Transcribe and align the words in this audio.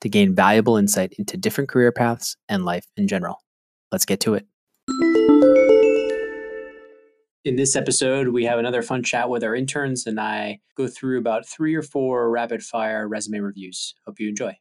to 0.00 0.08
gain 0.08 0.34
valuable 0.34 0.76
insight 0.76 1.12
into 1.18 1.36
different 1.36 1.68
career 1.68 1.92
paths 1.92 2.36
and 2.48 2.64
life 2.64 2.86
in 2.96 3.08
general. 3.08 3.42
Let's 3.90 4.04
get 4.04 4.20
to 4.20 4.34
it. 4.34 4.46
In 7.44 7.56
this 7.56 7.76
episode, 7.76 8.28
we 8.28 8.44
have 8.44 8.58
another 8.58 8.82
fun 8.82 9.02
chat 9.02 9.30
with 9.30 9.42
our 9.42 9.54
interns, 9.54 10.06
and 10.06 10.20
I 10.20 10.60
go 10.76 10.86
through 10.86 11.18
about 11.18 11.46
three 11.46 11.74
or 11.74 11.82
four 11.82 12.28
rapid 12.30 12.62
fire 12.62 13.08
resume 13.08 13.38
reviews. 13.38 13.94
Hope 14.06 14.20
you 14.20 14.28
enjoy. 14.28 14.56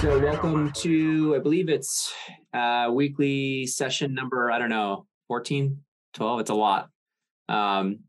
So, 0.00 0.20
welcome 0.20 0.70
to, 0.72 1.34
I 1.34 1.38
believe 1.38 1.68
it's 1.68 2.12
uh, 2.52 2.90
weekly 2.92 3.66
session 3.66 4.14
number, 4.14 4.50
I 4.50 4.58
don't 4.58 4.68
know, 4.68 5.06
14, 5.28 5.80
12. 6.14 6.40
It's 6.40 6.50
a 6.50 6.54
lot. 6.54 6.90
Um, 7.48 8.00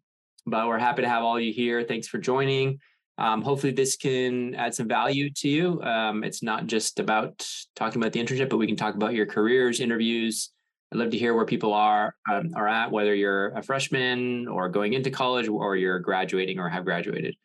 but 0.49 0.67
we're 0.67 0.79
happy 0.79 1.01
to 1.01 1.09
have 1.09 1.23
all 1.23 1.39
you 1.39 1.53
here. 1.53 1.83
Thanks 1.83 2.07
for 2.07 2.17
joining. 2.17 2.79
Um, 3.17 3.41
hopefully, 3.41 3.73
this 3.73 3.97
can 3.97 4.55
add 4.55 4.73
some 4.73 4.87
value 4.87 5.29
to 5.31 5.49
you. 5.49 5.81
Um, 5.81 6.23
it's 6.23 6.41
not 6.41 6.67
just 6.67 6.99
about 6.99 7.45
talking 7.75 8.01
about 8.01 8.13
the 8.13 8.23
internship, 8.23 8.49
but 8.49 8.57
we 8.57 8.67
can 8.67 8.77
talk 8.77 8.95
about 8.95 9.13
your 9.13 9.25
careers, 9.25 9.81
interviews. 9.81 10.51
I'd 10.91 10.97
love 10.97 11.11
to 11.11 11.17
hear 11.17 11.33
where 11.35 11.45
people 11.45 11.73
are 11.73 12.15
um, 12.31 12.51
are 12.55 12.67
at, 12.67 12.91
whether 12.91 13.13
you're 13.13 13.49
a 13.49 13.61
freshman 13.61 14.47
or 14.47 14.69
going 14.69 14.93
into 14.93 15.11
college, 15.11 15.47
or 15.47 15.75
you're 15.75 15.99
graduating 15.99 16.59
or 16.59 16.69
have 16.69 16.85
graduated. 16.85 17.35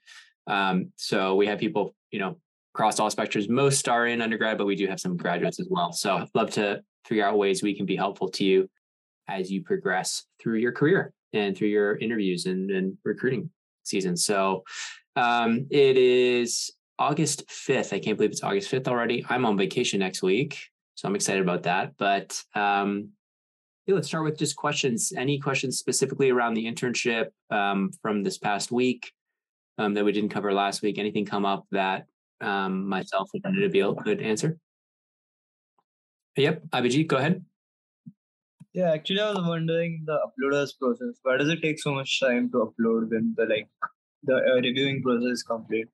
Um, 0.46 0.92
so 0.96 1.34
we 1.34 1.46
have 1.48 1.58
people, 1.58 1.94
you 2.10 2.20
know, 2.20 2.38
across 2.74 3.00
all 3.00 3.10
spectrums. 3.10 3.48
Most 3.48 3.88
are 3.88 4.06
in 4.06 4.22
undergrad, 4.22 4.58
but 4.58 4.66
we 4.66 4.76
do 4.76 4.86
have 4.86 5.00
some 5.00 5.16
graduates 5.16 5.58
as 5.58 5.66
well. 5.68 5.92
So 5.92 6.16
I'd 6.18 6.28
love 6.34 6.50
to 6.52 6.82
figure 7.04 7.26
out 7.26 7.36
ways 7.36 7.62
we 7.62 7.74
can 7.74 7.84
be 7.84 7.96
helpful 7.96 8.28
to 8.30 8.44
you 8.44 8.70
as 9.28 9.50
you 9.50 9.62
progress 9.62 10.24
through 10.40 10.58
your 10.58 10.72
career 10.72 11.12
and 11.34 11.56
through 11.56 11.68
your 11.68 11.96
interviews 11.96 12.46
and, 12.46 12.70
and 12.70 12.96
recruiting 13.04 13.50
season. 13.82 14.16
So 14.16 14.64
um, 15.16 15.66
it 15.70 15.96
is 15.96 16.70
August 16.98 17.46
5th. 17.48 17.92
I 17.92 17.98
can't 17.98 18.16
believe 18.16 18.30
it's 18.30 18.42
August 18.42 18.70
5th 18.70 18.88
already. 18.88 19.24
I'm 19.28 19.44
on 19.44 19.56
vacation 19.56 20.00
next 20.00 20.22
week, 20.22 20.58
so 20.94 21.08
I'm 21.08 21.14
excited 21.14 21.42
about 21.42 21.64
that. 21.64 21.92
But 21.98 22.40
um, 22.54 23.10
yeah, 23.86 23.94
let's 23.94 24.08
start 24.08 24.24
with 24.24 24.38
just 24.38 24.56
questions. 24.56 25.12
Any 25.16 25.38
questions 25.38 25.78
specifically 25.78 26.30
around 26.30 26.54
the 26.54 26.64
internship 26.64 27.28
um, 27.50 27.90
from 28.00 28.22
this 28.22 28.38
past 28.38 28.72
week 28.72 29.12
um, 29.78 29.94
that 29.94 30.04
we 30.04 30.12
didn't 30.12 30.30
cover 30.30 30.52
last 30.52 30.82
week? 30.82 30.98
Anything 30.98 31.26
come 31.26 31.44
up 31.44 31.66
that 31.72 32.06
um, 32.40 32.88
myself 32.88 33.28
and 33.34 33.56
Nabil 33.56 34.02
could 34.02 34.20
answer? 34.20 34.58
Yep, 36.36 36.62
Abhijit, 36.72 37.06
go 37.06 37.16
ahead. 37.16 37.44
Yeah, 38.74 38.90
actually, 38.90 39.20
I 39.20 39.30
was 39.30 39.46
wondering 39.46 40.02
the 40.04 40.18
uploaders 40.26 40.70
process. 40.78 41.20
Why 41.22 41.36
does 41.36 41.48
it 41.48 41.62
take 41.62 41.78
so 41.78 41.94
much 41.94 42.20
time 42.20 42.50
to 42.50 42.72
upload 42.72 43.10
when 43.10 43.34
the 43.36 43.46
like 43.46 43.68
the 44.24 44.36
uh, 44.36 44.60
reviewing 44.60 45.02
process 45.02 45.30
is 45.30 45.42
complete. 45.42 45.86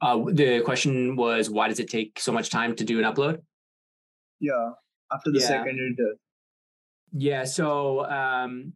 Uh, 0.00 0.24
the 0.30 0.60
question 0.60 1.16
was, 1.16 1.50
why 1.50 1.68
does 1.68 1.80
it 1.80 1.88
take 1.88 2.20
so 2.20 2.30
much 2.30 2.50
time 2.50 2.74
to 2.76 2.84
do 2.84 2.98
an 2.98 3.04
upload? 3.04 3.40
Yeah, 4.40 4.70
after 5.12 5.30
the 5.32 5.40
yeah. 5.40 5.46
second 5.46 5.80
inter. 5.80 6.14
Yeah, 7.12 7.44
so 7.44 8.04
um, 8.06 8.74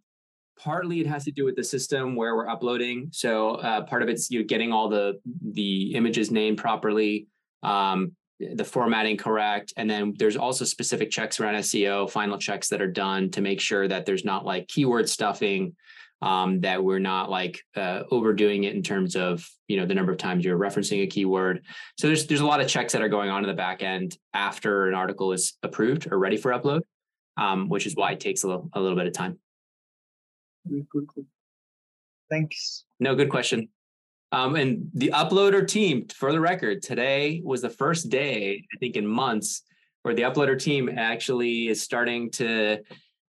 partly 0.59 1.01
it 1.01 1.07
has 1.07 1.25
to 1.25 1.31
do 1.31 1.45
with 1.45 1.55
the 1.55 1.63
system 1.63 2.17
where 2.17 2.35
we're 2.35 2.49
uploading. 2.49 3.09
So 3.13 3.57
uh, 3.57 3.83
part 3.83 4.03
of 4.03 4.09
it's 4.09 4.31
you 4.31 4.41
know, 4.41 4.47
getting 4.47 4.73
all 4.73 4.89
the 4.89 5.21
the 5.53 5.95
images 5.95 6.31
named 6.31 6.59
properly, 6.59 7.29
um, 7.63 8.13
the 8.55 8.65
formatting 8.65 9.17
correct, 9.17 9.73
and 9.77 9.89
then 9.89 10.15
there's 10.19 10.37
also 10.37 10.65
specific 10.65 11.11
checks 11.11 11.41
around 11.41 11.55
SEO, 11.55 12.11
final 12.11 12.39
checks 12.39 12.69
that 12.69 12.83
are 12.83 12.91
done 12.91 13.31
to 13.31 13.41
make 13.41 13.61
sure 13.61 13.87
that 13.89 14.07
there's 14.07 14.25
not 14.25 14.45
like 14.45 14.69
keyword 14.69 15.09
stuffing 15.09 15.75
um, 16.23 16.61
that 16.61 16.83
we're 16.83 17.01
not 17.01 17.31
like 17.31 17.61
uh, 17.77 18.05
overdoing 18.11 18.65
it 18.65 18.75
in 18.75 18.83
terms 18.83 19.17
of 19.17 19.47
you 19.67 19.77
know 19.77 19.87
the 19.87 19.95
number 19.95 20.13
of 20.13 20.19
times 20.19 20.45
you're 20.45 20.59
referencing 20.59 21.03
a 21.03 21.07
keyword. 21.07 21.65
So 21.99 22.07
there's 22.07 22.27
there's 22.27 22.41
a 22.41 22.47
lot 22.47 22.61
of 22.61 22.69
checks 22.69 22.93
that 22.93 23.03
are 23.03 23.09
going 23.09 23.29
on 23.29 23.43
in 23.43 23.49
the 23.49 23.57
back 23.57 23.83
end 23.83 24.17
after 24.33 24.87
an 24.87 24.95
article 24.95 25.33
is 25.33 25.55
approved 25.63 26.11
or 26.11 26.19
ready 26.19 26.37
for 26.37 26.53
upload, 26.53 26.83
um, 27.37 27.69
which 27.69 27.87
is 27.87 27.97
why 27.97 28.13
it 28.13 28.21
takes 28.21 28.45
a 28.45 28.47
little 28.47 28.71
a 28.73 28.81
little 28.81 28.97
bit 28.97 29.09
of 29.09 29.13
time. 29.13 29.39
Good, 30.69 30.89
good, 30.89 31.07
good. 31.09 31.27
Thanks. 32.31 32.85
No, 33.01 33.17
good 33.17 33.29
question. 33.29 33.69
Um, 34.33 34.57
and 34.57 34.91
the 34.95 35.13
uploader 35.15 35.67
team, 35.67 36.09
for 36.09 36.33
the 36.33 36.41
record, 36.41 36.83
today 36.83 37.43
was 37.45 37.61
the 37.61 37.71
first 37.71 38.09
day 38.09 38.65
I 38.75 38.79
think 38.79 38.97
in 38.97 39.07
months 39.07 39.63
where 40.03 40.15
the 40.15 40.23
uploader 40.23 40.59
team 40.59 40.91
actually 40.97 41.69
is 41.69 41.83
starting 41.83 42.31
to 42.33 42.79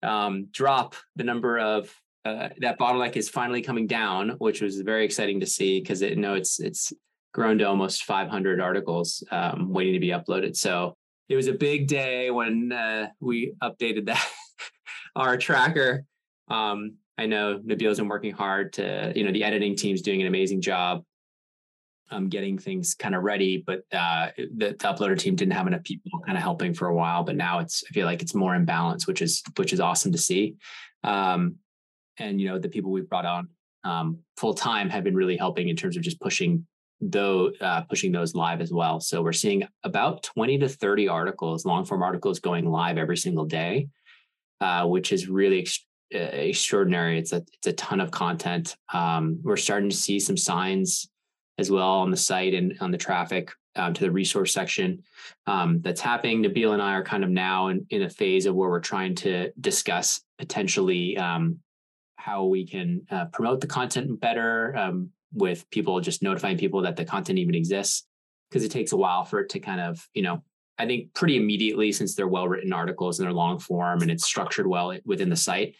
um, 0.02 0.47
drop 0.52 0.96
the 1.16 1.24
number 1.24 1.59
of 1.59 1.94
uh, 2.25 2.50
that 2.59 2.80
bottleneck 2.80 3.18
is 3.18 3.30
finally 3.30 3.62
coming 3.62 3.86
down, 3.86 4.30
which 4.38 4.62
was 4.62 4.80
very 4.80 5.03
exciting 5.03 5.41
to 5.41 5.46
see 5.46 5.81
because 5.81 6.02
it 6.02 6.12
you 6.12 6.22
know 6.22 6.36
it's 6.36 6.59
it's 6.59 6.94
grown 7.34 7.58
to 7.58 7.66
almost 7.66 8.03
500 8.03 8.62
articles 8.62 9.24
um, 9.31 9.74
waiting 9.74 9.94
to 9.94 10.00
be 10.00 10.09
uploaded. 10.09 10.56
So 10.56 10.96
it 11.28 11.35
was 11.35 11.47
a 11.47 11.53
big 11.53 11.88
day 11.88 12.31
when 12.31 12.72
uh, 12.72 13.09
we 13.20 13.56
updated 13.62 14.06
that 14.06 14.25
our 15.16 15.35
tracker. 15.35 16.06
Um, 16.47 16.96
I 17.18 17.25
know 17.25 17.59
Nabil's 17.59 18.00
been 18.00 18.07
working 18.07 18.34
hard 18.34 18.74
to, 18.74 19.13
you 19.16 19.24
know, 19.24 19.31
the 19.31 19.44
editing 19.44 19.75
team's 19.75 20.01
doing 20.01 20.22
an 20.22 20.28
amazing 20.28 20.62
job 20.62 21.03
um, 22.13 22.29
getting 22.29 22.57
things 22.57 22.94
kind 22.94 23.16
of 23.16 23.24
ready, 23.24 23.63
but 23.66 23.84
uh, 23.91 24.29
the, 24.38 24.69
the, 24.69 24.75
uploader 24.75 25.18
team 25.18 25.35
didn't 25.35 25.53
have 25.53 25.68
enough 25.68 25.84
people 25.84 26.12
kind 26.25 26.38
of 26.38 26.44
helping 26.44 26.73
for 26.73 26.88
a 26.88 26.96
while. 26.96 27.23
But 27.23 27.35
now 27.35 27.59
it's, 27.59 27.84
I 27.90 27.94
feel 27.94 28.06
like 28.06 28.22
it's 28.22 28.35
more 28.35 28.56
in 28.56 28.66
balance, 28.66 29.07
which 29.07 29.22
is 29.22 29.41
which 29.56 29.73
is 29.73 29.79
awesome 29.79 30.12
to 30.12 30.18
see. 30.18 30.56
Um, 31.03 31.56
and 32.18 32.40
you 32.40 32.47
know 32.47 32.59
the 32.59 32.69
people 32.69 32.91
we've 32.91 33.09
brought 33.09 33.25
on 33.25 33.50
um, 33.84 34.19
full 34.38 34.53
time 34.53 34.90
have 34.90 35.03
been 35.03 35.16
really 35.16 35.38
helping 35.38 35.69
in 35.69 35.75
terms 35.75 35.97
of 35.97 36.03
just 36.03 36.22
pushing 36.22 36.66
though 37.02 37.52
uh, 37.59 37.81
pushing 37.81 38.12
those 38.12 38.35
live 38.35 38.62
as 38.62 38.72
well. 38.72 39.00
So 39.00 39.22
we're 39.22 39.34
seeing 39.34 39.68
about 39.84 40.23
20 40.23 40.59
to 40.59 40.69
30 40.69 41.07
articles, 41.07 41.66
long 41.66 41.85
form 41.85 42.03
articles 42.03 42.40
going 42.40 42.66
live 42.66 42.97
every 42.97 43.18
single 43.18 43.46
day, 43.46 43.90
uh, 44.62 44.85
which 44.85 45.12
is 45.12 45.28
really 45.28 45.62
ex- 45.62 45.85
extraordinary. 46.12 47.18
It's 47.18 47.34
a 47.34 47.44
it's 47.53 47.68
a 47.68 47.74
ton 47.74 48.00
of 48.00 48.12
content. 48.12 48.75
Um, 48.94 49.40
we're 49.44 49.58
starting 49.58 49.90
to 49.90 49.96
see 49.96 50.19
some 50.19 50.38
signs 50.38 51.09
as 51.58 51.69
well 51.69 52.00
on 52.00 52.12
the 52.12 52.18
site 52.18 52.53
and 52.53 52.75
on 52.81 52.91
the 52.91 52.97
traffic 52.97 53.52
um, 53.75 53.94
to 53.94 54.02
the 54.02 54.12
resource 54.12 54.53
section 54.53 55.03
um, 55.47 55.81
that's 55.81 56.02
happening. 56.02 56.44
Nabil 56.44 56.74
and 56.74 56.81
I 56.81 56.94
are 56.94 57.03
kind 57.03 57.24
of 57.24 57.30
now 57.30 57.67
in, 57.67 57.85
in 57.90 58.03
a 58.03 58.09
phase 58.09 58.46
of 58.46 58.55
where 58.55 58.70
we're 58.70 58.79
trying 58.79 59.16
to 59.16 59.52
discuss 59.59 60.22
potentially 60.38 61.17
um, 61.17 61.59
how 62.16 62.46
we 62.46 62.66
can 62.66 63.02
uh, 63.11 63.26
promote 63.26 63.61
the 63.61 63.67
content 63.67 64.20
better 64.20 64.76
um, 64.78 65.09
with 65.34 65.70
people 65.72 66.00
just 66.00 66.23
notifying 66.23 66.58
people 66.58 66.82
that 66.82 66.96
the 66.96 67.05
content 67.05 67.40
even 67.40 67.55
exists 67.55 68.05
because 68.50 68.64
it 68.64 68.72
takes 68.72 68.91
a 68.91 68.97
while 68.97 69.26
for 69.26 69.40
it 69.40 69.50
to 69.50 69.59
kind 69.59 69.82
of 69.82 70.08
you 70.14 70.22
know 70.22 70.44
i 70.78 70.85
think 70.85 71.14
pretty 71.14 71.37
immediately 71.37 71.91
since 71.91 72.16
they're 72.16 72.28
well 72.28 72.47
written 72.47 72.73
articles 72.73 73.20
and 73.20 73.25
they're 73.25 73.34
long 73.34 73.59
form 73.59 74.02
and 74.02 74.11
it's 74.11 74.25
structured 74.25 74.67
well 74.67 74.96
within 75.05 75.29
the 75.29 75.35
site 75.35 75.75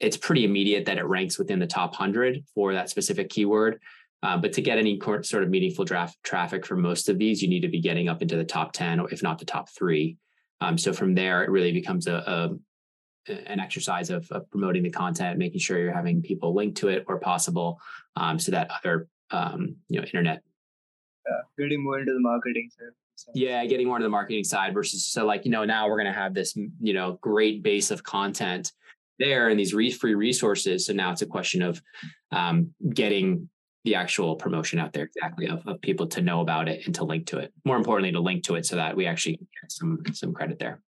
it's 0.00 0.16
pretty 0.16 0.44
immediate 0.44 0.84
that 0.86 0.98
it 0.98 1.04
ranks 1.04 1.38
within 1.38 1.58
the 1.58 1.66
top 1.66 1.90
100 1.92 2.44
for 2.54 2.72
that 2.72 2.90
specific 2.90 3.28
keyword 3.28 3.80
uh, 4.22 4.36
but 4.36 4.52
to 4.52 4.60
get 4.60 4.78
any 4.78 5.00
sort 5.22 5.44
of 5.44 5.48
meaningful 5.48 5.84
draft 5.84 6.16
traffic 6.24 6.66
for 6.66 6.76
most 6.76 7.08
of 7.08 7.18
these 7.18 7.42
you 7.42 7.48
need 7.48 7.62
to 7.62 7.68
be 7.68 7.80
getting 7.80 8.08
up 8.08 8.22
into 8.22 8.36
the 8.36 8.44
top 8.44 8.72
10 8.72 9.00
or 9.00 9.10
if 9.10 9.22
not 9.22 9.38
the 9.38 9.44
top 9.44 9.68
three 9.68 10.16
um, 10.60 10.76
so 10.76 10.92
from 10.92 11.14
there 11.14 11.44
it 11.44 11.50
really 11.50 11.72
becomes 11.72 12.06
a, 12.06 12.14
a 12.14 12.50
an 13.28 13.60
exercise 13.60 14.10
of, 14.10 14.30
of, 14.30 14.50
promoting 14.50 14.82
the 14.82 14.90
content, 14.90 15.38
making 15.38 15.60
sure 15.60 15.78
you're 15.78 15.92
having 15.92 16.22
people 16.22 16.54
link 16.54 16.76
to 16.76 16.88
it 16.88 17.06
where 17.06 17.18
possible, 17.18 17.80
um, 18.16 18.38
so 18.38 18.52
that 18.52 18.70
other 18.70 19.08
um, 19.30 19.76
you 19.88 20.00
know 20.00 20.04
internet. 20.04 20.42
Yeah, 21.26 21.64
getting 21.64 21.84
more 21.84 21.98
into 21.98 22.12
the 22.12 22.20
marketing 22.20 22.70
side. 22.76 22.92
Yeah, 23.34 23.64
getting 23.66 23.86
more 23.86 23.98
to 23.98 24.02
the 24.02 24.08
marketing 24.08 24.44
side 24.44 24.74
versus 24.74 25.04
so 25.04 25.26
like 25.26 25.44
you 25.44 25.50
know 25.50 25.64
now 25.64 25.88
we're 25.88 25.98
gonna 25.98 26.12
have 26.12 26.34
this 26.34 26.56
you 26.56 26.92
know 26.92 27.18
great 27.20 27.62
base 27.62 27.90
of 27.90 28.02
content 28.02 28.72
there 29.18 29.48
and 29.48 29.58
these 29.58 29.74
re- 29.74 29.90
free 29.90 30.14
resources. 30.14 30.86
So 30.86 30.92
now 30.92 31.10
it's 31.10 31.22
a 31.22 31.26
question 31.26 31.62
of 31.62 31.82
um, 32.30 32.72
getting 32.94 33.48
the 33.84 33.94
actual 33.94 34.36
promotion 34.36 34.78
out 34.78 34.92
there 34.92 35.04
exactly 35.04 35.48
of, 35.48 35.66
of 35.66 35.80
people 35.80 36.06
to 36.08 36.20
know 36.20 36.40
about 36.40 36.68
it 36.68 36.86
and 36.86 36.94
to 36.94 37.04
link 37.04 37.26
to 37.26 37.38
it. 37.38 37.52
More 37.64 37.76
importantly, 37.76 38.12
to 38.12 38.20
link 38.20 38.44
to 38.44 38.54
it 38.54 38.66
so 38.66 38.76
that 38.76 38.96
we 38.96 39.06
actually 39.06 39.36
get 39.36 39.72
some 39.72 40.02
some 40.12 40.32
credit 40.32 40.58
there 40.58 40.80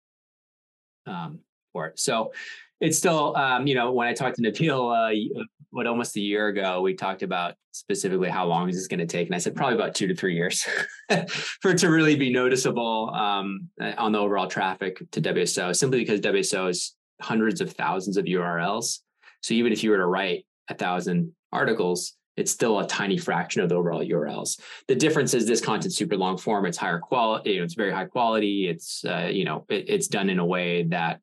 um, 1.07 1.41
for 1.73 1.87
it. 1.87 1.99
So 1.99 2.33
it's 2.81 2.99
still, 2.99 3.37
um, 3.37 3.67
you 3.67 3.75
know, 3.75 3.93
when 3.93 4.07
I 4.07 4.15
talked 4.15 4.37
to 4.37 4.43
Nabil, 4.43 5.41
uh, 5.41 5.45
what 5.71 5.87
almost 5.87 6.17
a 6.17 6.21
year 6.21 6.49
ago, 6.49 6.81
we 6.81 6.95
talked 6.95 7.23
about 7.23 7.55
specifically 7.73 8.29
how 8.29 8.47
long 8.47 8.69
is 8.69 8.77
this 8.77 8.87
going 8.87 9.01
to 9.01 9.07
take, 9.07 9.27
and 9.29 9.35
I 9.35 9.39
said 9.39 9.55
probably 9.55 9.75
about 9.77 9.95
two 9.95 10.07
to 10.07 10.15
three 10.15 10.35
years 10.35 10.67
for 11.61 11.73
it 11.73 11.79
to 11.79 11.91
really 11.91 12.17
be 12.17 12.33
noticeable 12.33 13.11
um, 13.11 13.69
on 13.99 14.13
the 14.13 14.19
overall 14.19 14.47
traffic 14.47 15.03
to 15.13 15.21
WSO. 15.21 15.75
Simply 15.75 16.01
because 16.01 16.21
WSO 16.21 16.71
is 16.71 16.95
hundreds 17.21 17.61
of 17.61 17.73
thousands 17.73 18.17
of 18.17 18.25
URLs, 18.25 19.01
so 19.43 19.55
even 19.55 19.73
if 19.73 19.85
you 19.85 19.91
were 19.91 19.99
to 19.99 20.07
write 20.07 20.47
a 20.69 20.75
thousand 20.75 21.33
articles, 21.53 22.15
it's 22.37 22.53
still 22.53 22.79
a 22.79 22.87
tiny 22.87 23.19
fraction 23.19 23.63
of 23.63 23.69
the 23.69 23.75
overall 23.75 24.05
URLs. 24.05 24.61
The 24.87 24.95
difference 24.95 25.35
is 25.35 25.47
this 25.47 25.61
content 25.61 25.93
super 25.93 26.17
long 26.17 26.39
form. 26.39 26.67
It's 26.67 26.79
higher 26.79 27.01
quality. 27.01 27.53
You 27.53 27.59
know, 27.59 27.65
it's 27.65 27.75
very 27.75 27.93
high 27.93 28.05
quality. 28.05 28.69
It's 28.69 29.05
uh, 29.05 29.29
you 29.31 29.45
know 29.45 29.67
it, 29.69 29.87
it's 29.89 30.09
done 30.09 30.31
in 30.31 30.39
a 30.39 30.47
way 30.47 30.85
that 30.85 31.21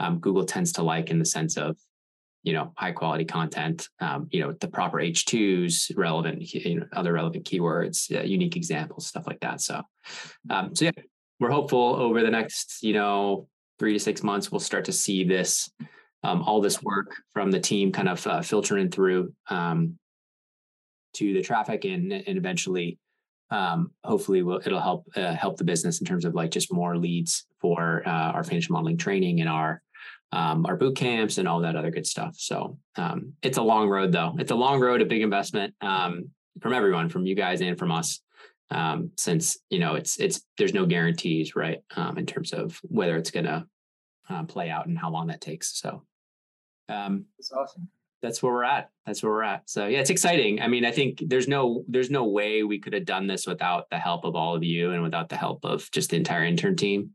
um, 0.00 0.18
Google 0.18 0.44
tends 0.44 0.72
to 0.72 0.82
like 0.82 1.10
in 1.10 1.18
the 1.18 1.24
sense 1.24 1.56
of 1.56 1.76
you 2.42 2.52
know 2.52 2.72
high 2.76 2.92
quality 2.92 3.24
content. 3.24 3.88
Um, 4.00 4.28
you 4.30 4.40
know 4.40 4.52
the 4.52 4.68
proper 4.68 4.98
H2s, 4.98 5.92
relevant 5.96 6.42
you 6.52 6.80
know 6.80 6.86
other 6.92 7.12
relevant 7.12 7.44
keywords, 7.44 8.14
uh, 8.14 8.22
unique 8.22 8.56
examples, 8.56 9.06
stuff 9.06 9.26
like 9.26 9.40
that. 9.40 9.60
So 9.60 9.82
um, 10.50 10.74
so 10.74 10.86
yeah, 10.86 10.90
we're 11.40 11.50
hopeful 11.50 11.96
over 11.96 12.22
the 12.22 12.30
next 12.30 12.82
you 12.82 12.92
know 12.92 13.48
three 13.78 13.92
to 13.92 13.98
six 13.98 14.22
months 14.22 14.50
we'll 14.50 14.60
start 14.60 14.84
to 14.84 14.92
see 14.92 15.24
this 15.24 15.70
um, 16.22 16.42
all 16.42 16.60
this 16.60 16.82
work 16.82 17.16
from 17.32 17.50
the 17.50 17.60
team 17.60 17.92
kind 17.92 18.08
of 18.08 18.26
uh, 18.26 18.40
filtering 18.40 18.90
through 18.90 19.32
um, 19.50 19.98
to 21.14 21.32
the 21.32 21.42
traffic 21.42 21.84
and 21.84 22.12
and 22.12 22.38
eventually 22.38 22.98
um, 23.50 23.90
hopefully 24.02 24.42
we'll, 24.42 24.60
it'll 24.64 24.80
help 24.80 25.06
uh, 25.16 25.34
help 25.34 25.56
the 25.56 25.64
business 25.64 26.00
in 26.00 26.06
terms 26.06 26.24
of 26.24 26.34
like 26.34 26.50
just 26.50 26.72
more 26.72 26.96
leads 26.96 27.46
for 27.60 28.02
uh, 28.06 28.32
our 28.32 28.42
financial 28.42 28.72
modeling 28.72 28.96
training 28.96 29.40
and 29.40 29.48
our 29.48 29.82
um, 30.34 30.66
our 30.66 30.76
boot 30.76 30.96
camps 30.96 31.38
and 31.38 31.46
all 31.46 31.60
that 31.60 31.76
other 31.76 31.90
good 31.90 32.06
stuff. 32.06 32.34
So 32.36 32.78
um, 32.96 33.34
it's 33.42 33.58
a 33.58 33.62
long 33.62 33.88
road 33.88 34.12
though. 34.12 34.34
It's 34.38 34.50
a 34.50 34.56
long 34.56 34.80
road, 34.80 35.00
a 35.00 35.06
big 35.06 35.22
investment 35.22 35.74
um, 35.80 36.30
from 36.60 36.72
everyone, 36.72 37.08
from 37.08 37.26
you 37.26 37.34
guys 37.34 37.60
and 37.60 37.78
from 37.78 37.92
us. 37.92 38.20
Um, 38.70 39.10
since 39.18 39.58
you 39.68 39.78
know 39.78 39.94
it's 39.94 40.18
it's 40.18 40.40
there's 40.58 40.74
no 40.74 40.86
guarantees, 40.86 41.54
right, 41.54 41.78
um, 41.96 42.18
in 42.18 42.26
terms 42.26 42.52
of 42.52 42.80
whether 42.82 43.16
it's 43.16 43.30
going 43.30 43.44
to 43.44 43.66
uh, 44.28 44.44
play 44.44 44.70
out 44.70 44.86
and 44.86 44.98
how 44.98 45.10
long 45.10 45.28
that 45.28 45.40
takes. 45.40 45.78
So 45.78 46.02
um, 46.88 47.26
it's 47.38 47.52
awesome 47.52 47.88
that's 48.24 48.42
where 48.42 48.52
we're 48.52 48.64
at. 48.64 48.88
That's 49.04 49.22
where 49.22 49.32
we're 49.32 49.42
at. 49.42 49.68
So 49.68 49.86
yeah, 49.86 50.00
it's 50.00 50.08
exciting. 50.08 50.62
I 50.62 50.66
mean, 50.66 50.86
I 50.86 50.90
think 50.90 51.22
there's 51.26 51.46
no 51.46 51.84
there's 51.88 52.10
no 52.10 52.24
way 52.24 52.62
we 52.62 52.80
could 52.80 52.94
have 52.94 53.04
done 53.04 53.26
this 53.26 53.46
without 53.46 53.90
the 53.90 53.98
help 53.98 54.24
of 54.24 54.34
all 54.34 54.56
of 54.56 54.64
you 54.64 54.92
and 54.92 55.02
without 55.02 55.28
the 55.28 55.36
help 55.36 55.64
of 55.64 55.88
just 55.90 56.10
the 56.10 56.16
entire 56.16 56.44
intern 56.44 56.74
team. 56.74 57.10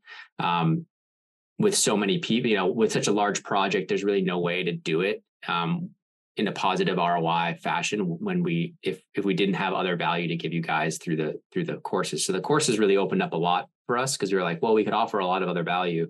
With 1.60 1.76
so 1.76 1.98
many 1.98 2.20
people, 2.20 2.50
you 2.50 2.56
know, 2.56 2.68
with 2.68 2.92
such 2.92 3.08
a 3.08 3.12
large 3.12 3.44
project, 3.44 3.90
there's 3.90 4.04
really 4.04 4.22
no 4.22 4.40
way 4.40 4.64
to 4.64 4.72
do 4.72 5.02
it 5.02 5.22
um, 5.48 5.90
in 6.38 6.48
a 6.48 6.52
positive 6.54 6.98
ROI 6.98 7.58
fashion 7.62 8.00
when 8.00 8.44
we 8.44 8.74
if 8.82 9.02
if 9.14 9.26
we 9.26 9.34
didn't 9.34 9.56
have 9.56 9.74
other 9.74 9.98
value 9.98 10.30
to 10.30 10.38
give 10.38 10.54
you 10.54 10.62
guys 10.62 10.98
through 10.98 11.18
the 11.18 11.40
through 11.52 11.66
the 11.66 11.78
courses. 11.78 12.26
So 12.26 12.32
the 12.32 12.40
courses 12.40 12.80
really 12.80 12.96
opened 12.96 13.22
up 13.22 13.34
a 13.34 13.38
lot 13.38 13.68
for 13.86 13.98
us 13.98 14.16
because 14.16 14.32
we 14.32 14.38
were 14.38 14.44
like, 14.44 14.62
well, 14.62 14.74
we 14.74 14.86
could 14.86 14.94
offer 14.94 15.20
a 15.20 15.26
lot 15.26 15.44
of 15.44 15.50
other 15.50 15.64
value 15.64 16.10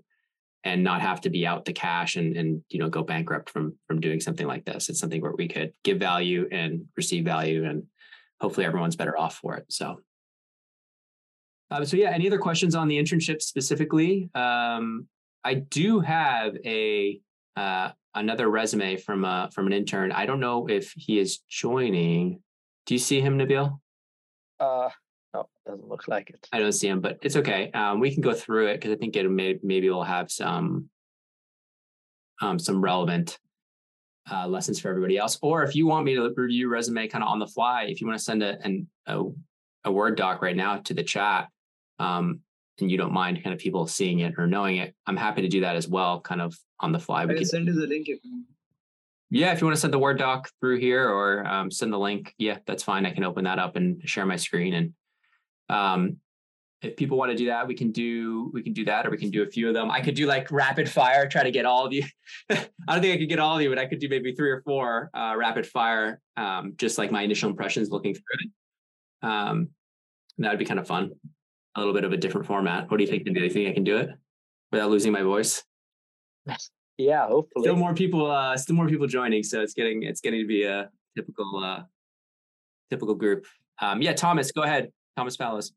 and 0.63 0.83
not 0.83 1.01
have 1.01 1.21
to 1.21 1.29
be 1.29 1.47
out 1.47 1.65
the 1.65 1.73
cash 1.73 2.15
and 2.15 2.35
and 2.35 2.61
you 2.69 2.79
know 2.79 2.89
go 2.89 3.01
bankrupt 3.01 3.49
from 3.49 3.75
from 3.87 3.99
doing 3.99 4.19
something 4.19 4.45
like 4.45 4.65
this. 4.65 4.89
It's 4.89 4.99
something 4.99 5.21
where 5.21 5.33
we 5.35 5.47
could 5.47 5.73
give 5.83 5.97
value 5.97 6.47
and 6.51 6.85
receive 6.95 7.25
value, 7.25 7.65
and 7.65 7.83
hopefully 8.39 8.65
everyone's 8.65 8.95
better 8.95 9.17
off 9.17 9.35
for 9.35 9.55
it. 9.55 9.65
So. 9.69 10.01
Uh, 11.71 11.85
so 11.85 11.95
yeah, 11.97 12.09
any 12.09 12.25
other 12.25 12.39
questions 12.39 12.73
on 12.73 12.87
the 12.87 12.97
internship 12.97 13.43
specifically? 13.43 14.27
Um, 14.33 15.07
I 15.43 15.55
do 15.55 15.99
have 15.99 16.55
a 16.65 17.19
uh, 17.55 17.91
another 18.15 18.49
resume 18.49 18.97
from 18.97 19.25
uh, 19.25 19.49
from 19.49 19.67
an 19.67 19.73
intern. 19.73 20.11
I 20.11 20.25
don't 20.25 20.39
know 20.39 20.67
if 20.67 20.93
he 20.95 21.19
is 21.19 21.39
joining. 21.49 22.41
Do 22.85 22.95
you 22.95 22.99
see 22.99 23.21
him, 23.21 23.37
Nabil? 23.37 23.79
Uh, 24.59 24.89
no, 25.33 25.47
doesn't 25.65 25.87
look 25.87 26.07
like 26.07 26.29
it. 26.29 26.47
I 26.51 26.59
don't 26.59 26.71
see 26.71 26.87
him, 26.87 27.01
but 27.01 27.19
it's 27.21 27.35
okay. 27.35 27.71
Um, 27.71 27.99
we 27.99 28.11
can 28.11 28.21
go 28.21 28.33
through 28.33 28.67
it 28.67 28.75
because 28.75 28.91
I 28.91 28.95
think 28.95 29.15
it 29.15 29.29
may 29.29 29.59
maybe 29.63 29.89
we'll 29.89 30.03
have 30.03 30.31
some 30.31 30.89
um, 32.41 32.59
some 32.59 32.81
relevant 32.81 33.39
uh, 34.31 34.47
lessons 34.47 34.79
for 34.79 34.89
everybody 34.89 35.17
else. 35.17 35.37
Or 35.41 35.63
if 35.63 35.75
you 35.75 35.87
want 35.87 36.05
me 36.05 36.15
to 36.15 36.33
review 36.35 36.69
resume 36.69 37.07
kind 37.07 37.23
of 37.23 37.29
on 37.29 37.39
the 37.39 37.47
fly, 37.47 37.83
if 37.83 38.01
you 38.01 38.07
want 38.07 38.17
to 38.17 38.23
send 38.23 38.43
a, 38.43 38.57
an, 38.63 38.87
a 39.05 39.23
a 39.85 39.91
word 39.91 40.17
doc 40.17 40.41
right 40.41 40.55
now 40.55 40.77
to 40.77 40.93
the 40.93 41.03
chat, 41.03 41.47
um, 41.99 42.41
and 42.81 42.91
you 42.91 42.97
don't 42.97 43.13
mind 43.13 43.43
kind 43.43 43.53
of 43.53 43.59
people 43.59 43.87
seeing 43.87 44.19
it 44.19 44.35
or 44.37 44.47
knowing 44.47 44.77
it, 44.77 44.95
I'm 45.05 45.17
happy 45.17 45.41
to 45.41 45.47
do 45.47 45.61
that 45.61 45.75
as 45.75 45.87
well, 45.87 46.21
kind 46.21 46.41
of 46.41 46.57
on 46.79 46.91
the 46.91 46.99
fly. 46.99 47.23
I 47.23 47.27
can 47.27 47.45
send 47.45 47.67
you 47.67 47.73
the 47.73 47.87
link 47.87 48.07
if 48.09 48.19
you. 48.23 48.43
Yeah, 49.31 49.53
if 49.53 49.61
you 49.61 49.67
want 49.67 49.75
to 49.75 49.81
send 49.81 49.93
the 49.93 49.99
Word 49.99 50.17
doc 50.17 50.49
through 50.59 50.79
here 50.79 51.07
or 51.07 51.45
um, 51.45 51.69
send 51.69 51.93
the 51.93 51.99
link, 51.99 52.33
yeah, 52.39 52.57
that's 52.65 52.81
fine. 52.81 53.05
I 53.05 53.11
can 53.11 53.23
open 53.23 53.43
that 53.43 53.59
up 53.59 53.75
and 53.75 54.01
share 54.07 54.25
my 54.25 54.37
screen 54.37 54.73
and 54.73 54.93
um, 55.69 56.17
if 56.81 56.95
people 56.95 57.17
want 57.17 57.31
to 57.31 57.37
do 57.37 57.47
that, 57.47 57.67
we 57.67 57.75
can 57.75 57.91
do 57.91 58.49
we 58.53 58.63
can 58.63 58.73
do 58.73 58.85
that, 58.85 59.05
or 59.05 59.09
we 59.09 59.17
can 59.17 59.29
do 59.29 59.43
a 59.43 59.47
few 59.47 59.67
of 59.67 59.73
them. 59.73 59.91
I 59.91 59.99
could 60.01 60.15
do 60.15 60.25
like 60.25 60.49
rapid 60.49 60.89
fire, 60.89 61.27
try 61.27 61.43
to 61.43 61.51
get 61.51 61.65
all 61.65 61.85
of 61.85 61.91
you. 61.91 62.03
I 62.49 62.65
don't 62.87 63.01
think 63.01 63.15
I 63.15 63.17
could 63.17 63.29
get 63.29 63.39
all 63.39 63.55
of 63.55 63.61
you, 63.61 63.69
but 63.69 63.77
I 63.77 63.85
could 63.85 63.99
do 63.99 64.07
maybe 64.07 64.33
three 64.33 64.49
or 64.49 64.61
four 64.61 65.09
uh, 65.13 65.35
rapid 65.37 65.67
fire, 65.67 66.21
um, 66.37 66.73
just 66.77 66.97
like 66.97 67.11
my 67.11 67.21
initial 67.23 67.49
impressions 67.49 67.89
looking 67.89 68.13
through 68.13 68.23
it. 68.43 69.27
Um, 69.27 69.69
that 70.37 70.51
would 70.51 70.59
be 70.59 70.65
kind 70.65 70.79
of 70.79 70.87
fun. 70.87 71.11
A 71.75 71.79
little 71.79 71.93
bit 71.93 72.03
of 72.03 72.11
a 72.11 72.17
different 72.17 72.47
format. 72.47 72.89
What 72.89 72.97
do 72.97 73.03
you 73.03 73.09
think? 73.09 73.25
Do 73.25 73.31
you 73.39 73.49
think 73.49 73.69
I 73.69 73.73
can 73.73 73.83
do 73.83 73.97
it 73.97 74.09
without 74.71 74.89
losing 74.89 75.11
my 75.11 75.21
voice? 75.21 75.63
Yeah, 76.97 77.27
hopefully. 77.27 77.63
Still 77.63 77.75
more 77.75 77.93
people. 77.93 78.29
Uh, 78.29 78.57
still 78.57 78.75
more 78.75 78.87
people 78.87 79.07
joining, 79.07 79.43
so 79.43 79.61
it's 79.61 79.73
getting 79.73 80.03
it's 80.03 80.19
getting 80.19 80.41
to 80.41 80.47
be 80.47 80.63
a 80.63 80.89
typical 81.15 81.63
uh, 81.63 81.83
typical 82.89 83.15
group. 83.15 83.45
Um, 83.81 84.01
yeah, 84.01 84.13
Thomas, 84.13 84.51
go 84.51 84.63
ahead. 84.63 84.91
Thomas 85.15 85.35
Fallows. 85.35 85.71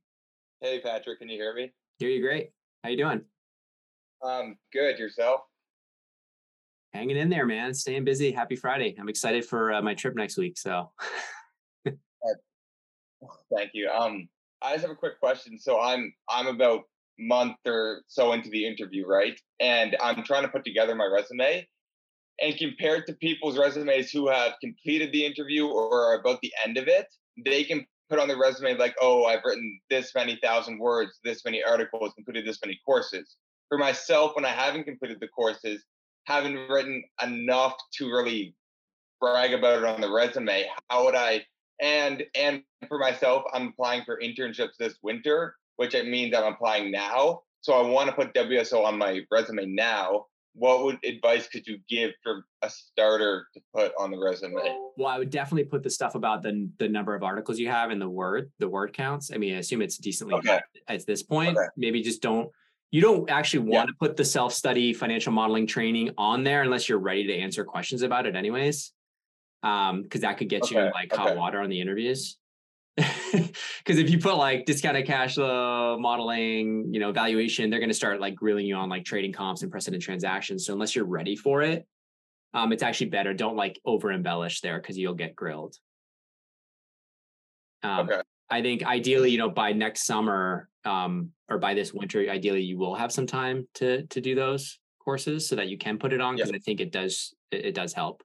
Hey, 0.61 0.81
Patrick, 0.81 1.19
can 1.21 1.29
you 1.29 1.37
hear 1.37 1.55
me? 1.55 1.73
Hear 1.99 2.09
you 2.09 2.21
great. 2.21 2.51
How 2.83 2.91
you 2.91 2.97
doing? 2.97 3.21
Um, 4.23 4.57
good. 4.73 4.99
Yourself? 4.99 5.43
Hanging 6.93 7.17
in 7.17 7.29
there, 7.29 7.47
man. 7.47 7.73
Staying 7.75 8.05
busy. 8.05 8.33
Happy 8.33 8.57
Friday. 8.57 8.97
I'm 8.99 9.09
excited 9.09 9.45
for 9.45 9.73
uh, 9.73 9.83
my 9.83 9.95
trip 9.95 10.15
next 10.17 10.37
week. 10.37 10.59
So. 10.59 10.91
Thank 13.57 13.71
you. 13.75 13.89
Um, 13.89 14.29
I 14.63 14.73
just 14.73 14.83
have 14.83 14.91
a 14.91 14.97
quick 14.97 15.19
question. 15.21 15.59
So 15.59 15.81
I'm 15.81 16.13
I'm 16.29 16.47
about 16.47 16.83
month 17.19 17.57
or 17.67 18.03
so 18.07 18.33
into 18.33 18.51
the 18.51 18.67
interview, 18.67 19.07
right? 19.07 19.39
And 19.61 19.97
I'm 20.03 20.23
trying 20.25 20.43
to 20.43 20.49
put 20.49 20.65
together 20.65 20.95
my 20.95 21.07
resume. 21.07 21.67
And 22.41 22.57
compared 22.57 23.07
to 23.07 23.15
people's 23.15 23.59
resumes 23.59 24.11
who 24.11 24.29
have 24.29 24.55
completed 24.61 25.13
the 25.13 25.25
interview 25.25 25.67
or 25.67 26.13
are 26.13 26.21
about 26.21 26.41
the 26.43 26.53
end 26.65 26.79
of 26.79 26.89
it, 26.89 27.07
they 27.45 27.63
can 27.65 27.87
put 28.09 28.19
on 28.19 28.29
the 28.29 28.37
resume 28.37 28.77
like, 28.77 28.95
oh, 29.01 29.25
I've 29.25 29.45
written 29.45 29.81
this 29.91 30.13
many 30.15 30.39
thousand 30.43 30.79
words, 30.79 31.19
this 31.25 31.45
many 31.45 31.63
articles, 31.63 32.13
completed 32.15 32.47
this 32.47 32.59
many 32.65 32.79
courses. 32.85 33.37
For 33.69 33.79
myself, 33.79 34.35
when 34.35 34.45
I 34.45 34.51
haven't 34.51 34.85
completed 34.85 35.19
the 35.21 35.29
courses, 35.29 35.85
haven't 36.27 36.69
written 36.69 37.03
enough 37.23 37.75
to 37.95 38.07
really 38.07 38.55
brag 39.21 39.55
about 39.55 39.79
it 39.79 39.85
on 39.85 40.01
the 40.01 40.11
resume. 40.11 40.67
How 40.91 41.05
would 41.05 41.15
I? 41.15 41.43
And 41.83 42.25
and 42.35 42.63
for 42.89 42.99
myself, 42.99 43.45
I'm 43.53 43.69
applying 43.69 44.05
for 44.05 44.19
internships 44.19 44.77
this 44.79 44.95
winter, 45.03 45.57
which 45.77 45.95
it 45.95 46.07
means 46.07 46.35
I'm 46.35 46.53
applying 46.53 46.91
now. 46.91 47.43
So 47.61 47.75
I 47.75 47.87
want 47.87 48.09
to 48.09 48.17
put 48.17 48.33
WSO 48.35 48.85
on 48.85 48.97
my 48.97 49.21
resume 49.31 49.67
now 49.67 50.27
what 50.55 50.85
would 50.85 50.99
advice 51.05 51.49
could 51.49 51.67
you 51.67 51.79
give 51.89 52.13
for 52.23 52.45
a 52.63 52.69
starter 52.69 53.47
to 53.55 53.61
put 53.75 53.93
on 53.99 54.11
the 54.11 54.19
resume? 54.19 54.55
Well, 54.97 55.09
I 55.09 55.19
would 55.19 55.31
definitely 55.31 55.65
put 55.65 55.83
the 55.83 55.91
stuff 55.91 56.15
about 56.15 56.43
the 56.43 56.69
the 56.79 56.89
number 56.89 57.15
of 57.15 57.23
articles 57.23 57.59
you 57.59 57.69
have 57.69 57.91
and 57.91 58.01
the 58.01 58.09
word 58.09 58.51
the 58.59 58.69
word 58.69 58.93
counts. 58.93 59.31
I 59.33 59.39
mean, 59.39 59.55
I 59.55 59.59
assume 59.59 59.83
it's 59.83 59.99
decently 59.99 60.35
okay. 60.35 60.61
at 60.89 61.07
this 61.07 61.23
point. 61.23 61.57
Okay. 61.57 61.67
Maybe 61.77 62.03
just 62.03 62.23
don't 62.23 62.51
you 62.91 63.01
don't 63.01 63.31
actually 63.31 63.61
want 63.61 63.73
yeah. 63.73 63.87
to 63.87 63.93
put 63.99 64.17
the 64.17 64.25
self 64.25 64.53
study 64.53 64.93
financial 64.93 65.33
modeling 65.33 65.67
training 65.67 66.11
on 66.19 66.45
there 66.45 66.63
unless 66.63 66.89
you're 66.89 66.99
ready 66.99 67.27
to 67.29 67.35
answer 67.35 67.65
questions 67.65 68.03
about 68.03 68.27
it, 68.27 68.37
anyways. 68.37 68.93
Um, 69.63 70.03
because 70.03 70.23
that 70.23 70.39
could 70.39 70.49
get 70.49 70.63
okay. 70.65 70.87
you 70.87 70.91
like 70.93 71.13
hot 71.13 71.37
water 71.37 71.61
on 71.61 71.71
the 71.71 71.81
interviews. 71.81 72.37
Because 73.33 73.99
if 73.99 74.11
you 74.11 74.19
put 74.19 74.37
like 74.37 74.67
discounted 74.67 75.07
cash 75.07 75.35
flow 75.35 75.99
modeling, 75.99 76.93
you 76.93 77.01
know, 77.01 77.13
valuation, 77.13 77.71
they're 77.71 77.81
going 77.81 77.89
to 77.89 77.95
start 77.95 78.21
like 78.21 78.35
grilling 78.35 78.67
you 78.67 78.77
on 78.77 78.89
like 78.91 79.05
trading 79.05 79.33
comps 79.33 79.63
and 79.63 79.71
precedent 79.71 80.03
transactions. 80.03 80.67
So 80.67 80.73
unless 80.75 80.95
you're 80.95 81.07
ready 81.07 81.35
for 81.35 81.63
it, 81.63 81.87
um, 82.55 82.73
it's 82.73 82.83
actually 82.83 83.09
better. 83.09 83.33
Don't 83.33 83.57
like 83.57 83.81
over 83.85 84.13
embellish 84.13 84.61
there 84.61 84.79
because 84.79 84.99
you'll 84.99 85.15
get 85.15 85.35
grilled. 85.35 85.77
Um, 87.83 88.09
okay. 88.09 88.21
I 88.51 88.61
think 88.61 88.85
ideally, 88.85 89.31
you 89.31 89.39
know, 89.39 89.49
by 89.49 89.73
next 89.73 90.05
summer, 90.05 90.69
um, 90.85 91.31
or 91.49 91.59
by 91.59 91.75
this 91.75 91.93
winter, 91.95 92.21
ideally 92.29 92.63
you 92.63 92.77
will 92.79 92.95
have 92.95 93.11
some 93.11 93.27
time 93.27 93.67
to 93.75 94.07
to 94.09 94.21
do 94.21 94.35
those 94.35 94.79
courses 95.03 95.49
so 95.49 95.57
that 95.57 95.69
you 95.69 95.79
can 95.79 95.99
put 95.99 96.13
it 96.13 96.21
on 96.21 96.37
Yeah. 96.37 96.45
because 96.45 96.55
I 96.55 96.59
think 96.59 96.81
it 96.81 96.93
does 96.93 97.35
it, 97.51 97.65
it 97.67 97.75
does 97.75 97.93
help. 97.93 98.23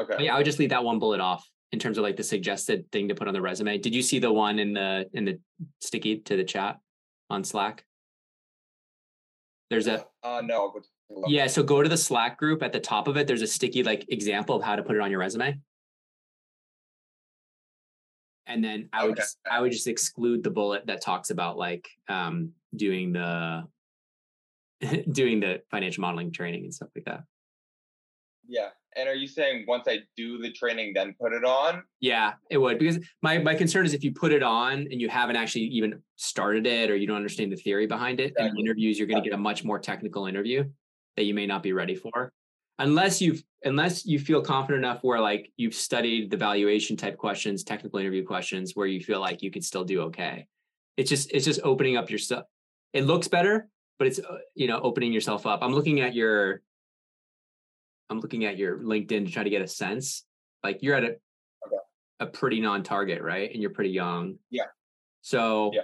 Okay. 0.00 0.14
But 0.16 0.20
yeah, 0.24 0.34
I 0.34 0.38
would 0.38 0.46
just 0.46 0.58
leave 0.58 0.70
that 0.70 0.84
one 0.84 0.98
bullet 0.98 1.20
off 1.20 1.48
in 1.72 1.78
terms 1.78 1.98
of 1.98 2.02
like 2.02 2.16
the 2.16 2.22
suggested 2.24 2.90
thing 2.92 3.08
to 3.08 3.14
put 3.14 3.28
on 3.28 3.34
the 3.34 3.40
resume. 3.42 3.78
Did 3.78 3.94
you 3.94 4.02
see 4.02 4.18
the 4.18 4.32
one 4.32 4.58
in 4.58 4.72
the 4.72 5.08
in 5.12 5.24
the 5.24 5.40
sticky 5.80 6.20
to 6.20 6.36
the 6.36 6.44
chat 6.44 6.78
on 7.30 7.44
Slack? 7.44 7.84
There's 9.70 9.86
a 9.86 10.04
Uh, 10.22 10.40
no. 10.44 10.62
I'll 10.62 10.70
go 10.70 10.78
take 10.80 10.88
a 11.10 11.14
look. 11.20 11.24
yeah, 11.28 11.46
so 11.46 11.62
go 11.62 11.82
to 11.82 11.88
the 11.88 11.96
Slack 11.96 12.38
group 12.38 12.62
at 12.62 12.72
the 12.72 12.80
top 12.80 13.06
of 13.08 13.16
it. 13.16 13.26
There's 13.26 13.42
a 13.42 13.46
sticky 13.46 13.82
like 13.82 14.06
example 14.08 14.56
of 14.56 14.62
how 14.62 14.76
to 14.76 14.82
put 14.82 14.96
it 14.96 15.00
on 15.02 15.10
your 15.10 15.20
resume. 15.20 15.58
And 18.46 18.64
then 18.64 18.88
I 18.94 19.04
would 19.04 19.12
Okay. 19.12 19.20
just, 19.20 19.38
I 19.50 19.60
would 19.60 19.72
just 19.72 19.86
exclude 19.88 20.42
the 20.42 20.50
bullet 20.50 20.86
that 20.86 21.02
talks 21.02 21.28
about 21.30 21.58
like 21.58 21.86
um 22.08 22.52
doing 22.74 23.12
the 23.12 23.64
doing 25.12 25.40
the 25.40 25.62
financial 25.70 26.00
modeling 26.02 26.32
training 26.32 26.64
and 26.64 26.72
stuff 26.74 26.88
like 26.94 27.04
that. 27.04 27.24
Yeah. 28.46 28.70
And 28.98 29.08
are 29.08 29.14
you 29.14 29.28
saying 29.28 29.64
once 29.68 29.84
I 29.86 30.00
do 30.16 30.38
the 30.38 30.50
training, 30.52 30.92
then 30.94 31.14
put 31.20 31.32
it 31.32 31.44
on? 31.44 31.84
Yeah, 32.00 32.32
it 32.50 32.58
would 32.58 32.78
because 32.78 32.98
my 33.22 33.38
my 33.38 33.54
concern 33.54 33.86
is 33.86 33.94
if 33.94 34.02
you 34.02 34.12
put 34.12 34.32
it 34.32 34.42
on 34.42 34.88
and 34.90 35.00
you 35.00 35.08
haven't 35.08 35.36
actually 35.36 35.64
even 35.66 36.02
started 36.16 36.66
it 36.66 36.90
or 36.90 36.96
you 36.96 37.06
don't 37.06 37.16
understand 37.16 37.52
the 37.52 37.56
theory 37.56 37.86
behind 37.86 38.18
it, 38.18 38.34
in 38.36 38.58
interviews 38.58 38.98
you're 38.98 39.06
going 39.06 39.22
to 39.22 39.28
get 39.28 39.34
a 39.34 39.40
much 39.40 39.64
more 39.64 39.78
technical 39.78 40.26
interview 40.26 40.64
that 41.16 41.24
you 41.24 41.34
may 41.34 41.46
not 41.46 41.62
be 41.62 41.72
ready 41.72 41.94
for, 41.94 42.32
unless 42.78 43.20
you've 43.20 43.42
unless 43.64 44.04
you 44.04 44.18
feel 44.18 44.42
confident 44.42 44.84
enough 44.84 45.00
where 45.02 45.20
like 45.20 45.52
you've 45.56 45.74
studied 45.74 46.30
the 46.30 46.36
valuation 46.36 46.96
type 46.96 47.16
questions, 47.16 47.64
technical 47.64 47.98
interview 47.98 48.24
questions, 48.24 48.72
where 48.74 48.86
you 48.86 49.00
feel 49.00 49.20
like 49.20 49.42
you 49.42 49.50
could 49.50 49.64
still 49.64 49.84
do 49.84 50.02
okay. 50.02 50.46
It's 50.96 51.08
just 51.08 51.30
it's 51.32 51.44
just 51.44 51.60
opening 51.62 51.96
up 51.96 52.10
your 52.10 52.18
stuff. 52.18 52.44
It 52.92 53.04
looks 53.04 53.28
better, 53.28 53.68
but 53.98 54.08
it's 54.08 54.18
uh, 54.18 54.38
you 54.54 54.66
know 54.66 54.80
opening 54.80 55.12
yourself 55.12 55.46
up. 55.46 55.62
I'm 55.62 55.72
looking 55.72 56.00
at 56.00 56.14
your 56.14 56.62
I'm 58.10 58.20
looking 58.20 58.44
at 58.44 58.56
your 58.56 58.78
LinkedIn 58.78 59.26
to 59.26 59.30
try 59.30 59.42
to 59.42 59.50
get 59.50 59.62
a 59.62 59.68
sense. 59.68 60.24
Like 60.64 60.78
you're 60.82 60.94
at 60.94 61.04
a 61.04 61.16
a 62.20 62.26
pretty 62.26 62.60
non-target, 62.60 63.22
right? 63.22 63.50
And 63.52 63.62
you're 63.62 63.70
pretty 63.70 63.90
young. 63.90 64.38
Yeah. 64.50 64.64
So 65.22 65.70
Yeah. 65.72 65.82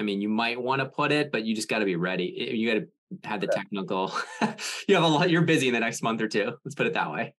I 0.00 0.04
mean, 0.04 0.20
you 0.20 0.28
might 0.28 0.60
want 0.60 0.80
to 0.80 0.86
put 0.86 1.12
it, 1.12 1.30
but 1.30 1.44
you 1.44 1.54
just 1.54 1.68
got 1.68 1.78
to 1.78 1.84
be 1.84 1.94
ready. 1.94 2.24
You 2.54 2.72
got 2.72 2.80
to 2.80 3.28
have 3.28 3.40
the 3.40 3.46
Correct. 3.46 3.58
technical. 3.58 4.12
you 4.88 4.96
have 4.96 5.04
a 5.04 5.06
lot. 5.06 5.30
You're 5.30 5.42
busy 5.42 5.68
in 5.68 5.74
the 5.74 5.80
next 5.80 6.02
month 6.02 6.20
or 6.20 6.26
two. 6.26 6.54
Let's 6.64 6.74
put 6.74 6.86
it 6.86 6.94
that 6.94 7.12
way. 7.12 7.34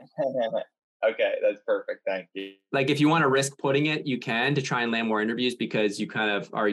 okay, 1.06 1.34
that's 1.42 1.60
perfect. 1.66 2.02
Thank 2.06 2.28
you. 2.32 2.52
Like 2.72 2.88
if 2.88 3.00
you 3.00 3.08
want 3.10 3.22
to 3.22 3.28
risk 3.28 3.58
putting 3.58 3.86
it, 3.86 4.06
you 4.06 4.18
can 4.18 4.54
to 4.54 4.62
try 4.62 4.82
and 4.82 4.90
land 4.90 5.08
more 5.08 5.20
interviews 5.20 5.56
because 5.56 6.00
you 6.00 6.06
kind 6.06 6.30
of 6.30 6.48
are. 6.54 6.70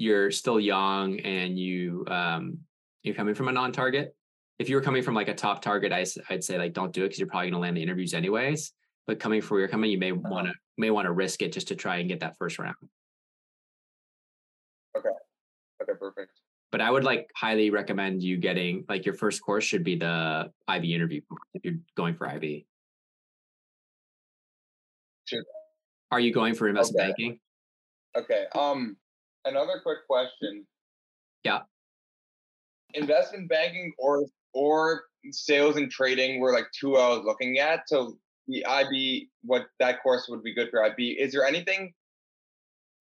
You're 0.00 0.30
still 0.30 0.60
young 0.60 1.18
and 1.20 1.58
you 1.58 2.04
um 2.06 2.58
you're 3.02 3.16
coming 3.16 3.34
from 3.34 3.48
a 3.48 3.52
non-target. 3.52 4.14
If 4.58 4.68
you 4.68 4.74
were 4.74 4.82
coming 4.82 5.02
from 5.02 5.14
like 5.14 5.28
a 5.28 5.34
top 5.34 5.62
target, 5.62 5.92
I, 5.92 6.04
would 6.30 6.42
say 6.42 6.58
like 6.58 6.72
don't 6.72 6.92
do 6.92 7.02
it 7.04 7.06
because 7.08 7.18
you're 7.20 7.28
probably 7.28 7.46
going 7.46 7.52
to 7.54 7.58
land 7.60 7.76
the 7.76 7.82
interviews 7.82 8.12
anyways. 8.12 8.72
But 9.06 9.20
coming 9.20 9.40
from 9.40 9.54
where 9.54 9.60
you're 9.60 9.68
coming, 9.68 9.90
you 9.90 9.98
may 9.98 10.10
Uh-huh. 10.12 10.20
want 10.28 10.48
to 10.48 10.54
may 10.76 10.90
want 10.90 11.06
to 11.06 11.12
risk 11.12 11.42
it 11.42 11.52
just 11.52 11.68
to 11.68 11.76
try 11.76 11.96
and 11.96 12.08
get 12.08 12.20
that 12.20 12.36
first 12.36 12.58
round. 12.58 12.76
Okay, 14.96 15.08
Okay. 15.82 15.92
perfect. 15.98 16.32
but 16.72 16.80
I 16.80 16.90
would 16.90 17.04
like 17.04 17.30
highly 17.36 17.70
recommend 17.70 18.22
you 18.22 18.36
getting 18.36 18.84
like 18.88 19.06
your 19.06 19.14
first 19.14 19.40
course 19.42 19.64
should 19.64 19.84
be 19.84 19.96
the 19.96 20.52
IB 20.66 20.92
interview 20.94 21.20
if 21.54 21.64
you're 21.64 21.78
going 21.96 22.14
for 22.14 22.28
IB. 22.28 22.66
Sure. 25.24 25.42
Are 26.10 26.20
you 26.20 26.32
going 26.32 26.54
for 26.54 26.68
investment 26.68 27.00
Okay. 27.00 27.08
banking? 27.08 27.40
Okay. 28.16 28.46
Um, 28.54 28.96
another 29.44 29.80
quick 29.82 30.06
question. 30.06 30.66
Yeah. 31.44 31.60
Investment 32.94 33.48
banking 33.48 33.92
or 33.98 34.24
or 34.52 35.02
sales 35.30 35.76
and 35.76 35.90
trading 35.90 36.40
were 36.40 36.52
like 36.52 36.66
two 36.78 36.96
I 36.96 37.08
was 37.08 37.22
looking 37.24 37.58
at. 37.58 37.88
So 37.88 38.16
the 38.46 38.64
IB, 38.64 39.28
what 39.42 39.66
that 39.78 40.02
course 40.02 40.26
would 40.28 40.42
be 40.42 40.54
good 40.54 40.70
for 40.70 40.82
IB. 40.84 41.10
Is 41.12 41.32
there 41.32 41.44
anything 41.44 41.92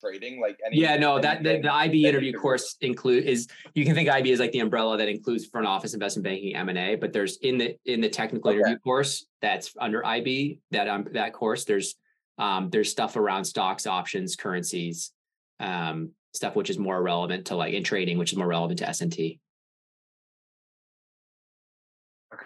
trading 0.04 0.42
like 0.42 0.58
any? 0.66 0.78
Yeah, 0.78 0.98
no, 0.98 1.20
that 1.20 1.44
the, 1.44 1.60
the 1.60 1.74
IB 1.74 2.06
interview 2.06 2.34
course 2.34 2.76
include 2.82 3.24
is 3.24 3.48
you 3.74 3.86
can 3.86 3.96
think 3.96 4.10
IB 4.10 4.32
is 4.32 4.40
like 4.40 4.52
the 4.52 4.60
umbrella 4.60 4.98
that 4.98 5.08
includes 5.10 5.46
front 5.46 5.68
office 5.68 5.94
investment 5.94 6.26
banking 6.26 6.56
M 6.56 6.70
and 6.70 6.78
A, 6.78 6.96
but 6.96 7.14
there's 7.14 7.38
in 7.38 7.58
the 7.58 7.76
in 7.86 8.02
the 8.02 8.10
technical 8.10 8.50
Okay. 8.52 8.60
interview 8.60 8.78
course 8.80 9.26
that's 9.42 9.74
under 9.80 10.06
IB 10.06 10.60
that 10.72 10.88
um 10.88 11.06
that 11.14 11.34
course 11.34 11.66
there's 11.66 11.96
um 12.38 12.70
there's 12.70 12.92
stuff 12.92 13.16
around 13.16 13.46
stocks, 13.46 13.88
options, 13.88 14.36
currencies, 14.36 15.12
um 15.60 16.12
stuff 16.34 16.56
which 16.56 16.70
is 16.70 16.78
more 16.78 17.02
relevant 17.02 17.46
to 17.48 17.56
like 17.56 17.74
in 17.74 17.84
trading, 17.84 18.18
which 18.18 18.32
is 18.32 18.38
more 18.38 18.48
relevant 18.48 18.80
to 18.80 18.88
S 18.88 19.02
and 19.02 19.12
T. 19.12 19.40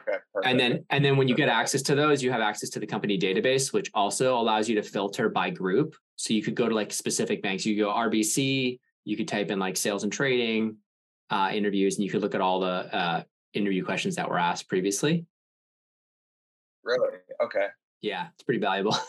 Okay. 0.01 0.17
And 0.43 0.59
then 0.59 0.85
and 0.89 1.03
then 1.03 1.17
when 1.17 1.27
you 1.27 1.35
get 1.35 1.49
access 1.49 1.81
to 1.83 1.95
those, 1.95 2.23
you 2.23 2.31
have 2.31 2.41
access 2.41 2.69
to 2.71 2.79
the 2.79 2.87
company 2.87 3.17
database, 3.17 3.73
which 3.73 3.89
also 3.93 4.37
allows 4.37 4.69
you 4.69 4.75
to 4.75 4.83
filter 4.83 5.29
by 5.29 5.49
group. 5.49 5.95
So 6.15 6.33
you 6.33 6.41
could 6.41 6.55
go 6.55 6.69
to 6.69 6.75
like 6.75 6.91
specific 6.91 7.41
banks. 7.41 7.65
You 7.65 7.77
go 7.77 7.89
RBC, 7.89 8.79
you 9.05 9.17
could 9.17 9.27
type 9.27 9.51
in 9.51 9.59
like 9.59 9.77
sales 9.77 10.03
and 10.03 10.11
trading 10.11 10.77
uh, 11.29 11.49
interviews, 11.53 11.95
and 11.95 12.05
you 12.05 12.11
could 12.11 12.21
look 12.21 12.35
at 12.35 12.41
all 12.41 12.59
the 12.59 12.95
uh, 12.95 13.23
interview 13.53 13.83
questions 13.83 14.15
that 14.15 14.29
were 14.29 14.39
asked 14.39 14.67
previously. 14.67 15.25
really 16.83 17.17
okay. 17.41 17.67
Yeah, 18.01 18.27
it's 18.33 18.43
pretty 18.43 18.61
valuable. 18.61 18.97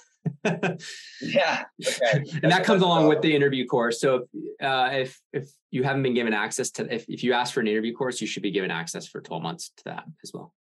Yeah. 1.20 1.64
Okay. 1.84 2.25
and 2.42 2.52
that 2.52 2.64
comes 2.64 2.82
along 2.82 3.08
with 3.08 3.22
the 3.22 3.34
interview 3.34 3.66
course. 3.66 4.00
So 4.00 4.26
if, 4.32 4.64
uh, 4.64 4.88
if 4.92 5.20
if 5.32 5.50
you 5.70 5.82
haven't 5.82 6.02
been 6.02 6.14
given 6.14 6.32
access 6.32 6.70
to 6.72 6.94
if, 6.94 7.04
if 7.08 7.22
you 7.25 7.32
ask 7.32 7.54
for 7.54 7.61
an 7.61 7.68
interview 7.68 7.94
course, 7.94 8.20
you 8.20 8.26
should 8.26 8.42
be 8.42 8.50
given 8.50 8.70
access 8.70 9.06
for 9.06 9.20
12 9.20 9.42
months 9.42 9.72
to 9.78 9.84
that 9.84 10.04
as 10.22 10.32
well. 10.32 10.52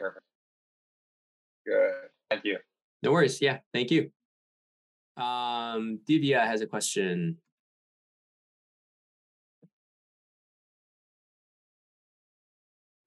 Perfect. 0.00 0.24
Good. 1.66 1.92
Thank 2.30 2.44
you. 2.44 2.58
No 3.02 3.12
worries. 3.12 3.40
Yeah, 3.40 3.58
thank 3.72 3.90
you. 3.90 4.10
Um, 5.16 6.00
Divya 6.08 6.46
has 6.46 6.60
a 6.60 6.66
question. 6.66 7.38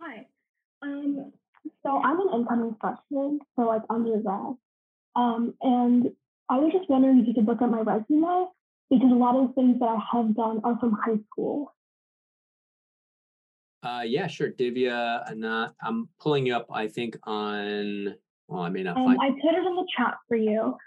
Hi. 0.02 0.28
Um, 0.82 1.32
so 1.84 2.02
I'm 2.04 2.20
an 2.20 2.28
incoming 2.34 2.76
freshman, 2.80 3.40
so 3.56 3.64
like 3.64 3.82
undergrad. 3.90 4.56
Um, 5.16 5.54
and 5.62 6.12
I 6.50 6.58
was 6.58 6.74
just 6.74 6.90
wondering 6.90 7.20
if 7.20 7.28
you 7.28 7.34
could 7.34 7.46
look 7.46 7.62
at 7.62 7.70
my 7.70 7.82
resume 7.82 8.48
because 8.90 9.12
a 9.12 9.16
lot 9.16 9.36
of 9.36 9.48
the 9.48 9.54
things 9.54 9.80
that 9.80 9.86
I 9.86 10.00
have 10.12 10.36
done 10.36 10.62
are 10.64 10.78
from 10.80 10.94
high 10.94 11.20
school. 11.32 11.74
Uh, 13.84 14.04
yeah, 14.06 14.28
sure. 14.28 14.52
Divya, 14.52 15.30
Anat, 15.30 15.74
I'm 15.82 16.08
pulling 16.20 16.46
you 16.46 16.56
up, 16.56 16.68
I 16.72 16.88
think, 16.88 17.18
on, 17.24 18.14
well, 18.48 18.62
I 18.62 18.70
may 18.70 18.84
not 18.84 18.98
Um, 18.98 19.06
find. 19.06 19.20
I 19.22 19.32
put 19.32 19.56
it 19.56 19.66
in 19.66 19.76
the 19.76 19.88
chat 19.98 20.18
for 20.28 20.38
you. 20.38 20.78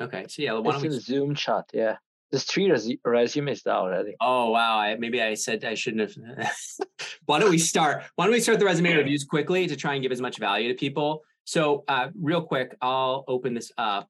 Okay, 0.00 0.26
so 0.28 0.42
yeah, 0.42 0.52
why 0.54 0.60
It's 0.60 0.76
don't 0.76 0.84
in 0.84 0.90
we? 0.90 0.96
the 0.96 1.00
Zoom 1.00 1.34
chat. 1.34 1.64
Yeah, 1.72 1.96
there's 2.30 2.44
three 2.44 2.70
res- 2.70 2.92
resumes 3.04 3.62
there 3.62 3.74
already. 3.74 4.14
Oh, 4.20 4.50
wow. 4.50 4.78
I, 4.78 4.96
maybe 4.96 5.22
I 5.22 5.34
said 5.34 5.64
I 5.64 5.74
shouldn't 5.74 6.16
have. 6.16 6.56
why 7.26 7.38
don't 7.38 7.50
we 7.50 7.58
start? 7.58 8.04
Why 8.16 8.24
don't 8.26 8.32
we 8.32 8.40
start 8.40 8.58
the 8.58 8.64
resume 8.66 8.94
reviews 8.94 9.24
quickly 9.24 9.66
to 9.66 9.76
try 9.76 9.94
and 9.94 10.02
give 10.02 10.12
as 10.12 10.20
much 10.20 10.38
value 10.38 10.68
to 10.68 10.74
people? 10.74 11.22
So, 11.44 11.84
uh, 11.88 12.08
real 12.18 12.42
quick, 12.42 12.76
I'll 12.80 13.24
open 13.26 13.54
this 13.54 13.72
up. 13.76 14.08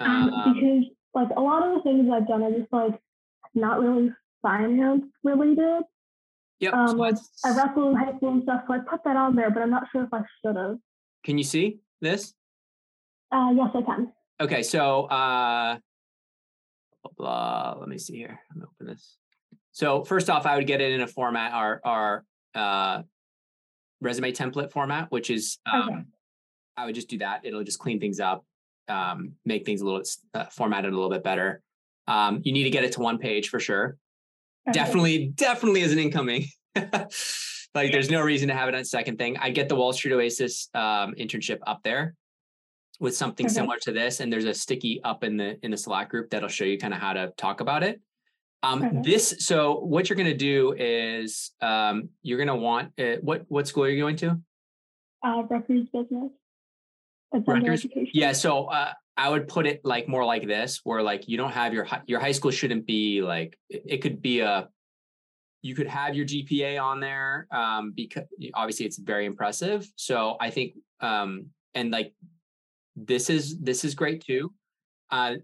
Um, 0.00 0.30
Um, 0.30 0.54
because 0.54 0.84
like 1.14 1.28
a 1.36 1.40
lot 1.40 1.66
of 1.66 1.74
the 1.76 1.82
things 1.82 2.10
I've 2.12 2.26
done 2.28 2.42
are 2.42 2.50
just 2.58 2.72
like 2.72 2.98
not 3.54 3.80
really 3.80 4.12
finance 4.46 5.04
related. 5.24 5.82
yep. 6.60 6.72
Um, 6.72 6.88
so 6.88 6.94
like 6.94 7.16
I 7.44 7.56
wrestled 7.56 7.90
in 7.90 7.96
high 7.96 8.16
school 8.16 8.32
and 8.34 8.42
stuff, 8.44 8.62
so 8.68 8.74
I 8.74 8.78
put 8.78 9.02
that 9.04 9.16
on 9.16 9.34
there, 9.34 9.50
but 9.50 9.62
I'm 9.62 9.70
not 9.70 9.84
sure 9.90 10.04
if 10.04 10.14
I 10.14 10.22
should 10.44 10.56
have. 10.56 10.76
Can 11.24 11.36
you 11.36 11.44
see 11.44 11.80
this? 12.00 12.32
Uh, 13.32 13.50
yes, 13.56 13.70
I 13.74 13.82
can. 13.82 14.12
Okay, 14.40 14.62
so 14.62 15.04
uh 15.06 15.78
blah, 17.02 17.12
blah, 17.16 17.76
let 17.80 17.88
me 17.88 17.98
see 17.98 18.16
here. 18.16 18.38
I'm 18.50 18.58
gonna 18.60 18.70
open 18.70 18.86
this. 18.86 19.16
So 19.72 20.04
first 20.04 20.30
off, 20.30 20.46
I 20.46 20.56
would 20.56 20.66
get 20.66 20.80
it 20.80 20.92
in 20.92 21.00
a 21.00 21.08
format, 21.08 21.52
our 21.52 21.80
our 21.84 22.24
uh 22.54 23.02
resume 24.00 24.30
template 24.32 24.70
format, 24.70 25.10
which 25.10 25.30
is 25.30 25.58
um 25.70 25.88
Okay. 25.88 26.02
I 26.76 26.84
would 26.86 26.94
just 26.94 27.08
do 27.08 27.18
that. 27.18 27.40
It'll 27.44 27.64
just 27.64 27.78
clean 27.78 27.98
things 27.98 28.20
up, 28.20 28.44
um, 28.88 29.32
make 29.46 29.64
things 29.64 29.80
a 29.80 29.86
little 29.86 30.02
uh, 30.34 30.44
formatted 30.46 30.92
a 30.92 30.94
little 30.94 31.10
bit 31.10 31.24
better. 31.24 31.62
Um, 32.06 32.40
you 32.44 32.52
need 32.52 32.64
to 32.64 32.70
get 32.70 32.84
it 32.84 32.92
to 32.92 33.00
one 33.00 33.16
page 33.18 33.48
for 33.48 33.58
sure. 33.58 33.96
Definitely, 34.72 35.28
definitely 35.28 35.80
is 35.82 35.92
an 35.92 35.98
incoming. 35.98 36.46
like 36.76 37.92
there's 37.92 38.10
no 38.10 38.20
reason 38.20 38.48
to 38.48 38.54
have 38.54 38.68
it 38.68 38.74
on 38.74 38.84
second 38.84 39.18
thing. 39.18 39.36
I 39.38 39.50
get 39.50 39.68
the 39.68 39.76
Wall 39.76 39.92
Street 39.92 40.12
Oasis 40.14 40.68
um, 40.74 41.14
internship 41.14 41.58
up 41.66 41.82
there 41.84 42.14
with 42.98 43.16
something 43.16 43.46
Okay. 43.46 43.52
similar 43.54 43.76
to 43.82 43.92
this, 43.92 44.20
and 44.20 44.32
there's 44.32 44.44
a 44.46 44.54
sticky 44.54 45.00
up 45.04 45.22
in 45.24 45.36
the 45.36 45.58
in 45.64 45.70
the 45.70 45.76
Slack 45.76 46.10
group 46.10 46.30
that'll 46.30 46.48
show 46.48 46.64
you 46.64 46.78
kind 46.78 46.94
of 46.94 47.00
how 47.00 47.12
to 47.12 47.32
talk 47.36 47.60
about 47.60 47.82
it. 47.82 48.00
Um, 48.62 48.82
Okay. 48.82 49.00
This 49.04 49.34
so 49.40 49.78
what 49.80 50.08
you're 50.08 50.16
gonna 50.16 50.34
do 50.36 50.74
is 50.78 51.52
um, 51.60 52.08
you're 52.22 52.38
gonna 52.38 52.56
want 52.56 52.92
uh, 52.98 53.16
what 53.22 53.44
what 53.48 53.68
school 53.68 53.84
are 53.84 53.88
you 53.90 54.00
going 54.00 54.16
to? 54.16 54.40
Uh, 55.24 55.42
Rutgers 55.48 55.86
business. 55.92 56.32
Rutgers? 57.32 57.80
education. 57.84 58.10
Yeah, 58.14 58.32
so 58.32 58.66
uh, 58.66 58.92
I 59.16 59.28
would 59.28 59.48
put 59.48 59.66
it 59.66 59.80
like 59.84 60.08
more 60.08 60.24
like 60.24 60.46
this, 60.46 60.80
where 60.84 61.02
like 61.02 61.28
you 61.28 61.36
don't 61.36 61.52
have 61.52 61.72
your 61.72 61.86
your 62.06 62.20
high 62.20 62.32
school 62.32 62.50
shouldn't 62.50 62.86
be 62.86 63.22
like 63.22 63.58
it, 63.70 63.82
it 63.86 63.96
could 63.98 64.20
be 64.20 64.40
a 64.40 64.68
you 65.62 65.74
could 65.74 65.88
have 65.88 66.14
your 66.14 66.26
GPA 66.26 66.80
on 66.80 67.00
there 67.00 67.48
um, 67.50 67.92
because 67.94 68.24
obviously 68.54 68.86
it's 68.86 68.98
very 68.98 69.26
impressive. 69.26 69.90
So 69.96 70.36
I 70.40 70.50
think 70.50 70.74
um, 71.00 71.46
and 71.74 71.90
like 71.90 72.12
this 72.94 73.28
is 73.30 73.58
this 73.58 73.84
is 73.84 73.94
great 73.94 74.24
too, 74.24 74.52
uh, 75.10 75.34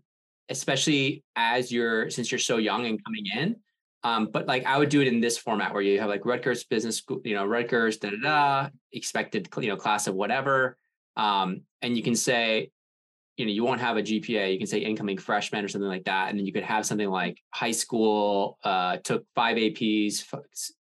especially 0.49 1.25
as 1.37 1.73
you're 1.73 2.11
since 2.11 2.31
you're 2.31 2.39
so 2.39 2.59
young 2.59 2.87
and 2.87 3.03
coming 3.05 3.25
in. 3.37 3.57
Um, 4.05 4.29
but 4.33 4.47
like 4.47 4.65
I 4.67 4.79
would 4.79 4.89
do 4.89 5.01
it 5.01 5.09
in 5.09 5.21
this 5.21 5.39
format 5.39 5.73
where 5.73 5.83
you 5.83 6.01
have 6.01 6.09
like 6.09 6.25
Rutgers 6.25 6.65
Business 6.65 6.97
School, 6.97 7.21
you 7.25 7.35
know, 7.35 7.47
Rutgers, 7.47 7.99
da 7.99 8.11
da 8.11 8.17
da, 8.23 8.69
expected, 8.93 9.49
you 9.59 9.69
know, 9.69 9.77
class 9.77 10.07
of 10.07 10.15
whatever. 10.15 10.77
Um, 11.17 11.63
and 11.83 11.97
you 11.97 12.03
can 12.03 12.17
say, 12.17 12.71
you 13.43 13.49
know, 13.49 13.53
you 13.55 13.65
won't 13.65 13.81
have 13.81 13.97
a 13.97 14.03
GPA. 14.03 14.53
You 14.53 14.59
can 14.59 14.69
say 14.69 14.79
incoming 14.79 15.19
freshman 15.19 15.65
or 15.65 15.69
something 15.69 15.89
like 15.89 16.05
that, 16.05 16.31
and 16.31 16.39
then 16.39 16.47
you 16.47 16.53
could 16.53 16.63
have 16.63 16.87
something 16.87 17.09
like 17.09 17.43
high 17.51 17.73
school 17.73 18.57
uh, 18.63 18.99
took 18.99 19.27
five 19.35 19.57
APs 19.57 20.25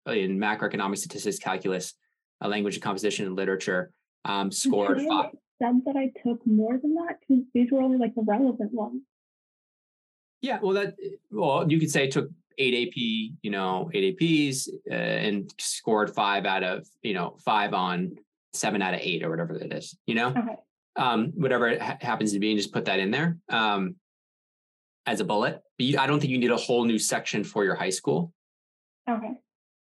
in 0.06 0.38
macroeconomic 0.38 0.96
statistics, 0.96 1.40
calculus, 1.40 1.94
a 2.40 2.48
language 2.48 2.74
and 2.76 2.82
composition 2.84 3.26
and 3.26 3.34
literature. 3.34 3.90
Um, 4.24 4.52
scored 4.52 5.02
five. 5.08 5.30
Said 5.60 5.80
that 5.86 5.96
I 5.96 6.12
took 6.24 6.46
more 6.46 6.78
than 6.78 6.94
that 6.94 7.18
because 7.18 7.42
these 7.52 7.72
were 7.72 7.82
only 7.82 7.98
like 7.98 8.14
the 8.14 8.22
relevant 8.22 8.72
ones. 8.72 9.02
Yeah, 10.40 10.60
well, 10.62 10.74
that 10.74 10.94
well, 11.32 11.68
you 11.68 11.80
could 11.80 11.90
say 11.90 12.06
took 12.06 12.30
eight 12.58 12.88
AP, 12.88 12.96
you 13.42 13.50
know, 13.50 13.90
eight 13.92 14.16
APs, 14.16 14.68
uh, 14.88 14.94
and 14.94 15.52
scored 15.58 16.14
five 16.14 16.46
out 16.46 16.62
of 16.62 16.86
you 17.02 17.14
know 17.14 17.34
five 17.44 17.74
on 17.74 18.18
seven 18.52 18.82
out 18.82 18.94
of 18.94 19.00
eight 19.02 19.24
or 19.24 19.30
whatever 19.30 19.54
it 19.54 19.72
is. 19.72 19.98
You 20.06 20.14
know, 20.14 20.28
Okay. 20.28 20.54
Um, 20.96 21.32
whatever 21.34 21.68
it 21.68 21.80
ha- 21.82 21.98
happens 22.00 22.32
to 22.32 22.38
be, 22.38 22.50
and 22.50 22.58
just 22.58 22.72
put 22.72 22.84
that 22.86 22.98
in 22.98 23.10
there 23.10 23.38
um, 23.48 23.96
as 25.06 25.20
a 25.20 25.24
bullet. 25.24 25.60
But 25.78 25.86
you, 25.86 25.98
I 25.98 26.06
don't 26.06 26.20
think 26.20 26.30
you 26.30 26.38
need 26.38 26.50
a 26.50 26.56
whole 26.56 26.84
new 26.84 26.98
section 26.98 27.44
for 27.44 27.64
your 27.64 27.74
high 27.74 27.90
school, 27.90 28.32
Okay. 29.08 29.32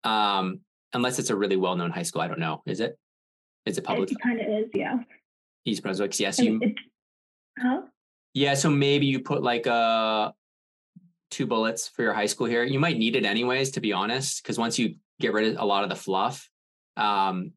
um, 0.04 0.60
unless 0.92 1.18
it's 1.18 1.30
a 1.30 1.36
really 1.36 1.56
well-known 1.56 1.90
high 1.90 2.02
school. 2.04 2.22
I 2.22 2.28
don't 2.28 2.38
know. 2.40 2.62
Is 2.66 2.80
it? 2.80 2.98
Is 3.66 3.76
it 3.78 3.84
public? 3.84 4.10
It 4.10 4.18
kind 4.22 4.40
of 4.40 4.46
is, 4.46 4.70
yeah. 4.74 4.96
East 5.64 5.82
Brunswick. 5.82 6.18
Yes. 6.18 6.38
And 6.38 6.62
You. 6.62 6.74
huh? 7.58 7.82
Yeah. 8.32 8.54
So 8.54 8.70
maybe 8.70 9.06
you 9.06 9.20
put 9.20 9.42
like 9.42 9.66
uh 9.66 10.32
two 11.30 11.46
bullets 11.46 11.86
for 11.86 12.02
your 12.02 12.14
high 12.14 12.26
school 12.26 12.46
here. 12.46 12.64
You 12.64 12.80
might 12.80 12.96
need 12.98 13.14
it 13.16 13.24
anyways, 13.24 13.72
to 13.72 13.80
be 13.80 13.92
honest, 13.92 14.42
because 14.42 14.58
once 14.58 14.78
you 14.78 14.94
get 15.20 15.32
rid 15.32 15.52
of 15.54 15.60
a 15.60 15.64
lot 15.64 15.84
of 15.84 15.90
the 15.90 15.94
fluff, 15.96 16.48
um, 16.96 17.52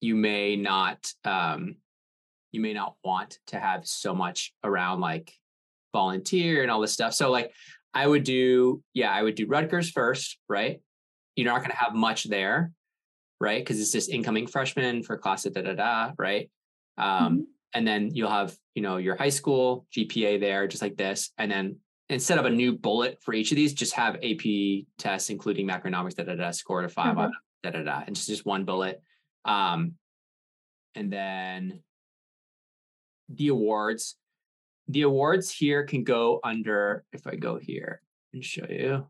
you 0.00 0.14
may 0.16 0.56
not 0.56 1.12
um, 1.24 1.76
you 2.52 2.60
may 2.60 2.72
not 2.72 2.94
want 3.04 3.38
to 3.48 3.58
have 3.58 3.86
so 3.86 4.14
much 4.14 4.52
around 4.64 5.00
like 5.00 5.32
volunteer 5.92 6.62
and 6.62 6.70
all 6.70 6.80
this 6.80 6.92
stuff. 6.92 7.14
So 7.14 7.30
like 7.30 7.52
I 7.94 8.06
would 8.06 8.24
do, 8.24 8.82
yeah, 8.94 9.10
I 9.10 9.22
would 9.22 9.34
do 9.34 9.46
Rutgers 9.46 9.90
first, 9.90 10.38
right? 10.48 10.80
You're 11.36 11.46
not 11.46 11.58
going 11.58 11.70
to 11.70 11.76
have 11.76 11.94
much 11.94 12.24
there, 12.24 12.72
right? 13.40 13.60
Because 13.64 13.80
it's 13.80 13.92
just 13.92 14.10
incoming 14.10 14.46
freshmen 14.46 15.02
for 15.02 15.16
class 15.18 15.46
of 15.46 15.54
da 15.54 15.62
da 15.62 15.74
da, 15.74 16.12
right? 16.18 16.50
Um, 16.96 17.38
Mhm. 17.38 17.44
and 17.74 17.86
then 17.86 18.14
you'll 18.14 18.30
have 18.30 18.56
you 18.74 18.82
know 18.82 18.96
your 18.96 19.14
high 19.16 19.28
school 19.28 19.86
gpa 19.94 20.40
there 20.40 20.66
just 20.66 20.82
like 20.82 20.96
this 20.96 21.32
and 21.38 21.50
then 21.50 21.76
instead 22.08 22.38
of 22.38 22.46
a 22.46 22.50
new 22.50 22.72
bullet 22.76 23.18
for 23.22 23.34
each 23.34 23.52
of 23.52 23.56
these 23.56 23.74
just 23.74 23.92
have 23.92 24.16
ap 24.22 24.40
tests 24.98 25.28
including 25.30 25.66
macroeconomics 25.68 26.14
da 26.16 26.24
da 26.24 26.34
da 26.34 26.50
score 26.50 26.80
to 26.82 26.88
5 26.88 27.12
Okay. 27.12 27.20
out 27.22 27.28
of 27.28 27.34
da 27.62 27.70
da 27.70 27.82
da 27.82 28.02
and 28.06 28.16
just, 28.16 28.28
just 28.28 28.46
one 28.46 28.64
bullet 28.64 29.02
um 29.44 29.92
and 30.94 31.12
then 31.12 31.82
the 33.28 33.48
awards 33.48 34.16
the 34.88 35.02
awards 35.02 35.50
here 35.52 35.84
can 35.84 36.04
go 36.04 36.40
under 36.42 37.04
if 37.12 37.26
i 37.26 37.34
go 37.34 37.58
here 37.58 38.00
and 38.32 38.44
show 38.44 38.66
you 38.68 39.06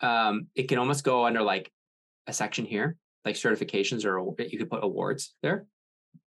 um 0.00 0.46
it 0.54 0.64
can 0.64 0.78
almost 0.78 1.04
go 1.04 1.24
under 1.26 1.42
like 1.42 1.70
a 2.26 2.32
section 2.32 2.64
here 2.64 2.96
like 3.24 3.36
certifications 3.36 4.04
or 4.04 4.18
you 4.44 4.58
could 4.58 4.70
put 4.70 4.82
awards 4.82 5.34
there 5.42 5.66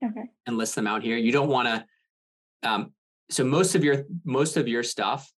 Okay. 0.06 0.23
and 0.45 0.58
list 0.58 0.75
them 0.75 0.88
out 0.88 1.01
here. 1.01 1.17
You 1.17 1.32
don't 1.32 1.47
want 1.47 1.67
to. 1.67 2.69
Um, 2.69 2.91
so 3.29 3.43
most 3.43 3.75
of 3.75 3.84
your 3.84 4.03
most 4.25 4.58
of 4.58 4.67
your 4.67 4.84
stuff 4.84 5.32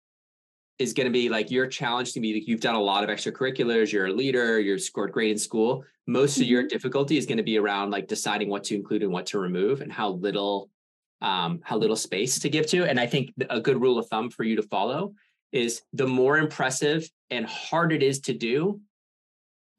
is 0.80 0.94
going 0.94 1.06
to 1.06 1.12
be 1.12 1.30
like 1.30 1.52
your 1.52 1.68
challenge 1.68 2.14
to 2.14 2.20
be 2.20 2.34
like 2.34 2.48
you've 2.48 2.60
done 2.62 2.76
a 2.76 2.82
lot 2.82 3.04
of 3.04 3.10
extracurriculars. 3.10 3.92
You're 3.92 4.08
a 4.08 4.14
leader. 4.14 4.60
You're 4.60 4.80
scored 4.80 5.12
great 5.12 5.32
in 5.32 5.38
school. 5.38 5.84
Most 6.08 6.38
of 6.38 6.44
your 6.44 6.68
difficulty 6.68 7.18
is 7.18 7.26
going 7.26 7.38
to 7.38 7.44
be 7.44 7.58
around 7.58 7.92
like 7.92 8.08
deciding 8.08 8.50
what 8.50 8.64
to 8.66 8.76
include 8.76 9.04
and 9.04 9.12
what 9.12 9.26
to 9.28 9.40
remove, 9.40 9.82
and 9.82 9.92
how 9.92 10.10
little 10.10 10.70
um, 11.22 11.62
how 11.64 11.78
little 11.78 11.96
space 11.96 12.40
to 12.40 12.50
give 12.50 12.66
to. 12.68 12.84
And 12.86 13.00
I 13.00 13.08
think 13.08 13.34
a 13.50 13.62
good 13.62 13.80
rule 13.82 13.98
of 13.98 14.08
thumb 14.08 14.30
for 14.30 14.44
you 14.44 14.58
to 14.58 14.64
follow 14.64 15.14
is 15.54 15.84
the 15.94 16.08
more 16.08 16.38
impressive 16.38 17.10
and 17.30 17.46
hard 17.46 17.94
it 17.94 18.04
is 18.04 18.20
to 18.22 18.34
do, 18.34 18.82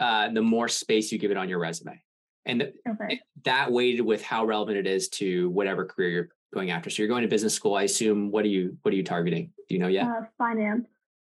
uh, 0.00 0.30
the 0.30 0.40
more 0.40 0.68
space 0.68 1.12
you 1.12 1.18
give 1.18 1.30
it 1.30 1.36
on 1.36 1.48
your 1.48 1.58
resume. 1.58 2.00
And 2.46 2.60
the, 2.60 2.72
Okay. 2.88 3.20
that 3.44 3.70
weighted 3.70 4.02
with 4.02 4.22
how 4.22 4.44
relevant 4.46 4.78
it 4.78 4.86
is 4.86 5.08
to 5.10 5.50
whatever 5.50 5.84
career 5.84 6.10
you're 6.10 6.28
going 6.54 6.70
after. 6.70 6.88
So 6.88 7.02
you're 7.02 7.08
going 7.08 7.22
to 7.22 7.28
business 7.28 7.54
school. 7.54 7.74
I 7.74 7.82
assume. 7.82 8.30
What 8.30 8.44
are 8.44 8.48
you 8.48 8.76
What 8.82 8.94
are 8.94 8.96
you 8.96 9.04
targeting? 9.04 9.52
Do 9.68 9.74
you 9.74 9.80
know 9.80 9.88
yet? 9.88 10.06
Uh, 10.06 10.22
finance. 10.38 10.86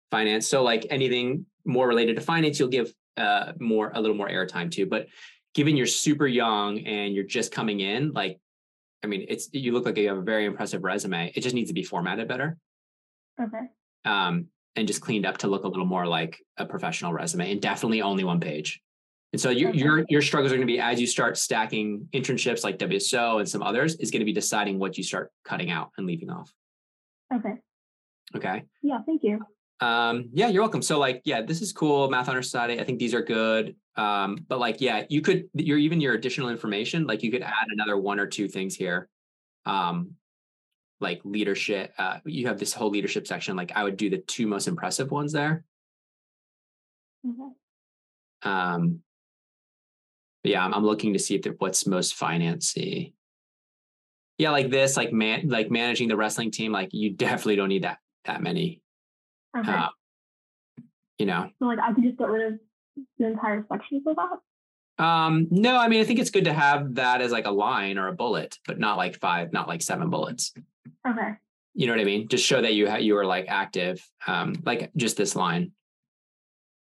finance. 0.09 0.47
So 0.47 0.63
like 0.63 0.87
anything 0.89 1.45
more 1.65 1.87
related 1.87 2.15
to 2.15 2.21
finance, 2.21 2.59
you'll 2.59 2.69
give 2.69 2.93
uh, 3.17 3.53
more 3.59 3.91
a 3.93 4.01
little 4.01 4.15
more 4.15 4.29
airtime 4.29 4.71
to. 4.71 4.85
But 4.85 5.07
given 5.53 5.77
you're 5.77 5.85
super 5.85 6.25
young 6.27 6.79
and 6.79 7.13
you're 7.13 7.25
just 7.25 7.51
coming 7.51 7.81
in, 7.81 8.11
like, 8.13 8.39
I 9.03 9.07
mean, 9.07 9.25
it's 9.27 9.49
you 9.53 9.71
look 9.73 9.85
like 9.85 9.97
you 9.97 10.07
have 10.07 10.17
a 10.17 10.21
very 10.21 10.45
impressive 10.45 10.83
resume. 10.83 11.31
It 11.35 11.41
just 11.41 11.55
needs 11.55 11.69
to 11.69 11.73
be 11.73 11.83
formatted 11.83 12.27
better. 12.27 12.57
Okay. 13.39 13.65
Um, 14.05 14.47
and 14.75 14.87
just 14.87 15.01
cleaned 15.01 15.25
up 15.25 15.37
to 15.39 15.47
look 15.47 15.63
a 15.63 15.67
little 15.67 15.85
more 15.85 16.05
like 16.05 16.39
a 16.57 16.65
professional 16.65 17.11
resume 17.13 17.51
and 17.51 17.61
definitely 17.61 18.01
only 18.01 18.23
one 18.23 18.39
page. 18.39 18.81
And 19.31 19.39
so 19.39 19.49
your 19.51 19.71
your 19.73 20.05
your 20.09 20.21
struggles 20.21 20.51
are 20.51 20.55
going 20.55 20.67
to 20.67 20.71
be 20.71 20.79
as 20.79 20.99
you 20.99 21.05
start 21.05 21.37
stacking 21.37 22.07
internships 22.13 22.63
like 22.63 22.79
WSO 22.79 23.39
and 23.39 23.47
some 23.47 23.61
others 23.61 23.95
is 23.95 24.09
going 24.09 24.21
to 24.21 24.25
be 24.25 24.33
deciding 24.33 24.79
what 24.79 24.97
you 24.97 25.03
start 25.03 25.31
cutting 25.43 25.69
out 25.69 25.91
and 25.97 26.07
leaving 26.07 26.29
off. 26.31 26.51
Okay. 27.33 27.53
Okay. 28.35 28.63
Yeah. 28.81 28.99
Thank 29.05 29.23
you. 29.23 29.39
Um, 29.81 30.29
yeah, 30.33 30.47
you're 30.47 30.63
welcome. 30.63 30.81
So 30.81 30.99
like, 30.99 31.21
yeah, 31.25 31.41
this 31.41 31.61
is 31.61 31.71
cool. 31.71 32.09
Math 32.09 32.27
honor 32.27 32.41
society. 32.41 32.79
I 32.79 32.83
think 32.83 32.99
these 32.99 33.13
are 33.13 33.21
good. 33.21 33.75
Um, 33.95 34.45
but 34.47 34.59
like, 34.59 34.81
yeah, 34.81 35.05
you 35.09 35.21
could 35.21 35.47
your 35.53 35.77
even 35.77 36.01
your 36.01 36.15
additional 36.15 36.49
information, 36.49 37.05
like 37.05 37.21
you 37.21 37.31
could 37.31 37.43
add 37.43 37.67
another 37.71 37.97
one 37.97 38.19
or 38.19 38.25
two 38.25 38.47
things 38.47 38.75
here. 38.75 39.09
Um, 39.65 40.15
like 41.01 41.21
leadership, 41.23 41.93
uh, 41.97 42.17
you 42.25 42.47
have 42.47 42.59
this 42.59 42.73
whole 42.73 42.89
leadership 42.89 43.27
section. 43.27 43.55
Like 43.55 43.71
I 43.75 43.83
would 43.83 43.95
do 43.95 44.09
the 44.09 44.17
two 44.17 44.47
most 44.47 44.67
impressive 44.67 45.11
ones 45.11 45.31
there. 45.31 45.63
Okay. 47.25 47.53
Um, 48.43 49.01
but 50.43 50.51
yeah, 50.51 50.63
I'm, 50.63 50.73
I'm 50.73 50.85
looking 50.85 51.13
to 51.13 51.19
see 51.19 51.35
if 51.35 51.45
what's 51.59 51.85
most 51.85 52.17
financy. 52.17 53.13
Yeah, 54.37 54.51
like 54.51 54.69
this, 54.69 54.95
like 54.95 55.11
man, 55.11 55.49
like 55.49 55.69
managing 55.69 56.07
the 56.07 56.15
wrestling 56.15 56.51
team. 56.51 56.71
Like 56.71 56.89
you 56.93 57.11
definitely 57.11 57.57
don't 57.57 57.69
need 57.69 57.83
that 57.83 57.99
that 58.25 58.41
many. 58.41 58.81
Okay. 59.57 59.71
Uh, 59.71 59.89
you 61.17 61.25
know, 61.25 61.49
so 61.59 61.65
like 61.65 61.79
I 61.79 61.93
could 61.93 62.03
just 62.03 62.17
get 62.17 62.29
rid 62.29 62.53
of 62.53 62.59
the 63.17 63.27
entire 63.27 63.65
section 63.69 64.01
for 64.03 64.15
that. 64.15 65.03
Um, 65.03 65.47
no, 65.49 65.77
I 65.77 65.87
mean, 65.87 66.01
I 66.01 66.03
think 66.03 66.19
it's 66.19 66.29
good 66.29 66.45
to 66.45 66.53
have 66.53 66.95
that 66.95 67.21
as 67.21 67.31
like 67.31 67.47
a 67.47 67.51
line 67.51 67.97
or 67.97 68.07
a 68.07 68.13
bullet, 68.13 68.57
but 68.67 68.79
not 68.79 68.97
like 68.97 69.17
five, 69.19 69.53
not 69.53 69.67
like 69.67 69.81
seven 69.81 70.09
bullets. 70.09 70.53
Okay. 71.07 71.33
You 71.73 71.87
know 71.87 71.93
what 71.93 72.01
I 72.01 72.05
mean? 72.05 72.27
Just 72.27 72.45
show 72.45 72.61
that 72.61 72.73
you 72.73 72.89
ha- 72.89 72.97
you 72.97 73.17
are 73.17 73.25
like 73.25 73.45
active, 73.47 74.05
um, 74.27 74.55
like 74.65 74.91
just 74.97 75.15
this 75.15 75.35
line. 75.35 75.71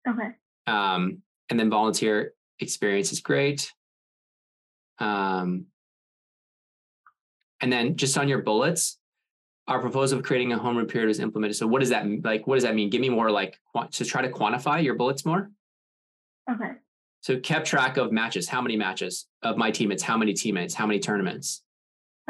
Okay. 0.06 0.28
Um, 0.66 1.22
and 1.48 1.58
then 1.58 1.70
volunteer 1.70 2.34
experience 2.64 3.12
is 3.12 3.20
great. 3.20 3.72
Um, 4.98 5.66
and 7.60 7.72
then 7.72 7.96
just 7.96 8.18
on 8.18 8.28
your 8.28 8.42
bullets, 8.42 8.98
our 9.66 9.80
proposal 9.80 10.18
of 10.18 10.24
creating 10.24 10.52
a 10.52 10.58
homeroom 10.58 10.88
period 10.90 11.08
was 11.08 11.20
implemented. 11.20 11.56
So 11.56 11.66
what 11.66 11.80
does 11.80 11.90
that 11.90 12.06
mean? 12.06 12.20
Like, 12.22 12.46
what 12.46 12.56
does 12.56 12.64
that 12.64 12.74
mean? 12.74 12.90
Give 12.90 13.00
me 13.00 13.08
more 13.08 13.30
like 13.30 13.58
to 13.92 14.04
try 14.04 14.22
to 14.22 14.28
quantify 14.28 14.82
your 14.82 14.94
bullets 14.94 15.24
more. 15.24 15.50
Okay. 16.50 16.72
So 17.22 17.38
kept 17.40 17.66
track 17.66 17.96
of 17.96 18.12
matches. 18.12 18.48
How 18.48 18.60
many 18.60 18.76
matches 18.76 19.26
of 19.42 19.56
my 19.56 19.70
teammates? 19.70 20.02
How 20.02 20.18
many 20.18 20.34
teammates? 20.34 20.74
How 20.74 20.86
many 20.86 20.98
tournaments? 20.98 21.62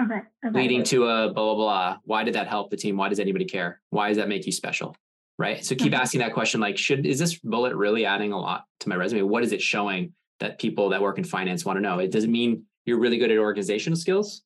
Okay. 0.00 0.20
Okay. 0.46 0.60
Leading 0.60 0.84
to 0.84 1.06
a 1.08 1.32
blah 1.32 1.54
blah 1.54 1.54
blah. 1.54 1.96
Why 2.04 2.22
did 2.22 2.34
that 2.34 2.46
help 2.46 2.70
the 2.70 2.76
team? 2.76 2.96
Why 2.96 3.08
does 3.08 3.18
anybody 3.18 3.44
care? 3.44 3.80
Why 3.90 4.08
does 4.08 4.18
that 4.18 4.28
make 4.28 4.46
you 4.46 4.52
special? 4.52 4.96
Right. 5.36 5.64
So 5.64 5.74
keep 5.74 5.92
Mhm. 5.92 5.98
asking 5.98 6.20
that 6.20 6.32
question. 6.32 6.60
Like, 6.60 6.78
should 6.78 7.04
is 7.06 7.18
this 7.18 7.36
bullet 7.40 7.74
really 7.74 8.06
adding 8.06 8.32
a 8.32 8.38
lot 8.38 8.64
to 8.80 8.88
my 8.88 8.94
resume? 8.94 9.22
What 9.22 9.42
is 9.42 9.52
it 9.52 9.60
showing 9.60 10.14
that 10.40 10.58
people 10.58 10.90
that 10.90 11.02
work 11.02 11.18
in 11.18 11.24
finance 11.24 11.64
want 11.64 11.76
to 11.76 11.80
know? 11.80 11.98
It 11.98 12.10
doesn't 12.10 12.30
mean 12.32 12.64
you're 12.86 12.98
really 12.98 13.18
good 13.18 13.30
at 13.30 13.38
organizational 13.38 13.96
skills? 13.96 14.42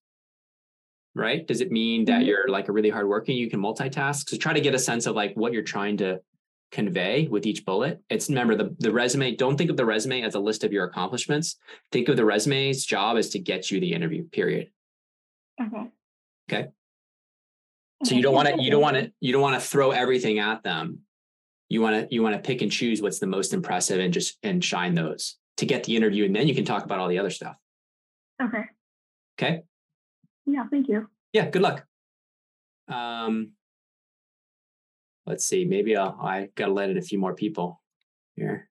Right? 1.14 1.46
Does 1.46 1.60
it 1.60 1.72
mean 1.72 2.04
that 2.04 2.22
Mhm. 2.22 2.26
you're 2.26 2.48
like 2.48 2.68
a 2.68 2.72
really 2.72 2.90
hardworking. 2.90 3.36
You 3.36 3.50
can 3.50 3.60
multitask. 3.60 4.28
So 4.28 4.36
try 4.36 4.52
to 4.52 4.60
get 4.60 4.74
a 4.74 4.78
sense 4.78 5.06
of 5.06 5.16
like 5.16 5.34
what 5.34 5.52
you're 5.52 5.62
trying 5.62 5.96
to 5.98 6.20
convey 6.70 7.26
with 7.28 7.46
each 7.46 7.64
bullet. 7.64 8.00
It's 8.10 8.28
remember 8.28 8.54
the, 8.54 8.76
the 8.78 8.92
resume, 8.92 9.34
don't 9.34 9.56
think 9.56 9.70
of 9.70 9.76
the 9.76 9.86
resume 9.86 10.20
as 10.22 10.34
a 10.34 10.40
list 10.40 10.64
of 10.64 10.72
your 10.72 10.84
accomplishments. 10.84 11.56
Think 11.90 12.08
of 12.08 12.16
the 12.16 12.26
resume's 12.26 12.84
job 12.84 13.16
is 13.16 13.30
to 13.30 13.38
get 13.38 13.70
you 13.70 13.80
the 13.80 13.92
interview, 13.94 14.28
period. 14.28 14.70
Okay. 15.60 15.90
Okay. 16.52 16.68
So 18.04 18.14
you 18.14 18.22
don't 18.22 18.34
want 18.34 18.48
to 18.48 18.62
you 18.62 18.70
don't 18.70 18.82
want 18.82 18.96
to 18.96 19.12
you 19.18 19.32
don't 19.32 19.42
want 19.42 19.60
to 19.60 19.66
throw 19.66 19.90
everything 19.90 20.38
at 20.38 20.62
them. 20.62 21.00
You 21.68 21.80
want 21.80 22.08
to 22.08 22.14
you 22.14 22.22
want 22.22 22.36
to 22.36 22.40
pick 22.40 22.62
and 22.62 22.70
choose 22.70 23.02
what's 23.02 23.18
the 23.18 23.26
most 23.26 23.52
impressive 23.52 23.98
and 23.98 24.12
just 24.12 24.38
and 24.44 24.62
shine 24.64 24.94
those 24.94 25.36
to 25.58 25.66
get 25.66 25.84
the 25.84 25.96
interview 25.96 26.24
and 26.24 26.34
then 26.34 26.48
you 26.48 26.54
can 26.54 26.64
talk 26.64 26.84
about 26.84 26.98
all 26.98 27.08
the 27.08 27.18
other 27.18 27.30
stuff. 27.30 27.56
Okay. 28.42 28.64
Okay? 29.38 29.62
Yeah, 30.46 30.64
thank 30.70 30.88
you. 30.88 31.08
Yeah, 31.32 31.50
good 31.50 31.62
luck. 31.62 31.84
Um 32.88 33.52
let's 35.26 35.44
see, 35.46 35.64
maybe 35.64 35.96
I'll 35.96 36.16
I 36.22 36.48
got 36.54 36.66
to 36.66 36.72
let 36.72 36.90
in 36.90 36.96
a 36.96 37.02
few 37.02 37.18
more 37.18 37.34
people 37.34 37.80
here. 38.34 38.68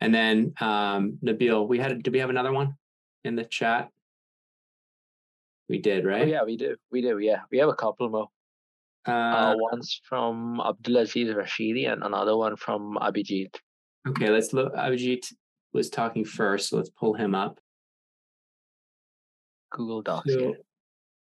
And 0.00 0.14
then 0.14 0.54
um 0.60 1.18
Nabil, 1.22 1.68
we 1.68 1.78
had 1.78 2.02
did 2.02 2.12
we 2.12 2.20
have 2.20 2.30
another 2.30 2.52
one 2.52 2.74
in 3.24 3.36
the 3.36 3.44
chat? 3.44 3.90
We 5.68 5.78
did, 5.78 6.04
Oh, 6.04 6.08
right? 6.08 6.26
yeah, 6.26 6.42
we 6.44 6.56
do. 6.56 6.76
We 6.90 7.00
do. 7.02 7.18
Yeah, 7.18 7.42
we 7.50 7.58
have 7.58 7.68
a 7.68 7.74
couple 7.74 8.08
more. 8.08 8.28
Uh, 9.06 9.10
Uh, 9.12 9.54
one's 9.56 10.00
from 10.08 10.60
Abdulaziz 10.60 11.32
Rashidi 11.34 11.90
and 11.92 12.02
another 12.02 12.36
one 12.36 12.56
from 12.56 12.96
Abhijit. 13.00 13.54
okay, 14.08 14.30
let's 14.30 14.52
look. 14.52 14.74
Abhijit 14.74 15.32
was 15.72 15.90
talking 15.90 16.24
first, 16.24 16.68
so 16.68 16.76
let's 16.76 16.90
pull 16.90 17.14
him 17.14 17.34
up. 17.34 17.60
Google 19.70 20.02
Docs. 20.02 20.32
So. 20.32 20.54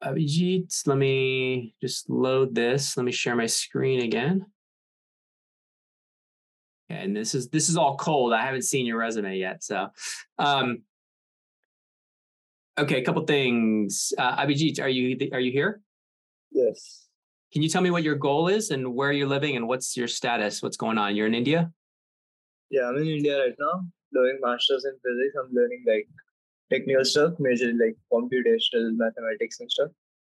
Abhijit, 0.04 0.86
let 0.86 0.98
me 0.98 1.74
just 1.80 2.08
load 2.10 2.54
this. 2.54 2.96
Let 2.96 3.04
me 3.04 3.12
share 3.12 3.34
my 3.34 3.46
screen 3.46 4.02
again. 4.02 4.46
Okay, 6.90 7.02
and 7.02 7.16
this 7.16 7.34
is 7.34 7.48
this 7.48 7.68
is 7.68 7.76
all 7.76 7.96
cold. 7.96 8.32
I 8.32 8.44
haven't 8.44 8.62
seen 8.62 8.86
your 8.86 8.98
resume 8.98 9.36
yet, 9.36 9.64
so 9.64 9.88
um, 10.38 10.82
okay. 12.78 13.00
A 13.00 13.04
couple 13.04 13.24
things. 13.24 14.12
Uh, 14.16 14.36
Abhijit, 14.36 14.80
are 14.80 14.88
you 14.88 15.16
are 15.32 15.40
you 15.40 15.50
here? 15.50 15.80
Yes. 16.52 17.06
Can 17.52 17.62
you 17.62 17.68
tell 17.68 17.82
me 17.82 17.90
what 17.90 18.02
your 18.02 18.16
goal 18.16 18.48
is 18.48 18.70
and 18.70 18.94
where 18.94 19.12
you're 19.12 19.28
living 19.28 19.56
and 19.56 19.66
what's 19.66 19.96
your 19.96 20.08
status? 20.08 20.62
What's 20.62 20.76
going 20.76 20.98
on? 20.98 21.16
You're 21.16 21.26
in 21.26 21.34
India. 21.34 21.72
Yeah, 22.70 22.88
I'm 22.88 22.96
in 22.96 23.06
India 23.06 23.38
right 23.38 23.54
now, 23.58 23.84
doing 24.12 24.38
masters 24.42 24.84
in 24.84 24.92
physics. 25.04 25.34
I'm 25.38 25.52
learning 25.54 25.84
like 25.86 26.08
technical 26.70 27.04
stuff, 27.04 27.34
majorly 27.38 27.78
like 27.78 27.96
computational 28.12 28.96
mathematics 28.96 29.60
and 29.60 29.70
stuff. 29.70 29.90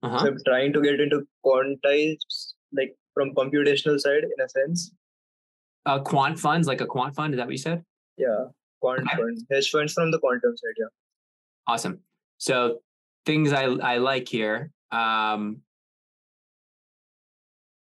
Uh-huh. 0.03 0.19
So 0.21 0.27
I'm 0.29 0.39
trying 0.47 0.73
to 0.75 0.83
get 0.83 1.01
into 1.01 1.27
quantized, 1.45 2.53
like 2.73 2.97
from 3.15 3.35
computational 3.35 3.99
side 3.99 4.25
in 4.25 4.45
a 4.45 4.49
sense. 4.49 4.93
Uh, 5.87 5.99
quant 6.01 6.39
funds, 6.39 6.69
like 6.69 6.81
a 6.81 6.87
quant 6.87 7.15
fund. 7.15 7.35
Is 7.35 7.39
that 7.39 7.47
what 7.47 7.53
you 7.53 7.59
said? 7.59 7.83
Yeah, 8.17 8.45
quant 8.81 9.01
Okay. 9.01 9.17
fund, 9.17 9.39
hedge 9.51 9.71
funds 9.71 9.93
from 9.93 10.11
the 10.11 10.19
quantum 10.19 10.57
side. 10.57 10.75
Yeah. 10.79 10.87
Awesome. 11.67 12.01
So 12.39 12.81
things 13.27 13.53
I 13.53 13.65
I 13.65 13.99
like 13.99 14.29
here. 14.29 14.71
Um, 14.91 15.63